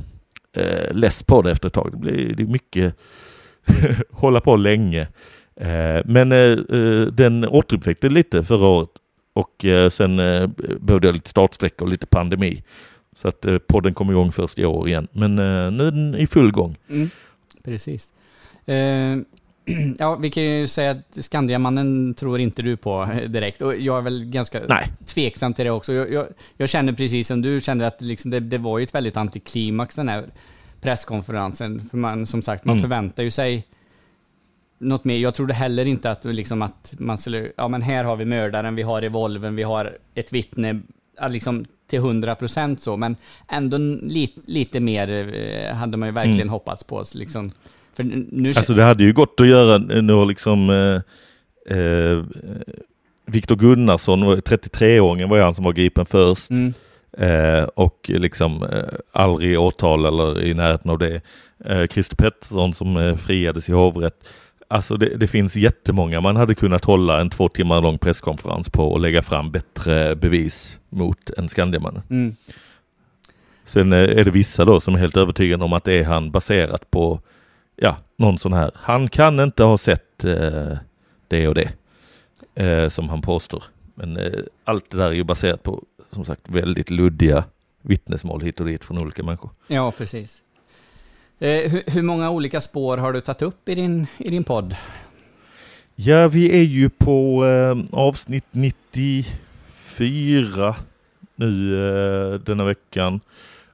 eh, 0.57 0.93
less 0.93 1.23
på 1.23 1.41
det 1.41 1.51
efter 1.51 1.67
ett 1.67 1.73
tag. 1.73 1.91
Det 1.91 1.97
blev 1.97 2.35
det 2.35 2.43
är 2.43 2.47
mycket 2.47 2.95
hålla 4.11 4.41
på 4.41 4.55
länge. 4.55 5.01
Eh, 5.55 6.01
men 6.05 6.31
eh, 6.31 6.39
eh, 6.79 7.01
den 7.11 7.45
återuppväckte 7.45 8.09
lite 8.09 8.43
förra 8.43 8.67
året. 8.67 8.89
Och 9.33 9.65
eh, 9.65 9.89
sen 9.89 10.19
eh, 10.19 10.47
behövde 10.79 11.07
jag 11.07 11.13
lite 11.15 11.29
startsträcka 11.29 11.83
och 11.83 11.89
lite 11.89 12.07
pandemi. 12.07 12.63
Så 13.15 13.27
att 13.27 13.45
eh, 13.45 13.57
podden 13.57 13.93
kom 13.93 14.09
igång 14.11 14.31
först 14.31 14.59
i 14.59 14.65
år 14.65 14.87
igen. 14.87 15.07
Men 15.11 15.39
eh, 15.39 15.71
nu 15.71 15.87
är 15.87 15.91
den 15.91 16.15
i 16.15 16.27
full 16.27 16.51
gång. 16.51 16.77
Mm. 16.89 17.09
Precis. 17.63 18.13
Eh, 18.65 18.75
ja, 19.99 20.15
vi 20.15 20.29
kan 20.29 20.43
ju 20.43 20.67
säga 20.67 20.91
att 20.91 21.23
Skandiamannen 21.23 22.13
tror 22.13 22.39
inte 22.39 22.61
du 22.61 22.77
på 22.77 23.03
eh, 23.13 23.29
direkt. 23.29 23.61
Och 23.61 23.75
jag 23.75 23.97
är 23.97 24.01
väl 24.01 24.25
ganska 24.25 24.61
Nej. 24.69 24.91
tveksam 25.05 25.53
till 25.53 25.65
det 25.65 25.71
också. 25.71 25.93
Jag, 25.93 26.11
jag, 26.13 26.27
jag 26.57 26.69
känner 26.69 26.93
precis 26.93 27.27
som 27.27 27.41
du 27.41 27.61
kände 27.61 27.87
att 27.87 28.01
liksom 28.01 28.31
det, 28.31 28.39
det 28.39 28.57
var 28.57 28.79
ju 28.79 28.83
ett 28.83 28.95
väldigt 28.95 29.17
antiklimax 29.17 29.95
den 29.95 30.09
här 30.09 30.25
presskonferensen. 30.81 31.81
För 31.89 31.97
man, 31.97 32.25
som 32.25 32.41
sagt, 32.41 32.65
man 32.65 32.75
Mm. 32.75 32.81
förväntar 32.81 33.23
ju 33.23 33.31
sig 33.31 33.67
något 34.79 35.03
mer. 35.03 35.17
Jag 35.17 35.35
trodde 35.35 35.53
heller 35.53 35.85
inte 35.85 36.11
att, 36.11 36.25
liksom 36.25 36.61
att 36.61 36.95
man 36.99 37.17
skulle, 37.17 37.51
ja 37.57 37.67
men 37.67 37.81
här 37.81 38.03
har 38.03 38.15
vi 38.15 38.25
mördaren, 38.25 38.75
vi 38.75 38.81
har 38.81 39.01
revolven, 39.01 39.55
vi 39.55 39.63
har 39.63 39.97
ett 40.15 40.33
vittne, 40.33 40.81
ja, 41.19 41.27
liksom 41.27 41.65
till 41.87 41.99
100% 41.99 42.75
så, 42.75 42.97
men 42.97 43.15
ändå 43.51 43.77
li, 43.77 44.33
lite 44.45 44.79
mer 44.79 45.33
eh, 45.35 45.75
hade 45.75 45.97
man 45.97 46.09
ju 46.09 46.13
verkligen 46.13 46.41
Mm. 46.41 46.49
hoppats 46.49 46.83
på. 46.83 47.03
Liksom, 47.15 47.51
för 47.93 48.03
nu, 48.31 48.49
Alltså 48.49 48.73
det 48.73 48.83
hade 48.83 49.03
ju 49.03 49.13
gått 49.13 49.39
att 49.41 49.47
göra 49.47 49.77
några 49.77 50.25
liksom 50.25 50.69
eh, 50.69 51.77
eh, 51.77 52.23
Viktor 53.27 53.55
Gunnarsson, 53.55 54.23
33-åringen 54.23 55.29
var 55.29 55.37
ju 55.37 55.43
han 55.43 55.55
som 55.55 55.65
var 55.65 55.73
gripen 55.73 56.05
först. 56.05 56.49
Mm. 56.49 56.73
Eh, 57.17 57.63
och 57.63 58.11
liksom 58.13 58.63
eh, 58.63 58.83
aldrig 59.11 59.59
åtal 59.59 60.05
eller 60.05 60.41
i 60.43 60.53
närheten 60.53 60.91
av 60.91 60.97
det. 60.97 61.21
Eh, 61.65 61.87
Christer 61.87 62.15
Pettersson 62.15 62.73
som 62.73 62.97
eh, 62.97 63.15
friades 63.15 63.69
i 63.69 63.71
hovrätt. 63.71 64.23
Alltså 64.67 64.97
det, 64.97 65.17
det 65.17 65.27
finns 65.27 65.55
jättemånga 65.55 66.21
man 66.21 66.35
hade 66.35 66.55
kunnat 66.55 66.85
hålla 66.85 67.21
en 67.21 67.29
två 67.29 67.49
timmar 67.49 67.81
lång 67.81 67.97
presskonferens 67.97 68.69
på 68.69 68.91
och 68.91 68.99
lägga 68.99 69.21
fram 69.21 69.51
bättre 69.51 70.15
bevis 70.15 70.79
mot 70.89 71.29
en 71.29 71.49
Skandiamannen. 71.49 72.01
Mm. 72.09 72.35
Sen 73.65 73.93
eh, 73.93 73.99
är 73.99 74.23
det 74.23 74.31
vissa 74.31 74.65
då 74.65 74.79
som 74.79 74.95
är 74.95 74.99
helt 74.99 75.17
övertygade 75.17 75.63
om 75.63 75.73
att 75.73 75.83
det 75.83 75.93
är 75.93 76.03
han 76.03 76.31
baserat 76.31 76.91
på 76.91 77.19
ja, 77.75 77.97
någon 78.15 78.37
sån 78.37 78.53
här. 78.53 78.71
Han 78.75 79.07
kan 79.07 79.39
inte 79.39 79.63
ha 79.63 79.77
sett 79.77 80.25
eh, 80.25 80.77
det 81.27 81.47
och 81.47 81.55
det 81.55 81.71
eh, 82.55 82.89
som 82.89 83.09
han 83.09 83.21
påstår. 83.21 83.63
Men 83.95 84.17
eh, 84.17 84.39
allt 84.63 84.89
det 84.89 84.97
där 84.97 85.07
är 85.07 85.11
ju 85.11 85.23
baserat 85.23 85.63
på 85.63 85.83
som 86.11 86.25
sagt 86.25 86.49
väldigt 86.49 86.89
luddiga 86.89 87.43
vittnesmål 87.81 88.41
hit 88.41 88.59
och 88.59 88.65
dit 88.65 88.83
från 88.83 88.97
olika 88.97 89.23
människor. 89.23 89.51
Ja, 89.67 89.91
precis. 89.91 90.41
Eh, 91.39 91.71
hur, 91.71 91.91
hur 91.91 92.01
många 92.01 92.29
olika 92.29 92.61
spår 92.61 92.97
har 92.97 93.13
du 93.13 93.21
tagit 93.21 93.41
upp 93.41 93.69
i 93.69 93.75
din, 93.75 94.07
i 94.17 94.29
din 94.29 94.43
podd? 94.43 94.75
Ja, 95.95 96.27
vi 96.27 96.59
är 96.59 96.63
ju 96.63 96.89
på 96.89 97.45
eh, 97.45 97.77
avsnitt 97.91 98.45
94 98.51 100.75
nu 101.35 101.79
eh, 102.33 102.39
denna 102.39 102.65
veckan. 102.65 103.19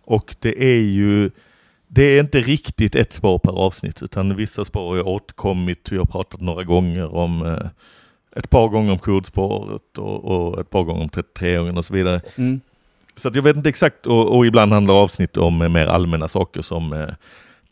Och 0.06 0.36
det 0.40 0.64
är 0.64 0.82
ju, 0.82 1.32
det 1.88 2.04
är 2.04 2.20
inte 2.20 2.40
riktigt 2.40 2.96
ett 2.96 3.14
spår 3.14 3.40
per 3.40 3.52
avsnitt 3.52 4.04
utan 4.04 4.36
vissa 4.36 4.66
spår 4.66 4.96
har 4.96 5.08
återkommit. 5.08 5.92
Vi 5.92 5.98
har 5.98 6.06
pratat 6.06 6.42
några 6.42 6.64
gånger 6.64 7.16
om 7.16 7.46
eh, 7.46 7.68
ett 8.36 8.50
par 8.50 8.68
gånger 8.68 8.92
om 8.92 9.00
kodspåret 9.00 9.98
och, 9.98 10.26
och 10.26 10.60
ett 10.60 10.70
par 10.70 10.84
gånger 10.84 11.02
om 11.02 11.10
33 11.10 11.60
och 11.60 11.86
så 11.86 11.94
vidare. 11.94 12.22
Mm. 12.36 12.62
Så 13.16 13.32
jag 13.34 13.42
vet 13.42 13.56
inte 13.56 13.70
exakt 13.70 14.06
och, 14.06 14.38
och 14.38 14.46
ibland 14.46 14.74
handlar 14.74 14.94
avsnitt 14.94 15.38
om 15.38 15.58
mer 15.58 15.88
allmänna 15.88 16.28
saker 16.28 16.62
som 16.62 16.94
eh, 16.94 17.10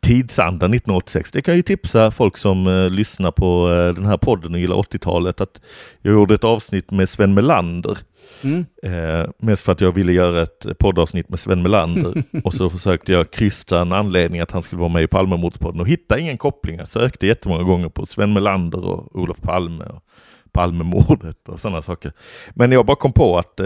tidsandan 0.02 0.74
1986. 0.74 1.32
Det 1.32 1.42
kan 1.42 1.56
ju 1.56 1.62
tipsa 1.62 2.12
folk 2.12 2.38
som 2.38 2.68
eh, 2.68 2.90
lyssnar 2.90 3.32
på 3.32 3.70
eh, 3.70 3.94
den 3.94 4.06
här 4.06 4.18
podden 4.18 4.54
och 4.54 4.60
gillar 4.60 4.76
80-talet 4.76 5.42
att 5.42 5.62
jag 6.02 6.14
gjorde 6.14 6.34
ett 6.34 6.44
avsnitt 6.44 6.92
med 6.92 7.10
Sven 7.10 7.34
Melander. 7.34 7.98
Mm. 8.42 8.66
Eh, 8.84 9.30
mest 9.38 9.66
för 9.66 9.72
att 9.72 9.82
jag 9.82 9.92
ville 9.92 10.14
göra 10.14 10.42
ett 10.42 10.66
poddavsnitt 10.80 11.30
med 11.30 11.40
Sven 11.40 11.62
Melander 11.62 12.24
och 12.44 12.54
så 12.54 12.70
försökte 12.70 13.12
jag 13.12 13.32
krysta 13.32 13.82
en 13.82 13.94
anledning 13.94 14.42
att 14.42 14.52
han 14.52 14.62
skulle 14.62 14.80
vara 14.80 14.94
med 14.94 15.04
i 15.04 15.08
Palmemordspodden 15.08 15.82
och 15.82 15.88
hitta 15.88 16.20
ingen 16.20 16.38
koppling. 16.38 16.78
Jag 16.78 16.88
sökte 16.88 17.28
jättemånga 17.28 17.64
gånger 17.64 17.90
på 17.90 18.06
Sven 18.06 18.34
Melander 18.34 18.86
och 18.86 19.16
Olof 19.16 19.42
Palme 19.42 19.86
och 19.86 20.04
Palmemordet 20.52 21.50
och 21.50 21.60
sådana 21.60 21.82
saker. 21.82 22.12
Men 22.50 22.72
jag 22.72 22.86
bara 22.86 22.96
kom 22.96 23.14
på 23.14 23.38
att, 23.38 23.60
eh, 23.60 23.66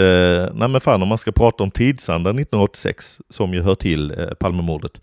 nej 0.53 0.67
men 0.67 0.81
fan 0.81 1.01
om 1.01 1.07
man 1.07 1.17
ska 1.17 1.31
prata 1.31 1.63
om 1.63 1.71
tidsandan 1.71 2.35
1986 2.35 3.21
som 3.29 3.53
ju 3.53 3.61
hör 3.61 3.75
till 3.75 4.11
eh, 4.11 4.27
Palmemordet, 4.39 5.01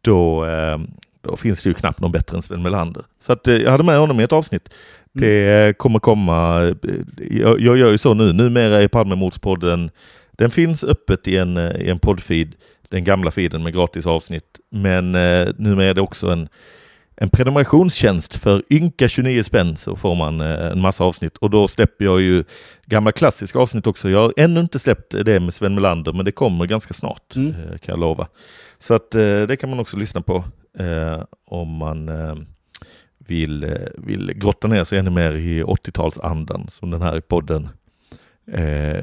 då, 0.00 0.46
eh, 0.46 0.78
då 1.20 1.36
finns 1.36 1.62
det 1.62 1.68
ju 1.68 1.74
knappt 1.74 2.00
någon 2.00 2.12
bättre 2.12 2.36
än 2.36 2.42
Sven 2.42 2.62
Melander. 2.62 3.04
Så 3.20 3.32
att 3.32 3.48
eh, 3.48 3.54
jag 3.54 3.70
hade 3.70 3.84
med 3.84 3.98
honom 3.98 4.20
i 4.20 4.22
ett 4.22 4.32
avsnitt. 4.32 4.68
Det 5.12 5.50
eh, 5.50 5.72
kommer 5.72 5.98
komma, 5.98 6.60
jag, 7.30 7.60
jag 7.60 7.76
gör 7.78 7.90
ju 7.90 7.98
så 7.98 8.14
nu, 8.14 8.32
numera 8.32 8.82
är 8.82 8.88
Palmemordspodden, 8.88 9.90
den 10.32 10.50
finns 10.50 10.84
öppet 10.84 11.28
i 11.28 11.36
en, 11.36 11.58
i 11.58 11.88
en 11.90 11.98
poddfeed, 11.98 12.54
den 12.88 13.04
gamla 13.04 13.30
feeden 13.30 13.62
med 13.62 13.72
gratis 13.74 14.06
avsnitt. 14.06 14.60
Men 14.70 15.14
eh, 15.14 15.48
numera 15.56 15.86
är 15.86 15.94
det 15.94 16.00
också 16.00 16.30
en, 16.30 16.48
en 17.16 17.30
prenumerationstjänst 17.30 18.36
för 18.36 18.62
ynka 18.70 19.08
29 19.08 19.42
spänn 19.42 19.76
så 19.76 19.96
får 19.96 20.14
man 20.14 20.40
en 20.40 20.80
massa 20.80 21.04
avsnitt 21.04 21.36
och 21.36 21.50
då 21.50 21.68
släpper 21.68 22.04
jag 22.04 22.20
ju 22.20 22.44
gamla 22.86 23.12
klassiska 23.12 23.58
avsnitt 23.58 23.86
också. 23.86 24.10
Jag 24.10 24.18
har 24.18 24.32
ännu 24.36 24.60
inte 24.60 24.78
släppt 24.78 25.14
det 25.24 25.40
med 25.40 25.54
Sven 25.54 25.74
Melander 25.74 26.12
men 26.12 26.24
det 26.24 26.32
kommer 26.32 26.66
ganska 26.66 26.94
snart 26.94 27.36
Mm. 27.36 27.52
kan 27.54 27.78
jag 27.92 27.98
lova. 27.98 28.26
Så 28.80 28.94
att 28.94 29.14
eh, 29.14 29.42
det 29.42 29.56
kan 29.60 29.70
man 29.70 29.80
också 29.80 29.96
lyssna 29.96 30.22
på 30.22 30.44
eh, 30.78 31.22
om 31.46 31.68
man 31.68 32.08
eh, 32.08 32.34
vill, 33.18 33.78
vill 33.98 34.32
grotta 34.34 34.68
ner 34.68 34.84
sig 34.84 34.98
ännu 34.98 35.10
mer 35.10 35.32
i 35.32 35.62
80-talsandan 35.62 36.70
som 36.70 36.90
den 36.90 37.02
här 37.02 37.20
podden 37.20 37.68
eh, 38.52 39.00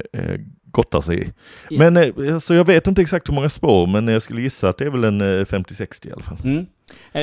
gottar 0.64 1.00
sig 1.00 1.22
i. 1.22 1.32
Ja. 1.70 1.90
Men 1.90 2.40
så 2.40 2.54
jag 2.54 2.64
vet 2.64 2.86
inte 2.86 3.02
exakt 3.02 3.28
hur 3.28 3.34
många 3.34 3.48
spår 3.48 3.86
men 3.86 4.08
jag 4.08 4.22
skulle 4.22 4.42
gissa 4.42 4.68
att 4.68 4.78
det 4.78 4.84
är 4.84 4.90
väl 4.90 5.04
en 5.04 5.20
eh, 5.20 5.44
50-60 5.44 6.08
i 6.08 6.12
alla 6.12 6.22
fall. 6.22 6.38
Mm. 6.44 6.66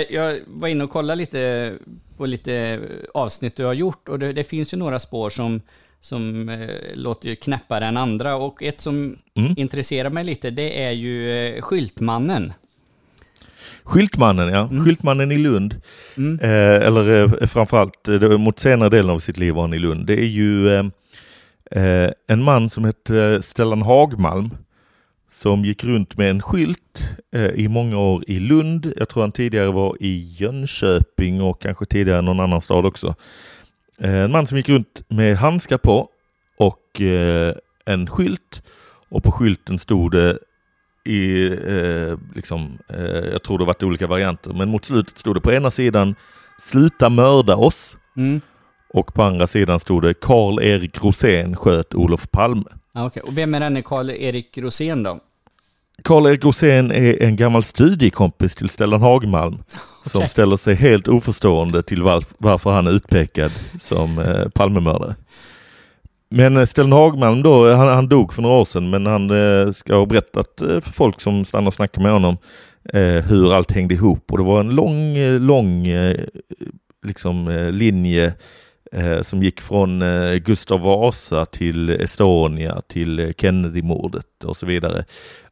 Jag 0.10 0.40
var 0.48 0.68
inne 0.68 0.84
och 0.84 0.90
kollade 0.90 1.18
lite 1.18 1.74
på 2.18 2.26
lite 2.26 2.80
avsnitt 3.14 3.56
du 3.56 3.66
har 3.66 3.74
gjort 3.74 4.10
och 4.10 4.20
det, 4.20 4.34
det 4.34 4.44
finns 4.44 4.74
ju 4.74 4.78
några 4.78 5.00
spår 5.00 5.30
som, 5.30 5.62
som 6.06 6.50
eh, 6.50 6.70
låter 6.94 7.30
ju 7.30 7.36
knäppare 7.36 7.86
än 7.86 7.98
andra 7.98 8.36
och 8.36 8.64
ett 8.64 8.82
som 8.82 9.18
Mm. 9.38 9.54
intresserar 9.58 10.10
mig 10.10 10.24
lite 10.24 10.50
det 10.50 10.84
är 10.84 10.92
ju 10.92 11.32
eh, 11.32 11.62
Skyltmannen. 11.62 12.54
Skyltmannen, 13.84 14.50
ja. 14.50 14.68
Mm. 14.72 14.86
Skyltmannen 14.86 15.32
i 15.32 15.38
Lund. 15.38 15.82
Mm. 16.18 16.40
Eh, 16.40 16.88
eller 16.88 17.24
eh, 17.42 17.48
framförallt 17.48 18.08
eh, 18.08 18.38
mot 18.38 18.60
senare 18.60 18.90
delen 18.90 19.12
av 19.12 19.20
sitt 19.20 19.38
liv 19.38 19.54
var 19.54 19.62
han 19.62 19.74
i 19.74 19.80
Lund. 19.80 20.08
Det 20.08 20.14
är 20.14 20.26
ju 20.28 20.76
eh, 20.76 20.86
eh, 21.72 22.12
en 22.28 22.44
man 22.44 22.70
som 22.70 22.86
hette 22.86 23.42
Stellan 23.42 23.82
Hagmalm 23.82 24.50
som 25.32 25.66
gick 25.66 25.84
runt 25.84 26.18
med 26.18 26.30
en 26.30 26.42
skylt 26.42 27.10
i 27.56 27.68
många 27.68 27.98
år 28.00 28.24
i 28.28 28.40
Lund. 28.40 28.94
Jag 28.98 29.10
tror 29.10 29.24
han 29.24 29.32
tidigare 29.32 29.72
var 29.72 29.98
i 30.00 30.36
Jönköping 30.38 31.42
och 31.42 31.62
kanske 31.62 31.86
tidigare 31.86 32.22
någon 32.22 32.40
annan 32.40 32.62
stad 32.62 32.86
också. 32.86 33.16
Eh, 34.00 34.16
en 34.16 34.32
man 34.32 34.48
som 34.48 34.58
gick 34.58 34.70
runt 34.70 35.02
med 35.08 35.38
handskar 35.38 35.78
på 35.78 36.10
och 36.58 37.02
eh, 37.02 37.54
en 37.86 38.08
skylt 38.10 38.62
och 39.10 39.24
på 39.24 39.32
skylten 39.32 39.80
stod 39.80 40.12
det 40.12 40.38
i, 41.06 41.46
eh, 41.48 42.18
liksom, 42.36 42.78
eh, 42.90 43.06
jag 43.06 43.44
tror 43.44 43.60
det 43.60 43.66
varit 43.66 43.84
olika 43.84 44.08
varianter, 44.08 44.54
men 44.54 44.70
mot 44.70 44.86
slutet 44.86 45.18
stod 45.18 45.36
det 45.36 45.42
på 45.42 45.52
ena 45.54 45.72
sidan 45.72 46.16
Sluta 46.62 47.10
mörda 47.10 47.56
oss 47.56 47.98
Mm. 48.18 48.42
och 48.94 49.14
på 49.14 49.24
andra 49.24 49.48
sidan 49.48 49.80
stod 49.80 50.04
det 50.04 50.14
Karl-Erik 50.14 51.04
Rosén 51.04 51.56
sköt 51.56 51.94
Olof 51.96 52.32
Palme. 52.32 52.64
Ja, 52.94 53.06
okej. 53.06 53.24
Och 53.24 53.38
vem 53.38 53.54
är 53.54 53.60
denne 53.60 53.82
Karl-Erik 53.82 54.58
Rosén 54.58 55.04
då? 55.04 55.20
Karl-Erik 56.04 56.44
Rosén 56.46 56.92
är 56.92 57.24
en 57.24 57.36
gammal 57.36 57.64
studiekompis 57.64 58.56
till 58.56 58.70
Stellan 58.70 59.02
Hagmalm 59.02 59.58
som 60.06 60.20
Okej. 60.20 60.30
ställer 60.30 60.58
sig 60.58 60.76
helt 60.76 61.08
oförstående 61.08 61.84
till 61.84 62.02
varf- 62.04 62.34
varför 62.38 62.72
han 62.72 62.88
är 62.88 62.92
utpekad 62.92 63.52
som 63.80 64.20
eh, 64.20 64.50
Palmemördare. 64.50 65.16
Men 66.30 66.58
eh, 66.58 66.66
Stellan 66.66 66.92
Hagmalm 66.92 67.42
då, 67.44 67.72
han, 67.76 67.88
han 67.88 68.08
dog 68.08 68.34
för 68.34 68.42
några 68.42 68.56
år 68.56 68.66
sedan 68.66 68.90
men 68.90 69.06
han 69.06 69.30
eh, 69.32 69.72
ska 69.72 69.96
ha 69.96 70.06
berättat 70.06 70.62
eh, 70.62 70.80
för 70.82 70.92
folk 70.92 71.22
som 71.22 71.46
stannar 71.46 71.68
och 71.68 71.74
snackar 71.74 72.02
med 72.02 72.12
honom 72.12 72.38
eh, 72.94 73.02
hur 73.26 73.54
allt 73.54 73.72
hängde 73.72 73.94
ihop 73.94 74.32
och 74.32 74.38
det 74.38 74.44
var 74.44 74.60
en 74.60 74.70
lång, 74.70 75.18
lång 75.40 75.88
liksom, 77.06 77.70
linje 77.74 78.34
som 79.22 79.44
gick 79.44 79.62
från 79.62 80.02
eh, 80.02 80.34
Gustav 80.36 80.80
Vasa 80.80 81.46
till 81.46 81.90
Estonia 81.90 82.82
till 82.88 83.20
eh, 83.20 83.30
Kennedy-mordet 83.38 84.44
och 84.44 84.58
så 84.58 84.66
vidare. 84.66 85.06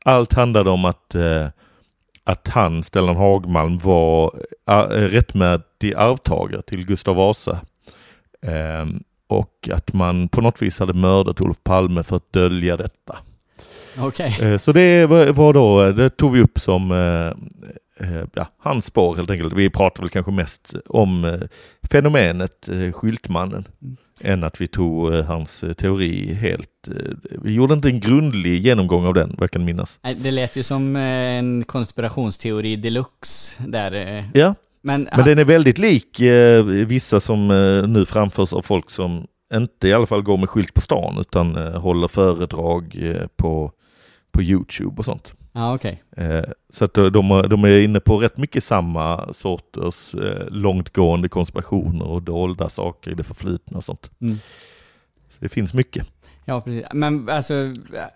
Allt 0.06 0.34
handlade 0.34 0.70
om 0.70 0.86
att, 0.86 1.16
eh, 1.16 1.48
att 2.24 2.48
han, 2.48 2.84
Stellan 2.84 3.16
Hagmalm, 3.16 3.78
var 3.78 4.40
eh, 4.70 4.76
rättmätig 4.88 5.94
arvtagare 5.96 6.62
till 6.62 6.86
Gustav 6.86 7.16
Vasa. 7.16 7.60
Ehm, 8.42 9.04
och 9.28 9.70
att 9.72 9.94
man 9.94 10.28
på 10.28 10.42
något 10.42 10.62
vis 10.62 10.80
hade 10.80 10.94
mördat 10.94 11.42
Olof 11.42 11.64
Palme 11.64 12.04
för 12.04 12.16
att 12.16 12.34
dölja 12.34 12.76
detta. 12.76 13.18
Eh, 14.42 14.58
Så 14.58 14.72
det 14.72 15.06
var 15.32 15.54
då, 15.54 15.92
det 15.92 16.10
tog 16.10 16.34
vi 16.34 16.42
upp 16.42 16.60
som 16.60 16.92
eh, 16.92 16.98
eh, 16.98 17.34
ja, 18.34 18.48
hans 18.58 18.86
spår 18.86 19.16
helt 19.16 19.30
enkelt. 19.30 19.54
Vi 19.54 19.70
pratar 19.70 20.04
väl 20.04 20.10
kanske 20.10 20.32
mest 20.32 20.74
om 20.86 21.26
eh, 21.26 21.40
fenomenet 21.92 22.70
eh, 22.70 22.92
Skyltmannen 22.92 23.68
Mm. 23.82 24.34
än 24.34 24.44
att 24.44 24.62
vi 24.62 24.68
tog 24.68 25.14
eh, 25.14 25.26
hans 25.26 25.64
eh, 25.64 25.74
teori 25.74 26.34
helt. 26.34 26.88
eh, 26.88 27.12
Vi 27.44 27.54
gjorde 27.54 27.74
inte 27.74 27.90
en 27.90 28.00
grundlig 28.00 28.60
genomgång 28.62 29.06
av 29.06 29.14
den, 29.14 29.30
vad 29.30 29.44
jag 29.44 29.52
kan 29.52 29.66
minnas. 29.66 30.00
Det 30.18 30.32
lät 30.32 30.56
ju 30.56 30.64
som 30.64 30.96
eh, 30.96 31.02
en 31.38 31.64
konspirationsteori 31.64 32.76
deluxe 32.76 33.64
där. 33.68 33.92
eh. 34.18 34.26
Ja, 34.34 34.56
Men, 34.82 35.10
men 35.16 35.26
den 35.26 35.40
är 35.40 35.44
väldigt 35.46 35.78
lik 35.78 36.20
eh, 36.20 36.64
vissa 36.64 37.20
som 37.20 37.52
eh, 37.52 37.88
nu 37.88 38.06
framförs 38.06 38.54
av 38.54 38.62
folk 38.62 38.90
som 38.90 39.28
inte 39.54 39.88
i 39.88 39.94
alla 39.94 40.06
fall 40.06 40.22
går 40.22 40.38
med 40.38 40.50
skylt 40.50 40.74
på 40.74 40.82
stan 40.82 41.18
utan 41.20 41.56
eh, 41.56 41.80
håller 41.82 42.08
föredrag 42.08 42.96
eh, 43.02 43.28
på, 43.36 43.72
på 44.32 44.42
Youtube 44.42 44.94
och 44.98 45.06
sånt. 45.06 45.34
Ja, 45.56 45.76
okej. 45.76 46.04
Eh, 46.18 46.44
Så 46.70 46.86
att 46.86 46.94
de, 46.94 47.12
de, 47.50 47.64
är 47.64 47.82
inne 47.82 48.00
på 48.00 48.18
rätt 48.18 48.38
mycket 48.38 48.64
samma 48.64 49.34
sorters 49.34 50.16
eh, 50.16 50.48
långtgående 50.50 51.30
konspirationer 51.30 52.06
och 52.08 52.22
dolda 52.22 52.70
saker 52.70 53.12
i 53.12 53.14
det 53.14 53.24
förflutna 53.24 53.78
och 53.78 53.84
sånt. 53.84 54.12
Mm. 54.22 54.38
Så 55.30 55.38
det 55.42 55.50
finns 55.50 55.74
mycket. 55.74 56.08
Ja, 56.46 56.60
precis. 56.62 56.84
Men 56.94 57.30
alltså, 57.30 57.54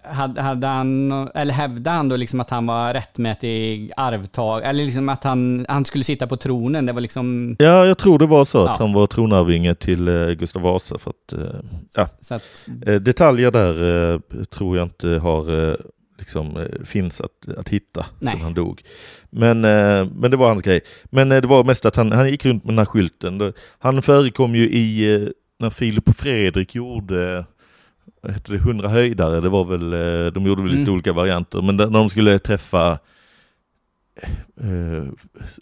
hade, 0.03 0.41
hade 0.41 0.67
han, 0.67 1.11
eller 1.35 1.53
hävdade 1.53 1.95
han 1.97 2.09
då 2.09 2.15
liksom 2.15 2.39
att 2.39 2.49
han 2.49 2.67
var 2.67 2.93
rättmätig 2.93 3.91
arvtag, 3.97 4.61
eller 4.63 4.85
liksom 4.85 5.09
att 5.09 5.23
han, 5.23 5.65
han 5.69 5.85
skulle 5.85 6.03
sitta 6.03 6.27
på 6.27 6.37
tronen? 6.37 6.85
Det 6.85 6.93
var 6.93 7.01
liksom, 7.01 7.55
Ja, 7.59 7.85
jag 7.85 7.97
tror 7.97 8.19
det 8.19 8.25
var 8.25 8.45
så 8.45 8.63
att 8.63 8.69
Ja. 8.69 8.75
han 8.85 8.93
var 8.93 9.07
tronarvinge 9.07 9.75
till 9.75 10.07
eh, 10.07 10.29
Gustav 10.29 10.61
Vasa. 10.61 10.97
För 10.97 11.09
att, 11.09 11.33
eh, 11.33 11.59
ja. 11.95 12.09
att, 12.35 12.67
eh, 12.85 12.95
detaljer 12.95 13.51
där 13.51 14.45
tror 14.45 14.77
jag 14.77 14.85
inte 14.85 15.07
har, 15.07 15.77
liksom, 16.17 16.57
eh, 16.57 16.85
finns 16.85 17.21
att, 17.21 17.47
att 17.57 17.69
hitta 17.69 18.05
Nej. 18.19 18.33
sen 18.33 18.41
han 18.43 18.53
dog. 18.53 18.81
Men, 19.29 19.65
eh, 19.65 20.07
men 20.15 20.31
det 20.31 20.37
var 20.37 20.47
hans 20.47 20.61
grej. 20.61 20.81
Men 21.05 21.31
eh, 21.31 21.41
det 21.41 21.47
var 21.47 21.63
mest 21.63 21.85
att 21.85 21.95
han, 21.95 22.11
han 22.11 22.29
gick 22.29 22.45
runt 22.45 22.63
med 22.63 22.71
den 22.71 22.77
här 22.79 22.85
skylten. 22.85 23.53
Han 23.79 24.01
förekom 24.01 24.55
ju 24.55 24.63
i, 24.63 25.29
när 25.59 25.69
Filip 25.69 26.09
och 26.09 26.15
Fredrik 26.15 26.75
gjorde 26.75 27.45
hette 28.27 28.51
det, 28.51 28.57
100 28.57 28.89
höjdare, 28.89 29.41
det 29.41 29.49
var 29.49 29.65
väl, 29.65 29.89
de 30.33 30.45
gjorde 30.45 30.61
väl 30.61 30.71
lite 30.71 30.81
Mm. 30.81 30.93
olika 30.93 31.13
varianter, 31.13 31.61
men 31.61 31.77
när 31.77 31.87
de 31.89 32.09
skulle 32.09 32.39
träffa 32.39 32.99
eh, 34.61 35.05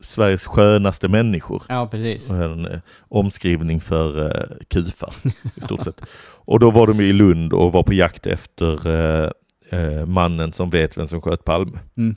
Sveriges 0.02 0.46
skönaste 0.46 1.08
människor, 1.08 1.64
ja 1.70 1.88
precis. 1.88 2.30
en 2.30 2.66
eh, 2.66 2.80
omskrivning 3.00 3.82
för 3.82 4.26
eh, 4.26 4.66
kufar 4.68 5.14
i 5.56 5.62
stort 5.62 5.84
sett. 5.84 6.02
Och 6.46 6.60
då 6.60 6.72
var 6.72 6.88
de 6.88 7.00
i 7.02 7.14
Lund 7.14 7.54
och 7.54 7.72
var 7.72 7.84
på 7.84 7.94
jakt 7.94 8.28
efter 8.28 8.88
eh, 8.88 9.32
eh, 9.70 10.06
mannen 10.06 10.54
som 10.54 10.70
vet 10.70 10.98
vem 10.98 11.08
som 11.08 11.22
sköt 11.22 11.44
Palme. 11.44 11.80
Mm. 11.98 12.16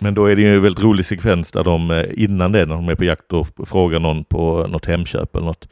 Men 0.00 0.14
då 0.14 0.26
är 0.26 0.36
det 0.36 0.42
ju 0.42 0.56
en 0.56 0.62
väldigt 0.62 0.84
rolig 0.84 1.04
sekvens 1.04 1.50
där 1.52 1.64
de 1.64 1.90
eh, 1.90 2.06
innan 2.16 2.52
det, 2.52 2.66
när 2.66 2.74
de 2.74 2.88
är 2.88 2.94
på 2.94 3.04
jakt 3.04 3.32
och 3.32 3.68
frågar 3.68 4.00
någon 4.00 4.24
på 4.24 4.66
något 4.66 4.86
Hemköp 4.86 5.36
eller 5.36 5.46
något, 5.46 5.68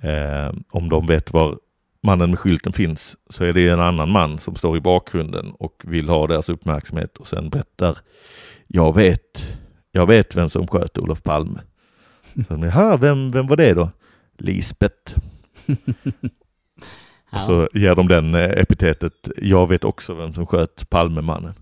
eh, 0.00 0.52
om 0.70 0.88
de 0.88 1.06
vet 1.06 1.32
var 1.32 1.58
mannen 2.02 2.30
med 2.30 2.38
skylten 2.38 2.72
finns, 2.72 3.16
så 3.28 3.44
är 3.44 3.52
det 3.52 3.68
en 3.68 3.80
annan 3.80 4.12
man 4.12 4.38
som 4.38 4.56
står 4.56 4.76
i 4.76 4.80
bakgrunden 4.80 5.52
och 5.52 5.82
vill 5.84 6.08
ha 6.08 6.26
deras 6.26 6.48
uppmärksamhet 6.48 7.16
och 7.16 7.26
sen 7.26 7.50
berättar, 7.50 7.98
jag 8.66 8.94
vet, 8.94 9.58
jag 9.92 10.06
vet 10.06 10.36
vem 10.36 10.48
som 10.48 10.66
sköt 10.66 10.98
Olof 10.98 11.22
Palme. 11.22 11.60
Så, 12.48 12.54
Jaha, 12.54 12.96
vem, 12.96 13.30
vem 13.30 13.46
var 13.46 13.56
det 13.56 13.74
då? 13.74 13.90
Och 17.36 17.42
så 17.42 17.68
ger 17.74 17.94
de 17.94 18.08
den 18.08 18.34
eh, 18.34 18.40
epitetet, 18.50 19.28
jag 19.42 19.68
vet 19.68 19.84
också 19.84 20.14
vem 20.14 20.34
som 20.34 20.46
sköt 20.46 20.90
Palmemannen. 20.90 21.54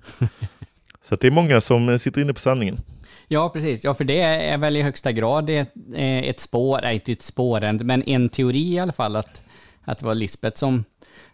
så 1.08 1.16
det 1.16 1.26
är 1.26 1.30
många 1.30 1.60
som 1.60 1.88
eh, 1.88 1.96
sitter 1.96 2.20
inne 2.20 2.32
på 2.34 2.40
sanningen. 2.40 2.80
Ja, 3.28 3.48
precis. 3.48 3.84
Ja, 3.84 3.94
för 3.94 4.04
det 4.04 4.20
är 4.22 4.58
väl 4.58 4.76
i 4.76 4.82
högsta 4.82 5.12
grad 5.12 5.50
ett, 5.50 5.72
eh, 5.94 6.18
ett 6.28 6.40
spår, 6.40 6.80
nej, 6.82 6.94
inte 6.94 7.12
ett 7.12 7.22
spårande, 7.22 7.84
men 7.84 8.02
en 8.02 8.28
teori 8.28 8.72
i 8.74 8.78
alla 8.78 8.92
fall 8.92 9.16
att, 9.16 9.42
att 9.84 9.98
det 9.98 10.06
var 10.06 10.14
Lisbeth 10.14 10.58
som 10.58 10.84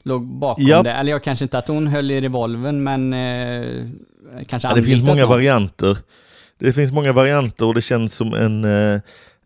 låg 0.03 0.27
bakom 0.27 0.65
Ja. 0.67 0.83
det. 0.83 0.91
Eller 0.93 1.13
jag 1.13 1.23
kanske 1.25 1.45
inte 1.45 1.59
att 1.59 1.69
hon 1.69 1.87
höll 1.87 2.11
i 2.11 2.21
revolven, 2.21 2.83
men 2.83 3.13
eh, 3.13 3.87
kanske 4.47 4.69
Ja, 4.69 4.75
det 4.75 4.83
finns 4.83 5.03
många 5.05 5.21
någon. 5.21 5.31
varianter. 5.31 5.99
Det 6.59 6.73
finns 6.73 6.93
många 6.93 7.13
varianter 7.13 7.67
och 7.67 7.75
det 7.75 7.83
känns 7.83 8.15
som 8.15 8.35
en 8.35 8.65
eh, 8.65 9.01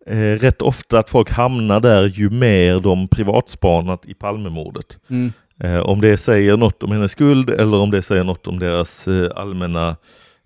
eh, 0.06 0.38
rätt 0.38 0.62
ofta 0.62 0.98
att 0.98 1.10
folk 1.10 1.30
hamnar 1.30 1.80
där 1.80 2.06
ju 2.06 2.30
mer 2.30 2.80
de 2.80 3.08
privatspanat 3.08 4.06
i 4.06 4.14
Palmemordet. 4.14 4.98
Mm. 5.10 5.32
Eh, 5.60 5.80
om 5.80 6.00
det 6.00 6.16
säger 6.16 6.56
något 6.56 6.82
om 6.82 6.92
hennes 6.92 7.12
skuld 7.12 7.50
eller 7.50 7.76
om 7.76 7.90
det 7.90 8.02
säger 8.02 8.24
något 8.24 8.46
om 8.46 8.58
deras 8.58 9.08
eh, 9.08 9.30
allmänna 9.36 9.96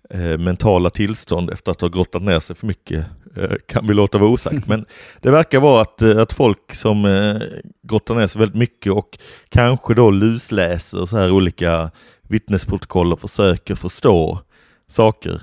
eh, 0.09 0.37
mentala 0.37 0.89
tillstånd 0.89 1.49
efter 1.49 1.71
att 1.71 1.81
ha 1.81 1.87
grottat 1.87 2.21
ner 2.21 2.39
sig 2.39 2.55
för 2.55 2.67
mycket 2.67 3.05
eh, 3.35 3.55
kan 3.67 3.87
vi 3.87 3.93
låta 3.93 4.17
vara 4.17 4.29
osagt. 4.29 4.67
Men 4.67 4.85
det 5.21 5.31
verkar 5.31 5.59
vara 5.59 5.81
att, 5.81 6.01
eh, 6.01 6.17
att 6.17 6.33
folk 6.33 6.75
som 6.75 7.03
grottar 7.83 8.15
ner 8.15 8.27
sig 8.27 8.39
väldigt 8.39 8.57
mycket 8.57 8.93
och 8.93 9.17
kanske 9.49 9.93
då 9.93 10.11
lusläser 10.11 11.05
så 11.05 11.17
här 11.17 11.31
olika 11.31 11.91
vittnesprotokoll 12.27 13.13
och 13.13 13.19
försöker 13.19 13.75
förstå 13.75 14.39
saker 14.87 15.41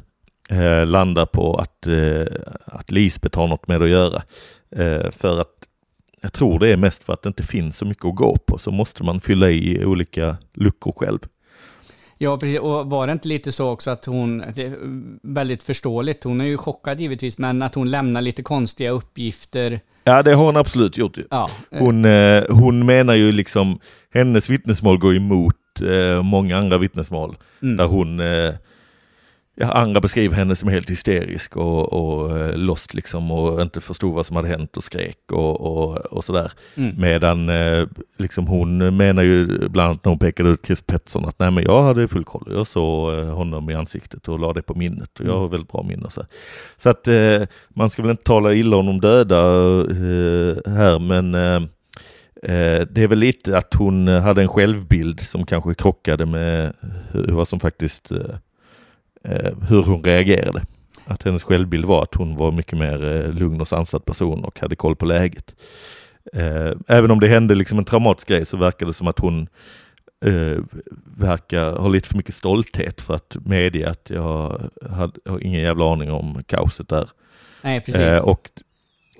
eh, 0.51 0.86
landar 0.86 1.26
på 1.26 1.57
att, 1.57 1.86
eh, 1.86 2.26
att 2.64 2.90
Lisbeth 2.90 3.38
har 3.38 3.47
något 3.47 3.68
med 3.68 3.82
att 3.82 3.88
göra. 3.88 4.22
Eh, 4.76 5.11
för 5.11 5.40
att 5.40 5.68
jag 6.20 6.32
tror 6.32 6.59
det 6.59 6.68
är 6.68 6.76
mest 6.76 7.05
för 7.05 7.12
att 7.12 7.22
det 7.22 7.28
inte 7.28 7.42
finns 7.42 7.78
så 7.78 7.84
mycket 7.84 8.05
att 8.05 8.14
gå 8.14 8.36
på 8.47 8.59
så 8.59 8.70
måste 8.70 9.03
man 9.03 9.20
fylla 9.20 9.51
i 9.51 9.84
olika 9.84 10.36
luckor 10.55 10.92
själv. 10.92 11.18
Ja, 12.18 12.38
precis. 12.38 12.59
Och 12.61 12.90
var 12.90 13.07
det 13.07 13.12
inte 13.12 13.28
lite 13.28 13.53
så 13.53 13.70
också 13.70 13.90
att 13.90 14.05
hon, 14.05 14.42
väldigt 15.22 15.62
förståeligt, 15.62 16.24
hon 16.24 16.40
är 16.40 16.45
ju 16.45 16.57
chockad 16.57 17.01
givetvis, 17.01 17.38
men 17.38 17.62
att 17.62 17.74
hon 17.74 17.90
lämnar 17.90 18.22
lite 18.22 18.42
konstiga 18.42 18.90
uppgifter. 18.90 19.80
Ja 20.05 20.22
det 20.22 20.34
har 20.34 20.45
hon 20.45 20.57
absolut 20.57 20.97
gjort. 20.99 21.18
ju. 21.18 21.24
Ja, 21.30 21.51
eh, 21.70 21.78
Hon, 21.78 22.05
eh, 22.05 22.45
hon 22.49 22.86
menar 22.86 23.14
ju 23.14 23.32
liksom, 23.32 23.78
hennes 24.14 24.51
vittnesmål 24.51 24.99
går 24.99 25.16
emot 25.16 25.57
eh, 25.82 26.22
många 26.22 26.59
andra 26.59 26.78
vittnesmål. 26.78 27.36
Mm. 27.62 27.76
Där 27.76 27.86
hon, 27.86 28.20
ja, 29.55 29.73
andra 29.73 30.01
beskriver 30.01 30.37
henne 30.37 30.57
som 30.57 30.69
helt 30.69 30.91
hysterisk 30.91 31.57
och, 31.57 31.93
och 31.93 32.39
eh, 32.39 32.57
lost 32.57 32.95
liksom 32.95 33.31
och 33.31 33.63
inte 33.63 33.81
förstod 33.81 34.15
vad 34.15 34.27
som 34.27 34.37
hade 34.37 34.49
hänt 34.49 34.77
och 34.77 34.85
skrek 34.85 35.33
och, 35.33 35.61
och, 35.61 35.97
och 35.97 36.25
sådär. 36.25 36.53
Mm. 36.75 37.01
Medan 37.01 37.49
eh, 37.49 37.87
liksom 38.19 38.47
hon 38.47 38.97
menar 38.97 39.23
ju 39.23 39.69
bland 39.69 39.89
annat 39.89 40.05
när 40.05 40.11
hon 40.11 40.19
pekade 40.19 40.49
ut 40.49 40.67
Chris 40.67 40.83
Pettersson 40.83 41.25
att 41.25 41.39
nej 41.39 41.51
men 41.51 41.65
jag 41.65 41.83
hade 41.83 42.09
full 42.09 42.25
koll. 42.25 42.49
Jag 42.51 42.67
såg 42.67 43.19
eh, 43.19 43.27
honom 43.27 43.71
i 43.71 43.75
ansiktet 43.75 44.29
och 44.29 44.39
la 44.39 44.53
det 44.53 44.63
på 44.63 44.75
minnet 44.75 45.21
och 45.21 45.27
jag 45.27 45.39
har 45.39 45.49
väldigt 45.49 45.73
bra 45.73 45.83
minne. 45.83 46.11
Så, 46.11 46.23
så 46.77 46.89
att 46.89 47.09
man 47.69 47.91
ska 47.91 48.03
väl 48.03 48.11
inte 48.11 48.23
tala 48.23 48.55
illa 48.55 48.77
om 48.77 48.87
de 48.87 49.01
döda 49.01 49.43
här 50.71 50.99
men 50.99 51.33
det 52.89 53.03
är 53.03 53.07
väl 53.07 53.19
lite 53.19 53.59
att 53.59 53.75
hon 53.75 54.09
hade 54.09 54.43
en 54.43 54.49
självbild 54.49 55.21
som 55.21 55.47
kanske 55.47 55.75
krockade 55.75 56.27
med 56.27 56.73
vad 57.13 57.49
som 57.49 57.61
faktiskt 57.61 58.13
hur 59.68 59.83
hon 59.83 60.05
reagerade. 60.05 60.62
Att 61.07 61.22
hennes 61.22 61.43
självbild 61.43 61.85
var 61.85 62.03
att 62.03 62.14
hon 62.14 62.37
var 62.37 62.53
mycket 62.53 62.79
mer 62.79 63.05
eh, 63.05 63.33
lugn 63.33 63.61
och 63.61 63.68
sansad 63.68 64.05
person 64.05 64.45
och 64.45 64.61
hade 64.61 64.77
koll 64.77 64.97
på 64.97 65.07
läget. 65.07 65.55
Eh, 66.33 66.72
även 66.89 67.11
om 67.11 67.20
det 67.20 67.29
hände 67.29 67.55
liksom 67.55 67.79
en 67.79 67.85
traumatisk 67.85 68.29
grej 68.29 68.45
så 68.45 68.57
verkar 68.57 68.87
det 68.87 68.93
som 68.93 69.09
att 69.09 69.18
hon 69.18 69.49
eh, 70.25 70.59
verkar 71.16 71.72
ha 71.72 71.89
lite 71.89 72.09
för 72.09 72.16
mycket 72.16 72.35
stolthet 72.35 73.01
för 73.01 73.14
att 73.14 73.37
medge 73.45 73.91
att 73.91 74.11
jag 74.11 74.61
hade, 74.91 75.20
har 75.25 75.41
ingen 75.41 75.61
jävla 75.61 75.93
aning 75.93 76.11
om 76.11 76.45
kaoset 76.47 76.89
där. 76.89 77.09
nej, 77.62 77.81
precis. 77.81 78.01
Eh, 78.01 78.29
och 78.29 78.51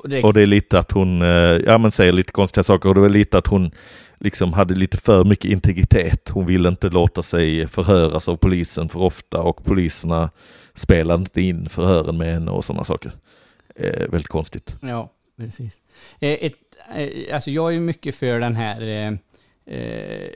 och 0.05 0.11
det, 0.11 0.23
och 0.23 0.35
det 0.35 0.43
är 0.43 0.47
lite 0.47 0.79
att 0.79 0.93
hon, 0.93 1.23
eh, 1.23 1.29
ja 1.67 1.79
men 1.79 1.91
säger 1.91 2.13
lite 2.13 2.33
konstiga 2.33 2.65
saker 2.65 2.89
och 2.89 2.95
det 2.95 3.05
är 3.05 3.09
lite 3.09 3.39
att 3.39 3.47
hon 3.47 3.71
liksom 4.25 4.53
hade 4.53 4.75
lite 4.75 4.97
för 4.97 5.25
mycket 5.25 5.51
integritet. 5.51 6.29
Hon 6.29 6.47
ville 6.47 6.69
inte 6.69 6.89
låta 6.89 7.23
sig 7.23 7.67
förhöras 7.67 8.29
av 8.29 8.37
polisen 8.37 8.89
för 8.89 9.01
ofta 9.01 9.41
och 9.41 9.65
poliserna 9.65 10.31
spelade 10.75 11.21
inte 11.21 11.41
in 11.41 11.69
förhören 11.69 12.19
med 12.19 12.33
henne 12.33 12.51
och 12.51 12.65
sådana 12.65 12.85
saker. 12.85 13.13
Eh, 13.77 14.09
väldigt 14.11 14.29
konstigt. 14.29 14.77
Ja, 14.83 15.13
precis. 15.37 15.81
Eh, 16.21 16.31
Ett, 16.31 16.55
eh, 16.97 17.35
alltså 17.35 17.51
jag 17.51 17.69
är 17.69 17.73
ju 17.73 17.81
mycket 17.81 18.15
för 18.15 18.41
den 18.41 18.57
här... 18.57 18.83
eh, 18.83 19.13
eh 19.77 20.29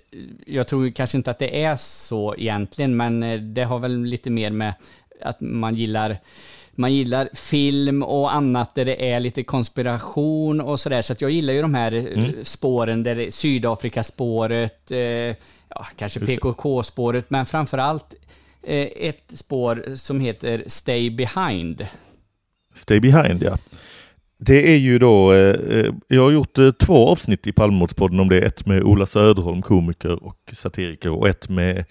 Jag 0.46 0.68
tror 0.68 0.90
kanske 0.90 1.18
inte 1.18 1.30
att 1.30 1.38
det 1.38 1.64
är 1.64 1.76
så 1.76 2.34
egentligen, 2.38 2.96
men 2.96 3.22
eh, 3.22 3.40
det 3.40 3.64
har 3.64 3.78
väl 3.78 4.04
lite 4.04 4.30
mer 4.30 4.50
med 4.50 4.74
att 5.22 5.40
man 5.40 5.74
gillar 5.74 6.18
man 6.78 6.94
gillar 6.94 7.28
film 7.34 8.02
och 8.02 8.34
annat 8.34 8.74
där 8.74 8.84
det 8.84 9.10
är 9.10 9.20
lite 9.20 9.42
konspiration 9.42 10.60
och 10.60 10.80
sådär. 10.80 11.02
Så 11.02 11.12
att 11.12 11.20
jag 11.20 11.30
gillar 11.30 11.54
ju 11.54 11.62
de 11.62 11.74
här 11.74 12.18
eh, 12.18 12.24
spåren, 12.42 13.02
där 13.02 13.30
Sydafrikaspåret, 13.30 14.90
eh, 14.90 14.98
ja, 14.98 15.86
kanske. 15.96 16.20
PKK-spåret, 16.20 17.30
men 17.30 17.46
framförallt 17.46 18.14
eh, 18.62 18.88
ett 18.96 19.24
spår 19.34 19.84
som 19.94 20.20
heter 20.20 20.64
Stay 20.66 21.10
Behind. 21.10 21.86
Stay 22.74 23.00
behind 23.00 23.42
ja. 23.42 23.58
Det 24.40 24.72
är 24.72 24.76
ju 24.76 24.98
då, 24.98 25.32
eh, 25.32 25.78
eh, 25.78 25.94
jag 26.08 26.22
har 26.22 26.30
gjort 26.30 26.58
eh, 26.58 26.70
två 26.70 27.08
avsnitt 27.08 27.46
i 27.46 27.52
Palmemordspodden 27.52 28.20
om 28.20 28.28
det. 28.28 28.40
Ett 28.40 28.66
med 28.66 28.82
Ola 28.82 29.06
Söderholm, 29.06 29.62
komiker 29.62 30.24
och 30.24 30.38
satiriker 30.52 31.10
och 31.10 31.28
ett 31.28 31.48
med 31.48 31.84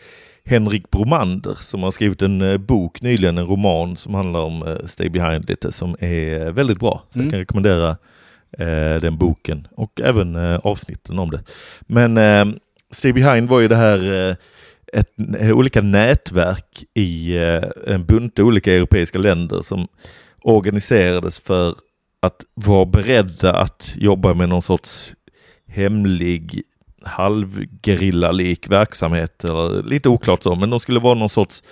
Henrik 0.47 0.91
Bromander 0.91 1.53
som 1.61 1.83
har 1.83 1.91
skrivit 1.91 2.21
en 2.21 2.41
eh, 2.41 2.57
bok 2.57 3.01
nyligen, 3.01 3.37
en 3.37 3.45
roman 3.47 3.95
som 3.97 4.13
handlar 4.13 4.39
om 4.39 4.61
eh, 4.67 4.85
Stay 4.85 5.09
behind 5.09 5.49
lite 5.49 5.71
som 5.71 5.95
är 5.99 6.51
väldigt 6.51 6.79
bra. 6.79 7.03
Så 7.09 7.19
Mm. 7.19 7.25
jag 7.25 7.31
kan 7.31 7.39
rekommendera 7.39 7.89
eh, 8.57 9.01
den 9.01 9.17
boken 9.17 9.67
och 9.71 10.01
även 10.01 10.35
eh, 10.35 10.55
avsnitten 10.63 11.19
om 11.19 11.31
det. 11.31 11.43
Men 11.81 12.17
eh, 12.17 12.45
Stay 12.91 13.13
behind 13.13 13.49
var 13.49 13.59
ju 13.59 13.67
det 13.67 13.75
här 13.75 14.29
eh, 14.29 14.35
ett, 14.93 15.09
eh, 15.39 15.51
olika 15.51 15.81
nätverk 15.81 16.83
i 16.93 17.35
eh, 17.37 17.63
en 17.87 18.05
bunt 18.05 18.39
olika 18.39 18.73
europeiska 18.73 19.19
länder 19.19 19.61
som 19.61 19.87
organiserades 20.41 21.39
för 21.39 21.75
att 22.19 22.45
vara 22.53 22.85
beredda 22.85 23.53
att 23.53 23.93
jobba 23.95 24.33
med 24.33 24.49
någon 24.49 24.61
sorts 24.61 25.13
hemlig 25.67 26.61
halvgerillalik 27.07 28.69
verksamhet, 28.69 29.43
eller 29.43 29.83
lite 29.83 30.09
oklart 30.09 30.43
så, 30.43 30.55
men 30.55 30.69
de 30.69 30.79
skulle 30.79 30.99
vara 30.99 31.13
någon 31.13 31.29
sorts 31.29 31.63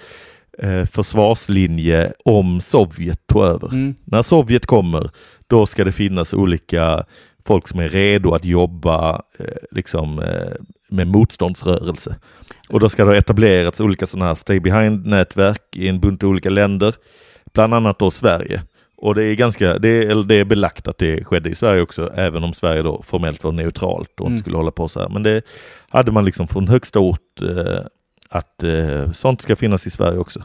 eh, 0.60 0.86
försvarslinje 0.86 2.14
om 2.26 2.62
Sovjet 2.62 3.28
tog 3.28 3.44
över. 3.44 3.68
Mm. 3.68 3.96
När 4.04 4.22
Sovjet 4.22 4.66
kommer, 4.66 5.10
då 5.48 5.66
ska 5.66 5.84
det 5.84 5.92
finnas 5.92 6.34
olika 6.34 7.06
folk 7.46 7.68
som 7.68 7.80
är 7.80 7.90
redo 7.90 8.34
att 8.34 8.46
jobba 8.46 9.22
eh, 9.38 9.46
liksom, 9.72 10.20
eh, 10.20 10.52
med 10.90 11.08
motståndsrörelse. 11.08 12.16
Och 12.70 12.80
då 12.80 12.90
ska 12.90 13.06
det 13.06 13.12
ha 13.12 13.18
etablerats 13.18 13.80
olika 13.80 14.06
sådana 14.06 14.26
här 14.26 14.36
stay 14.36 14.60
behind-nätverk 14.60 15.76
i 15.76 15.88
en 15.88 16.00
bunt 16.00 16.24
olika 16.24 16.50
länder, 16.50 16.96
bland 17.54 17.74
annat 17.74 18.00
då 18.00 18.12
Sverige. 18.12 18.62
Och 18.98 19.16
det 19.16 19.24
är 19.24 19.36
ganska, 19.36 19.78
det 19.80 19.90
är, 19.90 20.24
det 20.24 20.36
är 20.36 20.46
belagt 20.46 20.88
att 20.88 20.98
det 20.98 21.24
skedde 21.24 21.50
i 21.50 21.56
Sverige 21.56 21.82
också, 21.82 22.12
även 22.16 22.44
om 22.44 22.54
Sverige 22.54 22.82
då 22.82 23.02
formellt 23.04 23.44
var 23.44 23.52
neutralt 23.52 24.20
och 24.20 24.26
inte 24.26 24.32
Mm. 24.32 24.40
skulle 24.40 24.58
hålla 24.58 24.72
på 24.72 24.88
så 24.88 25.00
här. 25.00 25.10
Men 25.10 25.24
det 25.24 25.42
hade 25.90 26.12
man 26.12 26.26
liksom 26.26 26.48
från 26.48 26.68
högsta 26.68 27.00
ort 27.00 27.42
eh, 27.42 27.80
att 28.30 28.64
eh, 28.64 29.12
sånt 29.12 29.42
ska 29.42 29.56
finnas 29.56 29.88
i 29.88 29.90
Sverige 29.90 30.18
också. 30.20 30.44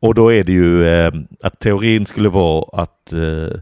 Och 0.00 0.14
då 0.14 0.32
är 0.32 0.44
det 0.44 0.52
ju 0.52 0.86
eh, 0.86 1.12
att 1.42 1.58
teorin 1.60 2.06
skulle 2.06 2.28
vara 2.28 2.82
att 2.82 3.12
eh, 3.12 3.60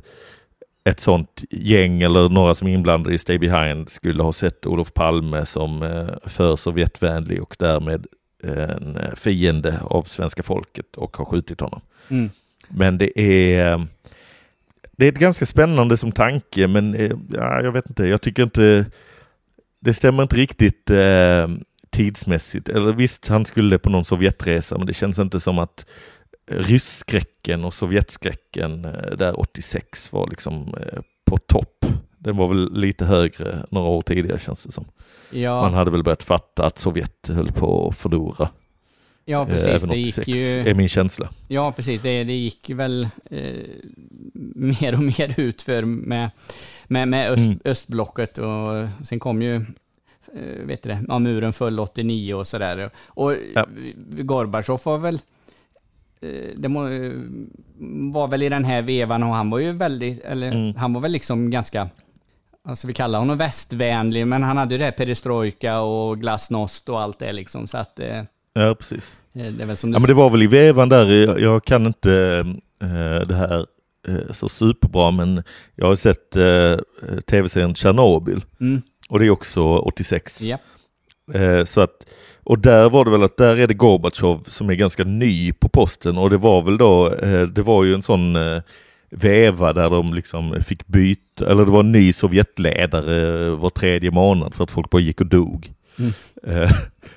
ett 0.85 1.01
sånt 1.01 1.45
gäng 1.51 2.03
eller 2.03 2.29
några 2.29 2.55
som 2.55 2.69
är 2.69 2.73
inblandade 2.75 3.15
i 3.15 3.19
Stay 3.19 3.39
Behind 3.39 3.91
skulle 3.91 4.23
ha 4.23 4.33
sett 4.33 4.67
Olof 4.67 4.95
Palme 4.95 5.47
som 5.47 5.83
eh, 5.83 6.09
för 6.25 6.57
Sovjetvänlig 6.57 7.43
och 7.43 7.57
därmed 7.59 8.07
en 8.43 8.99
fiende 9.17 9.81
av 9.83 10.03
svenska 10.03 10.43
folket 10.43 10.97
och 10.97 11.17
har 11.17 11.25
skjutit 11.25 11.61
honom. 11.61 11.81
Mm. 12.09 12.31
Men 12.69 12.99
det 12.99 13.21
är 13.21 13.73
eh, 13.73 13.81
det 14.97 15.05
är 15.07 15.13
ett 15.13 15.19
ganska 15.19 15.47
spännande 15.47 15.97
som 15.97 16.13
tanke 16.13 16.67
men 16.69 16.95
eh, 16.95 17.13
ja, 17.33 17.63
jag 17.63 17.73
vet 17.73 17.89
inte, 17.89 18.05
jag 18.05 18.23
tycker 18.23 18.43
inte 18.43 18.87
det 19.81 19.95
stämmer 19.95 20.23
inte 20.23 20.37
riktigt 20.37 20.91
eh, 20.91 21.49
tidsmässigt. 21.91 22.69
Eller 22.69 22.93
visst, 22.93 23.29
han 23.29 23.45
skulle 23.45 23.79
på 23.79 23.91
någon 23.91 24.05
Sovjetresa, 24.05 24.79
men 24.79 24.87
det 24.87 24.95
känns 24.95 25.19
inte 25.19 25.41
som 25.41 25.59
att 25.59 25.87
rysskräcken 26.51 27.65
och 27.65 27.75
Sovjetskräcken 27.75 28.85
eh, 28.85 29.17
där 29.17 29.41
86 29.41 30.13
var 30.13 30.27
liksom 30.31 30.75
eh, 30.81 31.01
på 31.25 31.37
topp. 31.37 31.87
Den 32.19 32.37
var 32.37 32.49
väl 32.49 32.73
lite 32.73 33.05
högre 33.05 33.67
några 33.71 33.89
år 33.89 34.03
tidigare 34.03 34.39
känns 34.39 34.63
det 34.63 34.73
som. 34.73 34.85
Ja. 35.31 35.61
Man 35.61 35.75
hade 35.75 35.91
väl 35.91 36.03
börjat 36.03 36.23
fatta 36.23 36.67
att 36.67 36.79
Sovjet 36.79 37.29
höll 37.29 37.53
på 37.53 37.89
att 37.89 37.99
förlora. 37.99 38.49
Ja, 39.29 39.43
Eh, 39.43 39.49
precis. 39.49 39.67
Även 39.67 39.89
Det 39.89 39.97
gick 39.97 40.19
86 40.19 40.29
ju... 40.39 40.69
är 40.69 40.75
min 40.75 40.89
känsla. 40.89 41.29
Ja, 41.49 41.73
precis. 41.73 42.01
Det, 42.01 42.25
det 42.25 42.33
gick 42.33 42.71
väl 42.71 43.09
eh, 43.31 43.41
mer 44.55 44.95
och 44.95 45.01
mer 45.03 45.41
ut 45.41 45.63
för 45.63 45.83
med, 45.83 46.31
med, 46.87 47.09
med 47.09 47.31
öst, 47.31 47.47
Mm. 47.47 47.59
östblocket 47.65 48.39
och 48.39 48.87
sen 49.05 49.19
kom 49.21 49.43
ju 49.43 49.55
eh, 50.35 50.65
vet 50.67 50.83
du 50.83 50.89
det, 50.89 51.05
ja, 51.09 51.19
muren 51.19 51.53
föll 51.53 51.81
89 51.81 52.35
och 52.35 52.47
sådär. 52.47 52.91
Och 53.07 53.35
Ja. 53.55 53.67
Gorbatjov 54.11 54.81
var 54.85 54.99
väl 54.99 55.15
eh, 56.21 56.31
det 56.57 56.69
må, 56.69 56.89
eh, 56.89 57.13
var 58.13 58.29
väl 58.29 58.43
i 58.43 58.49
den 58.49 58.65
här 58.65 58.83
vevan 58.83 59.23
och 59.23 59.35
han 59.35 59.51
var 59.51 59.59
ju 59.59 59.73
väldigt, 59.73 60.21
eller 60.25 60.53
Mm. 60.53 60.75
han 60.77 60.93
var 60.93 61.01
väl 61.01 61.13
liksom 61.13 61.51
ganska, 61.51 61.89
alltså 62.65 62.87
vi 62.87 62.93
kallar 62.93 63.19
honom 63.19 63.39
västvänlig, 63.39 64.27
men 64.27 64.43
han 64.43 64.57
hade 64.57 64.75
ju 64.75 64.79
det 64.79 64.85
här 64.85 64.93
perestrojka 64.93 65.81
och 65.81 66.21
glasnost 66.21 66.89
och 66.89 67.01
allt 67.01 67.19
det 67.19 67.33
liksom, 67.33 67.67
så 67.67 67.79
att 67.79 68.01
Ja, 68.57 68.75
precis. 68.75 69.17
det 69.33 69.65
väl 69.65 69.77
som 69.77 69.93
Ja, 69.93 69.99
men 69.99 70.07
det 70.07 70.15
var 70.15 70.31
väl 70.31 70.43
i 70.43 70.47
vevan 70.47 70.89
där, 70.89 71.39
jag, 71.41 71.65
kan 71.65 71.87
inte 71.87 72.45
eh, 72.83 73.27
det 73.29 73.35
här 73.35 73.67
eh, 74.09 74.33
så 74.33 74.49
superbra, 74.49 75.11
men 75.11 75.43
jag 75.75 75.87
har 75.87 75.95
sett 75.95 76.37
eh, 76.37 76.77
tv-serien 77.31 77.75
Tjernobyl 77.75 78.45
Mm. 78.61 78.83
och 79.09 79.19
det 79.19 79.27
är 79.27 79.31
också 79.31 79.63
86. 79.63 80.43
Ja. 80.43 80.59
Eh, 81.35 81.65
så 81.65 81.81
att, 81.81 82.07
och 82.45 82.59
där 82.59 82.91
var 82.91 83.05
det 83.05 83.11
väl 83.11 83.23
att 83.23 83.37
där 83.37 83.57
är 83.57 83.67
det 83.67 83.75
Gorbatjov 83.75 84.45
som 84.49 84.71
är 84.71 84.75
ganska 84.75 85.05
ny 85.05 85.53
på 85.53 85.69
posten 85.69 86.19
och 86.19 86.31
det 86.31 86.37
var 86.37 86.63
väl 86.63 86.77
då, 86.79 87.13
eh, 87.15 87.43
det 87.43 87.63
var 87.63 87.85
ju 87.85 87.95
en 87.95 88.03
sån 88.03 88.37
eh, 88.37 88.63
veva 89.11 89.73
där 89.73 89.91
de 89.91 90.15
liksom 90.15 90.63
fick 90.63 90.87
byta, 90.87 91.51
eller 91.51 91.65
det 91.65 91.71
var 91.71 91.81
en 91.81 91.93
ny 91.93 92.13
Sovjetledare 92.13 93.51
var 93.51 93.71
tredje 93.71 94.11
månad 94.11 94.55
för 94.55 94.65
att 94.65 94.71
folk 94.71 94.91
bara 94.91 95.03
gick 95.03 95.21
och 95.21 95.27
dog. 95.27 95.73
Mm. 95.99 96.13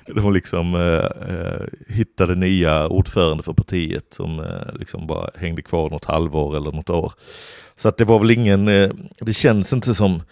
De 0.06 0.32
liksom 0.32 0.74
eh, 0.74 1.34
eh, 1.34 1.66
hittade 1.88 2.34
nya 2.34 2.88
ordförande 2.88 3.42
för 3.42 3.52
partiet 3.52 4.14
som 4.14 4.40
eh, 4.40 4.74
liksom 4.78 5.06
bara 5.06 5.30
hängde 5.34 5.62
kvar 5.62 5.90
något 5.90 6.04
halvår 6.04 6.56
eller 6.56 6.72
något 6.72 6.90
år. 6.90 7.12
Så 7.76 7.88
att 7.88 7.96
det 7.96 8.04
var 8.04 8.18
väl 8.18 8.30
ingen, 8.30 8.68
eh, 8.68 8.90
det 9.20 9.32
känns 9.32 9.72
inte 9.72 9.94
som 9.94 10.22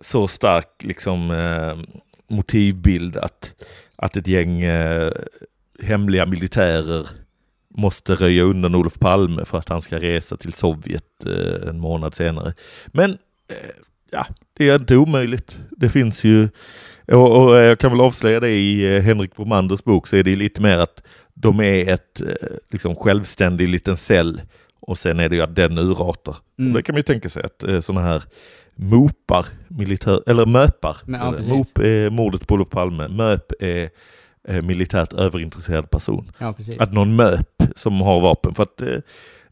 så 0.00 0.28
stark 0.28 0.68
liksom 0.82 1.30
eh, 1.30 1.98
motivbild 2.28 3.16
att, 3.16 3.54
att 3.96 4.16
ett 4.16 4.26
gäng 4.26 4.62
eh, 4.62 5.12
hemliga 5.82 6.26
militärer 6.26 7.06
måste 7.68 8.14
röja 8.14 8.42
undan 8.42 8.74
Olof 8.74 8.98
Palme 8.98 9.44
för 9.44 9.58
att 9.58 9.68
han 9.68 9.82
ska 9.82 10.00
resa 10.00 10.36
till 10.36 10.52
Sovjet 10.52 11.26
eh, 11.26 11.68
en 11.68 11.80
månad 11.80 12.14
senare. 12.14 12.54
Men 12.86 13.10
eh, 13.48 13.56
ja, 14.10 14.26
det 14.52 14.68
är 14.68 14.74
inte 14.74 14.96
omöjligt. 14.96 15.58
Det 15.70 15.88
finns 15.88 16.24
ju, 16.24 16.48
och, 17.12 17.42
och 17.42 17.56
jag 17.56 17.78
kan 17.78 17.90
väl 17.90 18.00
avslöja 18.00 18.40
det 18.40 18.50
i 18.50 18.96
eh, 18.96 19.02
Henrik 19.02 19.36
Bromanders 19.36 19.84
bok, 19.84 20.06
så 20.06 20.16
är 20.16 20.22
det 20.22 20.36
lite 20.36 20.62
mer 20.62 20.78
att 20.78 21.02
de 21.34 21.60
är 21.60 21.92
ett 21.92 22.20
eh, 22.20 22.48
liksom 22.70 22.94
självständig 22.94 23.68
liten 23.68 23.96
cell 23.96 24.40
och 24.80 24.98
sen 24.98 25.20
är 25.20 25.28
det 25.28 25.36
ju 25.36 25.42
att 25.42 25.56
den 25.56 25.78
urartar. 25.78 26.36
Mm. 26.58 26.72
Det 26.72 26.82
kan 26.82 26.92
man 26.92 26.98
ju 26.98 27.02
tänka 27.02 27.28
sig 27.28 27.42
att 27.42 27.64
eh, 27.64 27.80
sådana 27.80 28.06
här 28.06 28.22
mopar, 28.74 29.46
militär, 29.68 30.22
eller 30.26 30.46
möpar. 30.46 30.96
Men, 31.04 31.20
ja. 31.20 31.54
Mop 31.54 31.78
är 31.78 32.10
mordet 32.10 32.46
på 32.46 32.54
Olof 32.54 32.70
Palme, 32.70 33.08
möp 33.08 33.52
är 33.60 33.90
eh, 34.48 34.62
militärt 34.62 35.12
överintresserad 35.12 35.90
person. 35.90 36.32
Ja. 36.38 36.54
Att 36.78 36.92
någon 36.92 37.16
möp 37.16 37.62
som 37.76 38.00
har 38.00 38.20
vapen. 38.20 38.54
För 38.54 38.62
att 38.62 38.80
eh, 38.80 38.98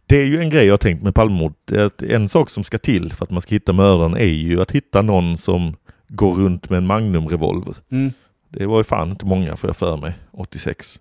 det 0.06 0.20
är 0.20 0.24
ju 0.24 0.38
en 0.38 0.50
grej 0.50 0.66
jag 0.66 0.80
tänkt 0.80 1.02
med 1.02 1.14
Palmemord. 1.14 1.54
Det 1.64 1.80
är 1.80 1.84
att 1.84 2.02
En 2.02 2.28
sak 2.28 2.50
som 2.50 2.64
ska 2.64 2.78
till 2.78 3.12
för 3.12 3.24
att 3.24 3.30
man 3.30 3.40
ska 3.40 3.54
hitta 3.54 3.72
mördaren 3.72 4.16
är 4.16 4.24
ju 4.24 4.60
att 4.60 4.70
hitta 4.70 5.02
någon 5.02 5.36
som 5.36 5.76
går 6.08 6.34
runt 6.34 6.70
med 6.70 6.76
en 6.76 6.86
Magnum-revolver. 6.86 7.74
Mm. 7.90 8.12
Det 8.48 8.66
var 8.66 8.78
ju 8.78 8.84
fan 8.84 9.10
inte 9.10 9.26
många 9.26 9.56
får 9.56 9.68
jag 9.68 9.76
för 9.76 9.96
mig, 9.96 10.14
86. 10.32 11.00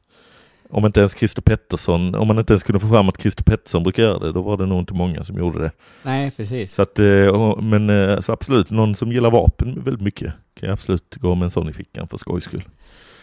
Om 0.70 0.86
inte 0.86 1.00
ens 1.00 1.18
Christer 1.18 1.42
Pettersson, 1.42 2.16
om 2.16 2.28
man 2.28 2.40
inte 2.40 2.54
ens 2.54 2.64
kunde 2.64 2.80
få 2.80 2.88
fram 2.88 3.10
att 3.10 3.22
Christer 3.22 3.44
Pettersson 3.44 3.84
brukar 3.84 4.04
göra 4.04 4.20
det, 4.20 4.32
då 4.32 4.42
var 4.42 4.58
det 4.58 4.66
nog 4.66 4.80
inte 4.80 4.94
många 4.94 5.24
som 5.24 5.38
gjorde 5.38 5.60
det. 5.60 5.72
Nej, 6.04 6.32
precis. 6.38 6.74
Så 6.74 6.82
att, 6.82 7.00
eh, 7.00 7.58
men 7.62 7.90
eh, 7.90 8.20
så 8.20 8.32
absolut, 8.34 8.70
någon 8.72 8.96
som 8.96 9.12
gillar 9.12 9.32
vapen 9.32 9.82
väldigt 9.84 10.02
mycket 10.02 10.34
kan 10.60 10.70
jag 10.70 10.74
absolut 10.74 11.16
gå 11.16 11.36
med 11.36 11.44
en 11.46 11.52
sån 11.52 11.70
i 11.70 11.74
fickan 11.74 12.08
för 12.08 12.18
skojs 12.18 12.44
skull. 12.44 12.64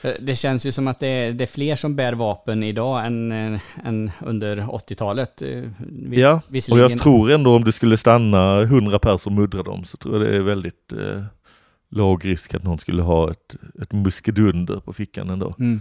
Eh, 0.02 0.12
Det 0.20 0.34
känns 0.36 0.66
ju 0.66 0.72
som 0.72 0.88
att 0.88 1.00
det 1.00 1.06
är, 1.06 1.32
det 1.32 1.44
är 1.44 1.46
fler 1.46 1.76
som 1.76 1.96
bär 1.96 2.12
vapen 2.12 2.62
idag 2.62 3.06
än, 3.06 3.32
än 3.84 4.10
under 4.26 4.56
80-talet. 4.56 5.42
eh, 5.42 5.48
vis- 5.78 6.18
Ja, 6.20 6.40
och 6.70 6.78
jag 6.78 6.98
tror 6.98 7.30
ändå 7.30 7.56
om 7.56 7.64
det 7.64 7.72
skulle 7.72 7.96
stanna 7.96 8.60
100 8.62 8.98
personer 8.98 9.36
och 9.36 9.40
muddra 9.42 9.62
dem 9.62 9.84
så 9.84 9.96
tror 9.96 10.14
jag 10.22 10.26
det 10.32 10.36
är 10.36 10.40
väldigt 10.40 10.92
eh, 10.92 11.22
låg 11.90 12.24
risk 12.24 12.54
att 12.54 12.62
någon 12.62 12.78
skulle 12.78 13.02
ha 13.02 13.30
ett, 13.30 13.56
ett 13.82 13.92
muskedunder 13.92 14.80
på 14.80 14.92
fickan 14.92 15.30
ändå. 15.30 15.54
Mm. 15.58 15.80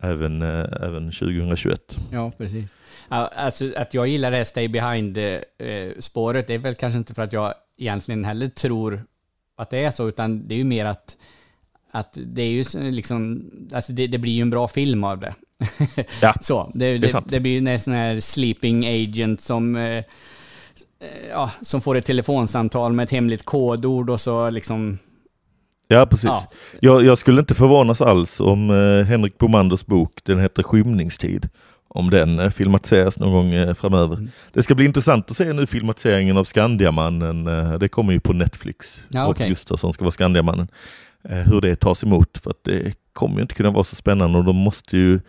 Även, 0.00 0.42
eh, 0.42 0.66
även 0.80 1.12
2021. 1.12 1.98
Ja, 2.12 2.32
precis. 2.38 2.76
Alltså 3.08 3.72
att 3.76 3.94
jag 3.94 4.08
gillar 4.08 4.30
det 4.30 4.36
här 4.36 4.44
Stay 4.44 4.68
Behind-spåret, 4.68 6.46
det 6.46 6.54
är 6.54 6.58
väl 6.58 6.74
kanske 6.74 6.98
inte 6.98 7.14
för 7.14 7.22
att 7.22 7.32
jag 7.32 7.54
egentligen 7.76 8.24
heller 8.24 8.48
tror 8.48 9.04
att 9.56 9.70
det 9.70 9.78
är 9.78 9.90
så, 9.90 10.08
utan 10.08 10.48
det 10.48 10.54
är 10.54 10.58
ju 10.58 10.64
mer 10.64 10.84
att, 10.84 11.16
att 11.90 12.18
det 12.26 12.42
är 12.42 12.50
ju 12.50 12.90
liksom, 12.90 13.50
alltså 13.72 13.92
det, 13.92 14.06
det 14.06 14.18
blir 14.18 14.32
ju 14.32 14.42
en 14.42 14.50
bra 14.50 14.68
film 14.68 15.04
av 15.04 15.20
det. 15.20 15.34
Ja, 16.22 16.34
så, 16.40 16.72
det, 16.74 16.98
det, 16.98 17.08
sant. 17.08 17.26
det, 17.28 17.40
blir 17.40 17.60
ju 17.60 17.68
en 17.68 17.80
sån 17.80 17.94
här 17.94 18.20
sleeping 18.20 18.86
agent 18.86 19.40
som, 19.40 19.76
eh, 19.76 19.82
eh, 19.82 20.04
ja, 21.30 21.50
som 21.62 21.80
får 21.80 21.96
ett 21.96 22.06
telefonsamtal 22.06 22.92
med 22.92 23.04
ett 23.04 23.10
hemligt 23.10 23.44
kodord 23.44 24.10
och 24.10 24.20
så 24.20 24.50
liksom, 24.50 24.98
Ja, 25.88 26.06
precis. 26.06 26.24
Ja. 26.24 26.48
Jag, 26.80 27.04
jag 27.04 27.18
skulle 27.18 27.40
inte 27.40 27.54
förvånas 27.54 28.00
alls 28.00 28.40
om 28.40 28.70
eh, 28.70 29.06
Henrik 29.06 29.38
Bomanders 29.38 29.86
bok, 29.86 30.20
den 30.24 30.40
heter 30.40 30.62
Skymningstid, 30.62 31.48
om 31.88 32.10
den 32.10 32.38
eh, 32.38 32.50
filmatiseras 32.50 33.18
någon 33.18 33.32
gång 33.32 33.54
eh, 33.54 33.74
framöver. 33.74 34.16
Mm. 34.16 34.30
Det 34.52 34.62
ska 34.62 34.74
bli 34.74 34.84
intressant 34.84 35.30
att 35.30 35.36
se 35.36 35.52
nu 35.52 35.66
filmatiseringen 35.66 36.36
av 36.36 36.44
Skandiamannen. 36.44 37.46
Eh, 37.46 37.78
det 37.78 37.88
kommer 37.88 38.12
ju 38.12 38.20
på 38.20 38.32
Netflix. 38.32 39.04
Ja, 39.08 39.26
okej. 39.26 39.48
Gustafsson 39.48 39.92
ska 39.92 40.04
vara 40.04 40.12
Skandiamannen. 40.12 40.68
Eh, 41.28 41.36
hur 41.36 41.60
det 41.60 41.76
tas 41.76 42.04
emot, 42.04 42.38
för 42.38 42.50
att 42.50 42.64
det 42.64 42.94
kommer 43.12 43.36
ju 43.36 43.42
inte 43.42 43.54
kunna 43.54 43.70
vara 43.70 43.84
så 43.84 43.96
spännande 43.96 44.38
och 44.38 44.44
de 44.44 44.56
måste 44.56 44.96
ju 44.96 45.20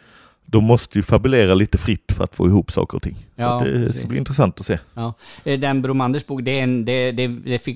de 0.49 0.63
måste 0.63 0.97
ju 0.99 1.03
fabulera 1.03 1.53
lite 1.53 1.77
fritt 1.77 2.11
för 2.11 2.23
att 2.23 2.35
få 2.35 2.47
ihop 2.47 2.71
saker 2.71 2.95
och 2.97 3.03
ting. 3.03 3.15
Så 3.15 3.21
Ja, 3.35 3.57
att 3.57 3.63
det 3.65 3.71
precis. 3.71 3.97
ska 3.97 4.07
bli 4.07 4.17
intressant 4.17 4.59
att 4.59 4.65
se. 4.65 4.79
Ja. 4.93 5.13
Eh, 5.43 5.59
Den 5.59 5.81
Bromanders 5.81 6.25
bok, 6.25 6.41
det 6.43 6.59
är 6.59 6.63
en, 6.63 6.85
det, 6.85 7.11
det, 7.11 7.27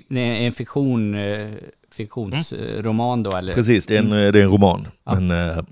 det 0.09 0.19
är 0.19 0.19
en 0.47 0.51
fiktion, 0.53 1.15
eh, 1.15 1.49
fiktionsroman 1.91 3.24
då 3.24 3.32
eller? 3.32 3.53
Precis, 3.53 3.86
det 3.86 3.95
är 3.95 3.99
en, 3.99 4.11
Mm. 4.11 4.32
det 4.34 4.39
är 4.39 4.43
en 4.43 4.49
roman. 4.51 4.88
Ja. 5.03 5.15
Men, 5.19 5.49
eh, 5.57 5.63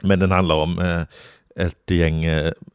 men 0.00 0.18
den 0.18 0.30
handlar 0.30 0.54
om 0.54 1.04
ett 1.56 1.90
gäng, 1.90 2.24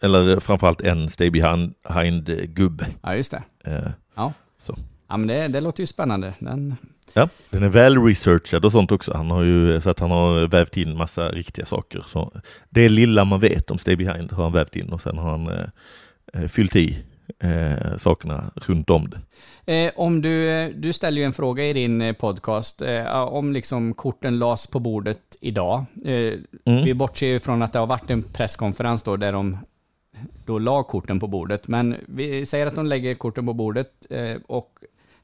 eller 0.02 0.40
framförallt 0.40 0.82
en 0.82 1.10
stay 1.10 1.30
behind-gubbe. 1.30 2.86
Ja, 3.02 3.16
just 3.16 3.32
det. 3.32 3.44
Ja. 4.16 4.34
Så. 4.62 4.78
Ja, 5.10 5.18
men 5.18 5.28
det, 5.28 5.48
det 5.48 5.62
låter 5.62 5.84
ju 5.84 5.88
spännande. 5.88 6.34
Den, 6.40 6.76
ja, 7.14 7.30
den 7.50 7.64
är 7.64 7.70
väl 7.70 8.04
researchad 8.06 8.66
och 8.66 8.72
sånt 8.72 8.92
också. 8.92 9.14
Han 9.18 9.32
har 9.32 9.44
ju 9.44 9.82
så 9.82 9.90
att 9.90 10.00
han 10.00 10.12
har 10.12 10.48
vävt 10.48 10.78
in 10.78 10.98
massa 10.98 11.30
riktiga 11.30 11.66
saker. 11.66 12.04
Så 12.08 12.32
det 12.70 12.90
lilla 12.90 13.26
man 13.26 13.40
vet 13.40 13.72
om 13.72 13.78
stay 13.78 13.96
behind 13.96 14.32
har 14.32 14.44
han 14.44 14.54
vävt 14.54 14.76
in 14.76 14.90
och 14.90 15.02
sen 15.02 15.18
har 15.18 15.30
han 15.32 15.48
eh, 16.34 16.48
fyllt 16.48 16.76
i 16.76 17.04
eh, 17.40 17.98
sakerna 17.98 18.52
runt 18.56 18.90
om 18.90 19.10
det. 19.10 19.20
eh, 19.86 19.92
om 19.96 20.22
du, 20.22 20.50
eh, 20.50 20.70
du 20.76 20.94
ställer 20.94 21.18
ju 21.22 21.26
en 21.26 21.34
fråga 21.34 21.64
i 21.66 21.74
din 21.74 22.02
eh, 22.02 22.14
podcast 22.14 22.82
eh, 22.82 23.12
om 23.22 23.54
liksom 23.54 23.94
korten 23.94 24.40
las 24.40 24.68
på 24.68 24.80
bordet 24.80 25.20
idag. 25.42 25.86
Eh, 26.06 26.34
Mm. 26.66 26.84
Vi 26.86 26.94
bortser 26.94 27.28
ju 27.28 27.40
från 27.40 27.62
att 27.62 27.74
det 27.74 27.80
har 27.80 27.88
varit 27.88 28.10
en 28.10 28.24
presskonferens 28.24 29.04
då 29.04 29.18
där 29.18 29.32
de 29.34 29.58
då 30.46 30.60
la 30.60 30.84
korten 30.84 31.20
på 31.20 31.28
bordet. 31.28 31.68
Men 31.68 31.96
vi 32.08 32.46
säger 32.46 32.68
att 32.68 32.76
de 32.76 32.86
lägger 32.86 33.16
korten 33.16 33.46
på 33.46 33.54
bordet 33.54 33.92
eh, 34.10 34.36
och 34.48 34.70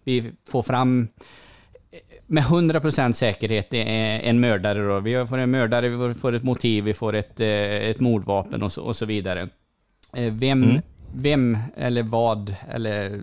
vi 0.03 0.31
får 0.49 0.61
fram 0.61 1.07
med 2.27 2.43
100% 2.43 3.11
säkerhet 3.11 3.69
det 3.69 3.97
är 3.99 4.19
en 4.19 4.39
mördare 4.39 4.87
då. 4.87 4.99
Vi 4.99 5.25
får 5.25 5.37
en 5.37 5.51
mördare, 5.51 5.89
vi 5.89 6.13
får 6.13 6.33
ett 6.33 6.43
motiv, 6.43 6.83
vi 6.83 6.93
får 6.93 7.15
ett, 7.15 7.39
eh, 7.39 7.47
ett 7.89 7.99
mordvapen 7.99 8.63
och 8.63 8.71
så, 8.71 8.81
och 8.81 8.95
så 8.95 9.05
vidare. 9.05 9.41
Eh, 10.15 10.33
Vem, 10.33 10.63
Mm. 10.63 10.81
vem 11.15 11.57
eller 11.77 12.03
vad 12.03 12.55
eller 12.71 13.21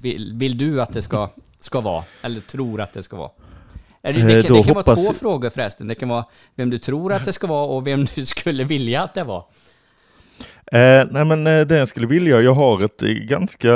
vill, 0.00 0.32
vill 0.34 0.58
du 0.58 0.82
att 0.82 0.92
det 0.92 1.02
ska, 1.02 1.28
ska 1.60 1.80
vara? 1.80 2.04
Eller 2.22 2.40
tror 2.40 2.80
att 2.80 2.92
det 2.92 3.02
ska 3.02 3.16
vara? 3.16 3.30
Eller 4.02 4.26
Det, 4.26 4.34
Eh, 4.36 4.42
kan, 4.42 4.52
då 4.52 4.58
det 4.58 4.64
kan 4.64 4.74
vara 4.74 4.96
två 4.96 5.12
frågor 5.12 5.50
förresten. 5.50 5.88
Det 5.88 5.94
kan 5.94 6.08
vara 6.08 6.24
vem 6.54 6.70
du 6.70 6.78
tror 6.78 7.12
att 7.12 7.24
det 7.24 7.32
ska 7.32 7.46
vara 7.46 7.66
och 7.66 7.86
vem 7.86 8.04
du 8.14 8.26
skulle 8.26 8.64
vilja 8.64 9.02
att 9.02 9.14
det 9.14 9.24
var. 9.24 9.44
Eh, 10.72 11.06
nej 11.10 11.24
men 11.24 11.44
det 11.44 11.76
jag 11.76 11.88
skulle 11.88 12.06
vilja, 12.06 12.40
jag 12.40 12.54
har 12.54 12.84
ett 12.84 13.00
ganska 13.28 13.68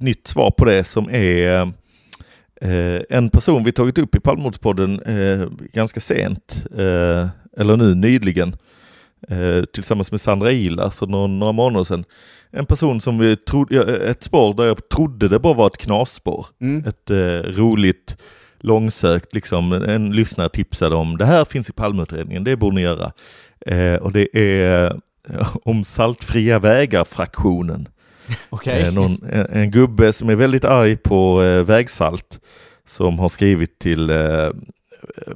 nytt 0.00 0.26
svar 0.26 0.50
på 0.50 0.64
det 0.64 0.84
som 0.84 1.08
är 1.10 1.72
eh, 2.60 3.02
en 3.10 3.30
person 3.30 3.64
vi 3.64 3.72
tagit 3.72 3.98
upp 3.98 4.14
i 4.14 4.20
Palmemordspodden 4.20 5.00
eh, 5.02 5.48
ganska 5.72 6.00
sent. 6.00 6.64
Eh, 6.78 7.28
eller 7.56 7.76
nu 7.76 7.94
nyligen, 7.94 8.56
eh, 9.28 9.64
tillsammans 9.64 10.10
med 10.10 10.20
Sandra 10.20 10.52
Ilar 10.52 10.90
för 10.90 11.06
några, 11.06 11.26
några 11.26 11.52
månader 11.52 11.84
sedan. 11.84 12.04
En 12.50 12.66
person 12.66 13.00
som 13.00 13.18
vi 13.18 13.36
trodde, 13.36 13.96
ett 14.10 14.22
spår 14.22 14.54
där 14.54 14.64
jag 14.64 14.88
trodde 14.88 15.28
det 15.28 15.38
bara 15.38 15.54
var 15.54 15.66
ett 15.66 15.76
knasspår. 15.76 16.46
Mm. 16.60 16.84
Ett 16.86 17.10
eh, 17.10 17.16
roligt, 17.60 18.16
långsökt, 18.60 19.34
liksom 19.34 19.72
en 19.72 20.12
lyssnare 20.12 20.48
tipsade 20.48 20.96
om 20.96 21.16
det 21.16 21.26
här 21.26 21.44
finns 21.44 21.70
i 21.70 21.72
Palmeutredningen, 21.72 22.44
det 22.44 22.56
borde 22.56 22.76
ni 22.76 22.82
göra. 22.82 23.12
Och 24.00 24.12
det 24.12 24.38
är 24.38 25.00
om 25.64 25.84
saltfria 25.84 26.58
vägar-fraktionen. 26.58 27.88
Okay. 28.50 28.80
Eh, 28.80 28.92
någon, 28.92 29.24
en, 29.32 29.46
en 29.46 29.70
gubbe 29.70 30.12
som 30.12 30.28
är 30.28 30.36
väldigt 30.36 30.64
arg 30.64 30.96
på 30.96 31.42
eh, 31.42 31.64
vägsalt 31.64 32.40
som 32.86 33.18
har 33.18 33.28
skrivit 33.28 33.78
till 33.78 34.10
eh, 34.10 34.50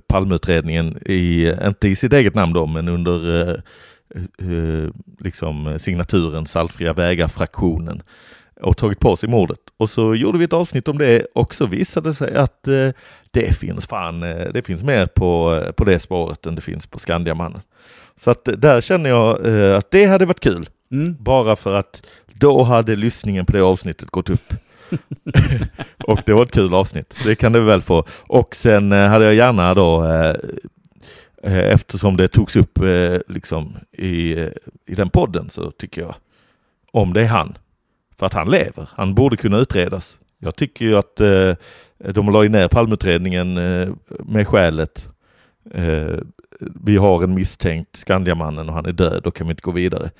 Palmeutredningen, 0.07 0.99
i, 1.07 1.45
eh, 1.47 1.67
inte 1.67 1.89
i 1.89 1.97
sitt 1.97 2.13
eget 2.13 2.35
namn 2.35 2.53
då, 2.53 2.67
men 2.67 2.89
under 2.89 3.49
eh, 3.51 3.57
eh, 4.39 4.91
liksom 5.19 5.79
signaturen 5.79 6.47
Saltfria 6.47 6.93
vägar-fraktionen 6.93 8.03
och 8.61 8.77
tagit 8.77 9.01
på 9.01 9.17
sig 9.17 9.29
mordet. 9.29 9.59
Och 9.77 9.91
så 9.91 10.15
gjorde 10.15 10.39
vi 10.39 10.45
ett 10.45 10.53
avsnitt 10.53 10.89
om 10.89 10.99
det 10.99 11.27
och 11.35 11.55
så 11.55 11.67
visade 11.67 12.09
det 12.09 12.15
sig 12.15 12.35
att 12.35 12.69
eh, 12.69 12.89
det 13.31 13.57
finns 13.57 13.87
fan, 13.87 14.23
eh, 14.23 14.53
det 14.53 14.63
finns 14.63 14.83
mer 14.83 15.07
på, 15.07 15.61
eh, 15.63 15.73
på 15.73 15.85
det 15.85 15.99
spåret 15.99 16.47
än 16.47 16.55
det 16.55 16.61
finns 16.61 16.87
på 16.87 16.99
Skandiamannen. 16.99 17.61
Så 18.17 18.31
att 18.31 18.49
där 18.59 18.81
känner 18.81 19.11
jag 19.11 19.47
eh, 19.47 19.77
att 19.79 19.91
det 19.91 20.05
hade 20.05 20.27
varit 20.27 20.41
kul. 20.41 20.69
Mm. 20.91 21.17
Bara 21.21 21.57
för 21.57 21.75
att 21.75 22.07
då 22.27 22.63
hade 22.63 22.97
lyssningen 22.97 23.47
på 23.47 23.53
det 23.53 23.61
avsnittet 23.61 24.11
gått 24.11 24.31
upp. 24.31 24.53
och 26.05 26.21
det 26.27 26.33
var 26.33 26.43
ett 26.43 26.53
kul 26.53 26.75
avsnitt, 26.75 27.15
det 27.25 27.35
kan 27.35 27.53
det 27.53 27.61
väl 27.61 27.83
få. 27.83 28.05
Och 28.11 28.55
sen 28.55 28.93
eh, 28.93 29.09
hade 29.09 29.25
jag 29.25 29.35
gärna 29.35 29.75
då, 29.75 30.05
eh, 30.05 30.37
eh, 31.43 31.73
eftersom 31.73 32.17
det 32.17 32.29
togs 32.29 32.57
upp 32.57 32.79
eh, 32.79 33.19
liksom 33.29 33.77
i, 33.93 34.33
eh, 34.33 34.49
i 34.87 34.95
den 34.95 35.11
podden 35.11 35.51
så 35.51 35.71
tycker 35.71 36.03
jag, 36.03 36.15
om 36.91 37.13
det 37.13 37.23
är 37.23 37.27
han, 37.27 37.59
för 38.19 38.27
att 38.27 38.35
han 38.35 38.51
lever, 38.51 38.89
han 38.93 39.15
borde 39.15 39.37
kunna 39.37 39.59
utredas. 39.59 40.19
Jag 40.39 40.57
tycker 40.57 40.85
ju 40.85 40.97
att 40.97 41.21
eh, 41.21 41.55
de 41.99 42.29
la 42.31 42.43
ner 42.43 42.69
Palmeutredningen 42.69 43.59
eh, 43.59 43.89
med 44.25 44.49
skälet 44.49 45.09
vi 46.61 46.97
har 46.97 47.23
en 47.23 47.35
misstänkt 47.35 47.97
Skandiamannen 47.97 48.69
och 48.69 48.75
han 48.75 48.87
är 48.87 48.93
död, 48.93 49.21
då 49.23 49.31
kan 49.31 49.47
vi 49.47 49.51
inte 49.51 49.63
gå 49.63 49.71
vidare. 49.71 50.11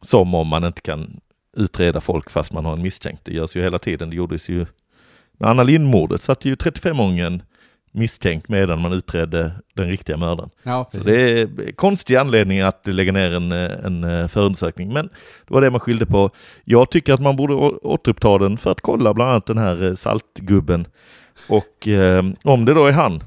Som 0.00 0.34
om 0.34 0.48
man 0.48 0.64
inte 0.64 0.80
kan 0.80 1.20
utreda 1.56 2.00
folk 2.00 2.30
fast 2.30 2.52
man 2.52 2.64
har 2.64 2.72
en 2.72 2.82
misstänkt. 2.82 3.24
Det 3.24 3.32
görs 3.32 3.56
ju 3.56 3.62
hela 3.62 3.78
tiden. 3.78 4.10
Det 4.10 4.16
gjordes 4.16 4.48
ju 4.48 4.66
med 5.38 5.48
Anna 5.50 5.62
Lindh-mordet 5.62 6.20
satt 6.20 6.44
ju 6.44 6.54
35-åringen 6.54 7.42
misstänkt 7.92 8.48
medan 8.48 8.80
man 8.80 8.92
utredde 8.92 9.52
den 9.74 9.88
riktiga 9.88 10.16
mördaren. 10.16 10.50
Ja, 10.62 10.88
Så 10.92 10.98
det 10.98 11.40
är 11.40 11.72
konstig 11.72 12.16
anledning 12.16 12.60
att 12.60 12.86
lägga 12.86 13.12
ner 13.12 13.32
en, 13.32 13.52
en 13.52 14.04
eh, 14.04 14.28
förundersökning, 14.28 14.92
men 14.92 15.06
det 15.46 15.54
var 15.54 15.60
det 15.60 15.70
man 15.70 15.80
skyllde 15.80 16.06
på. 16.06 16.30
Jag 16.64 16.90
tycker 16.90 17.12
att 17.12 17.20
man 17.20 17.36
borde 17.36 17.54
återuppta 17.54 18.38
den 18.38 18.56
för 18.56 18.70
att 18.70 18.80
kolla 18.80 19.14
bland 19.14 19.30
annat 19.30 19.46
den 19.46 19.58
här 19.58 19.84
eh, 19.84 19.94
saltgubben. 19.94 20.86
Och 21.48 21.88
eh, 21.88 22.24
om 22.42 22.64
det 22.64 22.74
då 22.74 22.86
är 22.86 22.92
han 22.92 23.22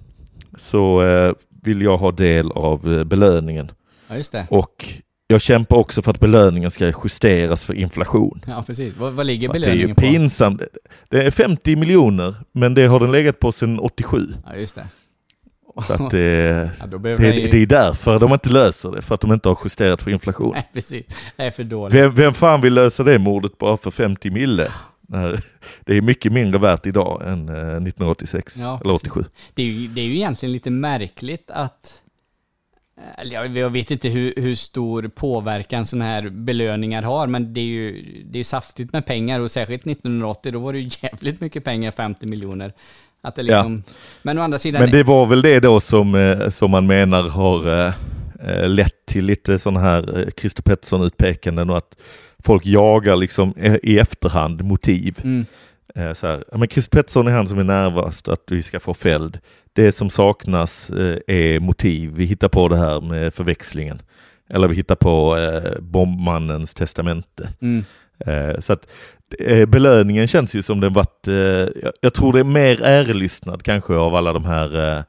så 0.55 1.01
eh, 1.01 1.33
vill 1.63 1.81
jag 1.81 1.97
ha 1.97 2.11
del 2.11 2.51
av 2.51 2.93
eh, 2.93 3.03
belöningen. 3.03 3.71
Ja. 4.07 4.45
Och 4.49 4.85
jag 5.27 5.41
kämpar 5.41 5.77
också 5.77 6.01
för 6.01 6.11
att 6.11 6.19
belöningen 6.19 6.71
ska 6.71 6.91
justeras 7.03 7.65
för 7.65 7.73
inflation. 7.73 8.41
Ja, 8.47 8.63
precis. 8.67 8.93
Vad, 8.97 9.13
vad 9.13 9.25
ligger 9.25 9.49
För 9.49 9.55
att 9.55 9.61
Det 9.61 9.69
är 9.69 9.73
ju 9.73 9.77
belöningen 9.77 9.95
på? 9.95 10.01
pinsamt. 10.01 10.61
Det 11.09 11.23
är 11.23 11.31
50 11.31 11.75
miljoner, 11.75 12.35
men 12.51 12.73
det 12.73 12.85
har 12.85 12.99
den 12.99 13.11
legat 13.11 13.39
på 13.39 13.51
sedan 13.51 13.79
87. 13.79 14.33
Ja, 14.45 14.55
just 14.55 14.75
det. 14.75 14.87
Så 15.87 15.93
att 15.93 16.11
det, 16.11 16.71
Ja, 16.79 16.85
det, 16.85 17.09
ju... 17.09 17.47
det 17.47 17.57
är 17.57 17.65
därför 17.65 18.19
de 18.19 18.33
inte 18.33 18.49
löser 18.49 18.91
det, 18.91 19.01
för 19.01 19.15
att 19.15 19.21
de 19.21 19.33
inte 19.33 19.49
har 19.49 19.57
justerat 19.63 20.01
för 20.01 20.11
inflation. 20.11 20.51
Nej, 20.55 20.69
precis. 20.73 21.05
Det 21.37 21.43
är 21.43 21.51
för 21.51 21.63
dåligt. 21.63 21.95
Vem, 21.95 22.15
vem 22.15 22.33
fan 22.33 22.61
vill 22.61 22.73
lösa 22.73 23.03
det 23.03 23.19
mordet 23.19 23.57
bara 23.57 23.77
för 23.77 23.91
50 23.91 24.29
mille? 24.29 24.67
När 25.09 25.43
Det 25.85 25.97
är 25.97 26.01
mycket 26.01 26.31
mindre 26.31 26.59
värt 26.59 26.85
idag 26.85 27.21
än 27.25 27.49
eh, 27.49 27.55
1986 27.55 28.57
Ja, 28.57 28.79
eller 28.83 28.93
precis. 28.93 29.09
87. 29.09 29.25
Det 29.53 29.61
är, 29.61 29.65
ju, 29.65 29.87
det 29.87 30.01
är 30.01 30.05
ju 30.05 30.15
egentligen 30.15 30.53
lite 30.53 30.69
märkligt 30.69 31.51
att... 31.51 32.03
Eller 33.17 33.57
jag, 33.57 33.69
vet 33.69 33.91
inte 33.91 34.09
hur, 34.09 34.33
hur 34.37 34.55
stor 34.55 35.07
påverkan 35.07 35.85
sådana 35.85 36.05
här 36.05 36.29
belöningar 36.29 37.01
har, 37.01 37.27
men 37.27 37.53
det 37.53 37.61
är 37.61 37.65
ju 37.65 38.05
det 38.25 38.39
är 38.39 38.43
saftigt 38.43 38.93
med 38.93 39.05
pengar 39.05 39.39
och 39.39 39.51
särskilt 39.51 39.87
1980, 39.87 40.51
då 40.51 40.59
var 40.59 40.73
det 40.73 40.79
ju 40.79 40.89
jävligt 41.01 41.41
mycket 41.41 41.63
pengar, 41.63 41.91
50 41.91 42.27
miljoner. 42.27 42.73
Att 43.21 43.35
det 43.35 43.43
liksom... 43.43 43.83
Men 44.21 44.37
å 44.37 44.41
andra 44.41 44.57
sidan... 44.57 44.81
Men 44.81 44.91
det 44.91 45.03
var 45.03 45.25
väl 45.25 45.41
det 45.41 45.59
då 45.59 45.79
som, 45.79 46.15
eh, 46.15 46.49
som 46.49 46.71
man 46.71 46.87
menar 46.87 47.29
har 47.29 47.85
eh, 47.85 47.93
eh, 48.39 48.69
lett 48.69 49.05
till 49.05 49.25
lite 49.25 49.59
sådana 49.59 49.79
här 49.79 50.19
eh, 50.19 50.27
Christer 50.37 50.63
Pettersson-utpekanden 50.63 51.69
och 51.69 51.77
att 51.77 51.95
folk 52.43 52.65
jagar 52.65 53.15
liksom 53.15 53.53
i 53.83 53.99
efterhand 53.99 54.63
motiv. 54.63 55.19
Mm. 55.23 55.45
Eh, 55.95 56.13
så 56.13 56.27
här, 56.27 56.43
men 56.51 56.67
Christer 56.67 56.97
Pettersson 56.97 57.27
är 57.27 57.31
han 57.31 57.47
som 57.47 57.59
är 57.59 57.63
närmast 57.63 58.27
att 58.27 58.43
vi 58.47 58.63
ska 58.63 58.79
få 58.79 58.93
fälld. 58.93 59.39
Det 59.73 59.91
som 59.91 60.09
saknas 60.09 60.89
eh, 60.89 61.17
är 61.27 61.59
motiv. 61.59 62.11
Vi 62.15 62.25
hittar 62.25 62.49
på 62.49 62.67
det 62.67 62.77
här 62.77 63.01
med 63.01 63.33
förväxlingen. 63.33 64.01
Eller 64.53 64.67
vi 64.67 64.75
hittar 64.75 64.95
på 64.95 65.37
eh, 65.37 65.79
bombmannens 65.79 66.73
testamente. 66.73 67.53
Mm. 67.61 67.83
Så 68.59 68.73
att 68.73 68.87
belöningen 69.67 70.27
känns 70.27 70.55
ju 70.55 70.61
som 70.61 70.79
den 70.79 70.93
varit, 70.93 71.27
jag, 72.01 72.13
tror 72.13 72.33
det 72.33 72.39
är 72.39 72.43
mer 72.43 72.81
ärelystnad 72.81 73.63
kanske 73.63 73.93
av 73.93 74.15
alla 74.15 74.33
de 74.33 74.45
här 74.45 75.03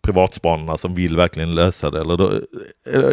privatspanarna 0.00 0.76
som 0.76 0.94
vill 0.94 1.16
verkligen 1.16 1.54
lösa 1.54 1.90
det. 1.90 2.00
Eller 2.00 2.16
då, 2.16 2.32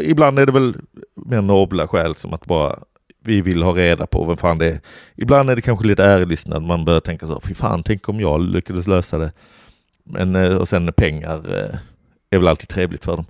ibland 0.02 0.40
är 0.40 0.46
det 0.46 0.52
väl 0.52 0.76
mer 1.16 1.42
nobla 1.42 1.88
skäl 1.88 2.16
som 2.16 2.34
att 2.34 2.46
bara 2.46 2.80
vi 3.24 3.42
vill 3.42 3.64
ha 3.64 3.76
reda 3.76 4.08
på 4.08 4.26
vem 4.26 4.38
fan 4.38 4.58
det 4.58 4.68
är. 4.68 4.80
Ibland 5.16 5.50
är 5.50 5.56
det 5.56 5.62
kanske 5.62 5.88
lite 5.88 6.04
ärelystnad, 6.04 6.64
man 6.64 6.86
börjar 6.86 7.00
tänka 7.00 7.28
så, 7.28 7.42
fy 7.44 7.54
fan, 7.54 7.84
tänk 7.84 8.10
om 8.10 8.20
jag 8.20 8.42
lyckades 8.42 8.88
lösa 8.88 9.18
det. 9.18 9.32
Men, 10.04 10.36
eh, 10.36 10.56
och 10.56 10.68
sen 10.68 10.94
pengar 10.94 11.56
eh, 11.56 11.76
är 12.30 12.38
väl 12.38 12.48
alltid 12.48 12.70
trevligt 12.70 13.06
för 13.06 13.16
dem. 13.16 13.26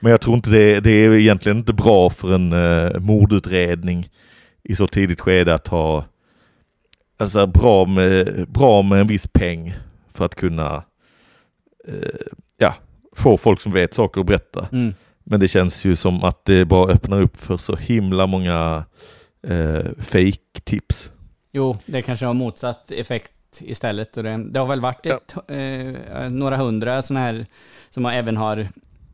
Men 0.00 0.10
jag 0.10 0.20
tror 0.20 0.36
inte 0.36 0.50
det, 0.50 0.80
det 0.80 0.90
är 0.90 1.12
egentligen 1.12 1.58
inte 1.58 1.72
bra 1.72 2.10
för 2.10 2.34
en 2.34 2.52
eh, 2.52 3.00
mordutredning 3.00 4.08
i 4.62 4.74
så 4.74 4.86
tidigt 4.86 5.20
skede 5.20 5.54
att 5.54 5.68
ha 5.68 6.04
alltså 7.18 7.46
bra 7.46 7.86
med, 7.86 8.46
bra 8.48 8.82
med 8.82 9.00
en 9.00 9.06
viss 9.06 9.26
peng 9.26 9.74
för 10.14 10.24
att 10.24 10.34
kunna 10.34 10.82
eh, 11.88 12.20
ja, 12.58 12.74
få 13.16 13.36
folk 13.36 13.60
som 13.60 13.72
vet 13.72 13.94
saker 13.94 14.20
att 14.20 14.26
berätta. 14.26 14.68
Mm. 14.72 14.94
Men 15.24 15.40
det 15.40 15.48
känns 15.48 15.84
ju 15.84 15.96
som 15.96 16.24
att 16.24 16.44
det 16.44 16.64
bara 16.64 16.92
öppnar 16.92 17.20
upp 17.20 17.36
för 17.40 17.56
så 17.56 17.76
himla 17.76 18.26
många 18.26 18.84
eh, 19.42 19.84
fake-tips. 20.00 21.10
Jo, 21.52 21.76
det 21.86 22.02
kanske 22.02 22.26
har 22.26 22.34
motsatt 22.34 22.90
effekt 22.90 23.32
istället. 23.60 24.16
Och 24.16 24.22
det, 24.22 24.44
det 24.50 24.58
har 24.60 24.66
väl 24.66 24.80
varit 24.80 25.06
ett, 25.06 25.34
eh, 25.48 26.30
några 26.30 26.56
hundra 26.56 27.02
sådana 27.02 27.26
här 27.26 27.46
som 27.90 28.04
har, 28.04 28.12
även 28.12 28.36
har 28.36 28.68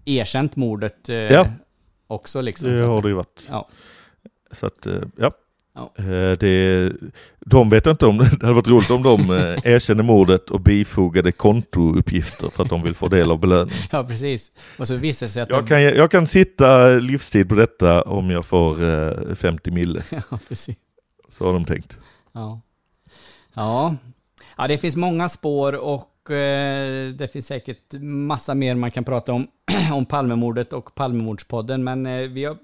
erkänt 0.04 0.56
mordet 0.56 1.08
eh, 1.08 1.16
Ja. 1.16 1.46
också. 2.06 2.40
Liksom, 2.40 2.70
Det 2.70 2.84
har 2.84 3.02
det 3.02 3.08
ju 3.08 3.14
varit. 3.14 3.46
Ja. 3.48 3.68
Så 4.50 4.66
att, 4.66 4.86
eh, 4.86 5.02
ja. 5.16 5.30
Ja. 5.74 5.92
Eh, 5.98 6.32
Det, 6.38 6.92
de 7.40 7.68
vet 7.68 7.86
inte 7.86 8.06
om, 8.06 8.18
det 8.40 8.42
hade 8.46 8.52
varit 8.52 8.68
roligt 8.68 8.90
om 8.90 9.02
de 9.02 9.20
eh, 9.30 9.72
erkände 9.72 10.02
mordet 10.02 10.50
och 10.50 10.60
bifogade 10.60 11.32
kontouppgifter 11.32 12.48
för 12.50 12.62
att 12.62 12.68
de 12.68 12.82
vill 12.82 12.94
få 12.94 13.08
del 13.08 13.30
av 13.30 13.40
belöningen. 13.40 13.74
ja, 13.90 14.04
precis. 14.04 14.52
Och 14.78 14.88
så 14.88 14.96
visar 14.96 15.26
det 15.26 15.30
sig 15.32 15.42
att 15.42 15.50
Jag 15.50 15.64
det... 15.64 15.68
kan, 15.68 15.82
jag 15.82 16.10
kan 16.10 16.26
sitta 16.26 16.86
livstid 16.88 17.48
på 17.48 17.54
detta 17.54 18.02
om 18.02 18.30
jag 18.30 18.44
får 18.44 18.82
eh, 18.84 19.34
50 19.34 19.70
mille. 19.70 20.02
Ja, 20.30 20.38
precis. 20.48 20.76
Så 21.28 21.44
har 21.46 21.52
de 21.52 21.64
tänkt. 21.64 21.98
Ja. 22.32 22.60
Ja. 23.54 23.96
ja, 24.56 24.68
det 24.68 24.78
finns 24.78 24.96
många 24.96 25.28
spår 25.28 25.84
och 25.84 26.30
eh, 26.30 27.08
det 27.08 27.32
finns 27.32 27.46
säkert 27.46 27.92
massa 28.02 28.54
mer 28.54 28.74
man 28.74 28.90
kan 28.90 29.04
prata 29.04 29.32
om, 29.32 29.46
om 29.92 30.06
Palmemordet 30.06 30.72
och 30.72 30.94
Palmemordspodden, 30.94 31.84
men 31.84 32.06
eh, 32.06 32.28
vi 32.28 32.44
har 32.44 32.56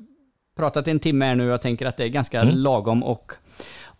pratat 0.61 0.89
en 0.89 0.99
timme 1.01 1.25
här 1.25 1.35
nu 1.35 1.47
och 1.47 1.53
jag 1.53 1.63
tänker 1.63 1.87
att 1.87 1.97
det 1.97 2.05
är 2.05 2.09
ganska 2.09 2.41
Mm. 2.41 2.55
lagom 2.57 3.03
och, 3.03 3.33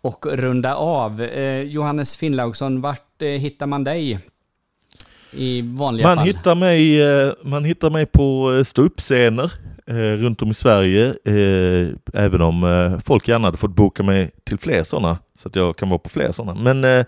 och 0.01 0.25
runda 0.31 0.75
av. 0.75 1.21
Eh, 1.21 1.61
Johannes 1.61 2.17
Finnlaugsson, 2.17 2.81
vart 2.81 3.21
eh, 3.21 3.27
hittar 3.27 3.67
man 3.67 3.83
dig? 3.83 4.19
I 5.33 5.61
vanliga 5.61 6.07
Man 6.07 6.17
fall. 6.17 6.27
hittar, 6.27 6.55
mig, 6.55 7.01
eh, 7.01 7.31
man 7.43 7.65
hittar 7.65 7.89
mig 7.89 8.05
på 8.05 8.53
eh, 8.57 8.63
ståuppscener 8.63 9.51
eh, 9.87 9.93
runt 9.95 10.41
om 10.41 10.51
i 10.51 10.53
Sverige. 10.53 11.15
Även 12.13 12.41
om 12.41 12.99
folk 13.05 13.27
gärna 13.27 13.47
hade 13.47 13.57
fått 13.57 13.75
boka 13.75 14.03
mig 14.03 14.31
till 14.43 14.57
fler 14.57 14.83
sådana. 14.83 15.17
Så 15.39 15.47
att 15.47 15.55
jag 15.55 15.77
kan 15.77 15.89
vara 15.89 15.99
på 15.99 16.09
fler 16.09 16.31
sådana. 16.31 16.73
Men 16.73 17.05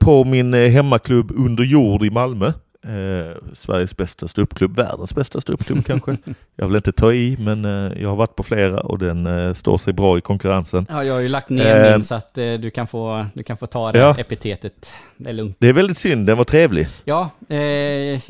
på 0.00 0.24
min 0.24 0.54
hemmaklubb 0.54 1.32
Under 1.36 1.64
jord 1.64 2.04
i 2.04 2.10
Malmö 2.10 2.52
Eh, 2.86 3.36
Sveriges 3.52 3.96
bästa 3.96 4.28
ståuppklubb, 4.28 4.76
världens 4.76 5.14
bästa 5.14 5.40
ståuppklubb 5.40 5.84
kanske. 5.86 6.16
Jag 6.56 6.66
vill 6.66 6.76
inte 6.76 6.92
ta 6.92 7.12
i, 7.12 7.36
men 7.40 7.64
eh, 7.64 8.02
jag 8.02 8.08
har 8.08 8.16
varit 8.16 8.36
på 8.36 8.42
flera 8.42 8.80
och 8.80 8.98
den 8.98 9.26
eh, 9.26 9.54
står 9.54 9.78
sig 9.78 9.92
bra 9.92 10.18
i 10.18 10.20
konkurrensen. 10.20 10.86
Ja, 10.90 11.04
jag 11.04 11.14
har 11.14 11.20
ju 11.20 11.28
lagt 11.28 11.48
ner 11.48 11.84
Eh, 11.86 11.92
min 11.92 12.02
så 12.02 12.14
att 12.14 12.38
eh, 12.38 12.52
du, 12.54 12.70
kan 12.70 12.86
få, 12.86 13.26
du 13.34 13.42
kan 13.42 13.56
få 13.56 13.66
ta 13.66 13.92
det 13.92 13.98
Ja. 13.98 14.16
epitetet. 14.18 14.90
Det 15.16 15.28
är 15.30 15.34
lugnt. 15.34 15.56
Det 15.60 15.68
är 15.68 15.72
väldigt 15.72 15.98
synd, 15.98 16.26
den 16.26 16.36
var 16.36 16.44
trevlig. 16.44 16.88
Ja, 17.04 17.30
eh, 17.48 17.58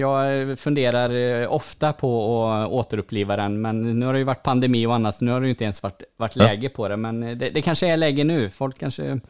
jag 0.00 0.58
funderar 0.58 1.40
eh, 1.42 1.52
ofta 1.52 1.92
på 1.92 2.44
att 2.44 2.68
återuppliva 2.70 3.36
den, 3.36 3.60
men 3.60 3.98
nu 4.00 4.06
har 4.06 4.12
det 4.12 4.18
ju 4.18 4.24
varit 4.24 4.42
pandemi 4.42 4.86
och 4.86 4.94
annat, 4.94 5.14
så 5.14 5.24
nu 5.24 5.30
har 5.32 5.40
det 5.40 5.46
ju 5.46 5.50
inte 5.50 5.64
ens 5.64 5.82
varit, 5.82 6.02
varit 6.16 6.36
Ja. 6.36 6.44
läge 6.44 6.68
på 6.68 6.88
det. 6.88 6.96
Men 6.96 7.22
eh, 7.22 7.36
det, 7.36 7.50
det 7.50 7.62
kanske 7.62 7.86
är 7.88 7.96
läge 7.96 8.24
nu. 8.24 8.50
Folk 8.50 8.78
kanske 8.78 9.20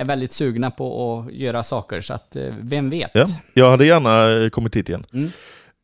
är 0.00 0.04
väldigt 0.04 0.32
sugna 0.32 0.70
på 0.70 1.18
att 1.18 1.34
göra 1.34 1.62
saker, 1.62 2.00
så 2.00 2.14
att 2.14 2.36
eh, 2.36 2.54
vem 2.60 2.90
vet? 2.90 3.10
Ja, 3.14 3.26
jag 3.54 3.70
hade 3.70 3.86
gärna 3.86 4.30
eh, 4.44 4.50
kommit 4.50 4.76
hit 4.76 4.88
igen. 4.88 5.06
Mm. 5.12 5.30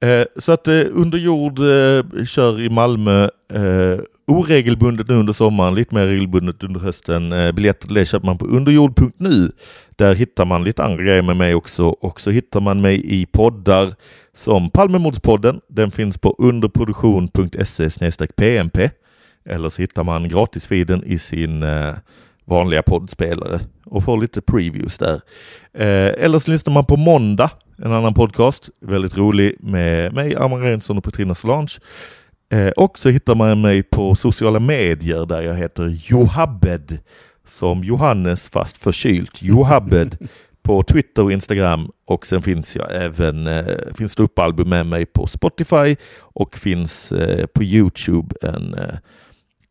Eh, 0.05 0.27
så 0.37 0.53
att 0.53 0.69
eh, 0.69 0.81
Under 0.91 1.19
jord 1.19 1.59
eh, 1.59 2.25
kör 2.25 2.62
i 2.62 2.69
Malmö 2.71 3.29
eh, 3.53 4.01
oregelbundet 4.27 5.09
nu 5.09 5.14
under 5.14 5.33
sommaren, 5.33 5.75
lite 5.75 5.95
mer 5.95 6.07
regelbundet 6.07 6.62
under 6.62 6.81
hösten. 6.81 7.33
Eh, 7.33 7.53
biljetter 7.53 7.87
till 7.87 7.95
det 7.95 8.07
köper 8.07 8.27
man 8.27 8.39
på 8.39 8.47
underjord.nu. 8.47 9.51
Där 9.97 10.14
hittar 10.14 10.45
man 10.45 10.64
lite 10.64 10.85
andra 10.85 11.03
grejer 11.03 11.23
med 11.23 11.37
mig 11.37 11.55
också 11.55 11.85
och 11.87 12.21
så 12.21 12.31
hittar 12.31 12.61
man 12.61 12.81
mig 12.81 13.21
i 13.21 13.27
poddar 13.27 13.95
som 14.35 14.71
Palmemordspodden. 14.71 15.61
Den 15.69 15.91
finns 15.91 16.19
på 16.19 16.37
underproduktion.se 16.39 18.11
pmp. 18.37 18.91
Eller 19.49 19.69
så 19.69 19.83
hittar 19.83 20.05
man 20.05 20.29
gratisfeeden 20.29 21.05
i 21.05 21.19
sin 21.19 21.62
vanliga 22.47 22.82
poddspelare 22.82 23.61
och 23.84 24.05
får 24.05 24.20
lite 24.20 24.40
previews 24.40 24.99
där. 24.99 25.20
Eh, 25.74 26.24
eller 26.24 26.38
så 26.38 26.51
lyssnar 26.51 26.74
man 26.74 26.84
på 26.84 26.97
Måndag, 26.97 27.51
en 27.78 27.92
annan 27.92 28.14
podcast, 28.14 28.70
väldigt 28.80 29.16
rolig 29.16 29.57
med 29.61 30.14
mig, 30.14 30.36
Arman 30.36 30.61
Reinsson 30.61 30.99
och 30.99 31.05
Petrina 31.05 31.34
Solange. 31.34 31.78
Eh, 32.53 32.68
och 32.68 32.99
så 32.99 33.09
hittar 33.09 33.34
man 33.34 33.61
mig 33.61 33.82
på 33.82 34.14
sociala 34.14 34.61
medier 34.61 35.26
där 35.26 35.42
jag 35.42 35.55
heter 35.55 35.99
Johabed, 36.05 36.99
som 37.44 37.84
Johannes 37.84 38.49
fast 38.49 38.76
förkylt. 38.76 39.42
Johabed 39.42 40.28
på 40.62 40.82
Twitter 40.82 41.22
och 41.22 41.32
Instagram 41.32 41.90
och 42.07 42.26
sen 42.26 42.42
finns 42.42 42.76
jag 42.76 42.94
även, 42.94 43.47
eh, 43.47 43.94
finns 43.94 44.16
det 44.16 44.22
upp 44.22 44.38
album 44.38 44.68
med 44.68 44.86
mig 44.86 45.07
på 45.07 45.26
Spotify 45.26 45.97
och 46.18 46.59
finns 46.59 47.12
eh, 47.12 47.47
på 47.47 47.62
Youtube 47.62 48.34
en 48.42 48.76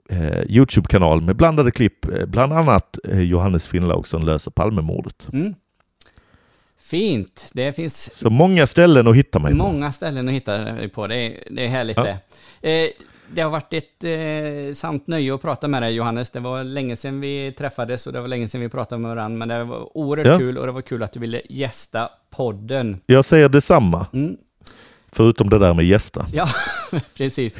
eh, 0.10 0.41
Youtube-kanal 0.47 1.22
med 1.22 1.36
blandade 1.36 1.72
klipp, 1.72 2.06
eh, 2.06 2.26
bland 2.26 2.53
annat 2.53 2.97
eh, 3.03 3.20
Johannes 3.20 3.68
Finnlaugsson 3.68 4.26
löser 4.26 4.51
Palmemordet. 4.51 5.28
Mm. 5.34 5.53
Fint. 6.80 7.49
Det 7.53 7.74
finns 7.74 8.18
Så 8.20 8.30
många 8.30 8.68
ställen 8.68 9.08
att 9.08 9.16
hitta 9.16 9.39
mig 9.39 9.51
på. 9.51 9.58
många 9.58 9.91
ställen 9.91 10.28
att 10.28 10.34
hitta 10.34 10.58
dig 10.58 10.89
på. 10.89 11.08
Det 11.08 11.16
är, 11.16 11.43
det 11.51 11.66
är 11.66 11.68
härligt 11.70 11.97
Ja. 11.97 12.18
det. 12.62 12.84
Eh, 12.84 12.89
det 13.34 13.41
har 13.41 13.49
varit 13.49 13.74
ett 13.74 14.03
eh, 14.03 14.74
sant 14.74 15.08
nöje 15.08 15.36
att 15.36 15.41
prata 15.41 15.68
med 15.68 15.82
dig 15.82 15.93
Johannes. 15.95 16.30
Det 16.30 16.39
var 16.39 16.64
länge 16.64 16.95
sedan 16.95 17.22
vi 17.22 17.51
träffades 17.58 18.08
och 18.08 18.14
det 18.14 18.22
var 18.22 18.28
länge 18.28 18.47
sedan 18.47 18.62
vi 18.62 18.70
pratade 18.70 19.01
med 19.01 19.10
varandra. 19.16 19.38
Men 19.38 19.47
det 19.47 19.64
var 19.64 19.97
oerhört 19.97 20.28
Ja. 20.28 20.38
kul 20.38 20.58
och 20.58 20.66
det 20.66 20.72
var 20.72 20.82
kul 20.82 21.03
att 21.03 21.12
du 21.14 21.20
ville 21.20 21.41
gästa 21.49 22.10
podden. 22.30 23.01
Jag 23.06 23.26
säger 23.26 23.49
detsamma, 23.49 24.08
Mm. 24.14 24.38
förutom 25.12 25.49
det 25.49 25.60
där 25.60 25.74
med 25.74 25.86
gästa. 25.86 26.28
Ja, 26.34 26.47
precis. 27.18 27.58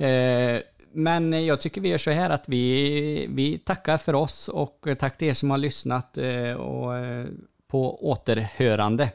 Eh, 0.00 0.60
men 0.94 1.46
jag 1.46 1.60
tycker 1.60 1.80
vi 1.80 1.88
gör 1.88 1.98
så 1.98 2.10
här 2.10 2.30
att 2.30 2.48
vi, 2.48 3.26
vi 3.30 3.58
tackar 3.58 3.98
för 3.98 4.14
oss 4.14 4.48
och 4.48 4.86
tack 4.98 5.18
till 5.18 5.28
er 5.28 5.32
som 5.32 5.50
har 5.50 5.58
lyssnat 5.58 6.18
eh, 6.18 6.52
och 6.52 6.96
eh, 6.96 7.26
på 7.70 8.10
återhörande. 8.10 9.10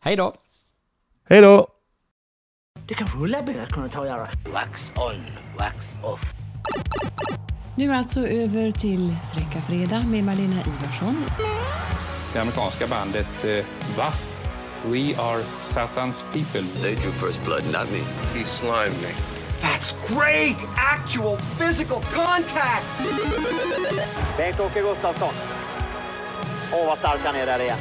Hej 0.00 0.16
då! 0.16 0.34
Hej 1.28 1.40
då! 1.40 1.68
Det 2.88 2.94
kan 2.94 3.08
rulla 3.20 3.42
bilar 3.42 3.66
kunna 3.66 3.88
ta 3.88 4.00
och 4.00 4.06
göra. 4.06 4.28
Wax 4.52 4.92
on, 4.96 5.22
wax 5.58 5.86
off. 6.04 6.20
Nu 7.76 7.92
alltså 7.92 8.28
över 8.28 8.70
till 8.70 9.16
Fräcka 9.34 9.62
Fredag 9.62 10.02
med 10.06 10.24
Malena 10.24 10.60
Ivarsson. 10.60 11.24
Det 12.32 12.38
amerikanska 12.38 12.86
bandet 12.86 13.44
eh, 13.44 13.50
W.A.S.P. 13.50 14.48
We 14.84 15.16
are 15.16 15.44
Satans 15.60 16.24
people. 16.32 16.62
They 16.82 16.94
drew 16.94 17.12
first 17.12 17.44
blood, 17.44 17.64
not 17.72 17.90
me. 17.90 17.98
He 18.38 18.44
slimed 18.44 19.02
me. 19.02 19.37
That's 19.60 19.92
great 20.08 20.56
actual 20.76 21.36
physical 21.58 22.00
contact! 22.00 22.84
Bengt-Åke 24.36 24.80
Gustafsson. 24.80 25.34
Åh, 26.72 26.86
vad 26.86 26.98
stark 26.98 27.20
han 27.24 27.36
är 27.36 27.46
där 27.46 27.60
igen. 27.60 27.78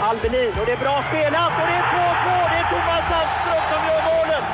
Albelin, 0.00 0.52
och 0.60 0.66
det 0.66 0.72
är 0.72 0.76
bra 0.76 1.02
spelat 1.08 1.52
och 1.52 1.66
det 1.66 1.74
är 1.74 1.82
2-2. 1.82 2.50
Det 2.50 2.56
är 2.56 2.64
Thomas 2.70 3.04
Sandström 3.10 3.62
som 3.70 3.80
gör 3.88 4.02
målet. 4.10 4.44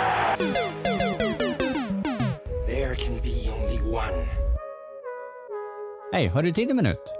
There 2.66 2.94
can 2.94 3.20
be 3.22 3.50
only 3.50 3.80
one. 3.96 4.28
Hej, 6.12 6.26
har 6.26 6.42
du 6.42 6.50
tid 6.50 6.70
en 6.70 6.76
minut? 6.76 7.19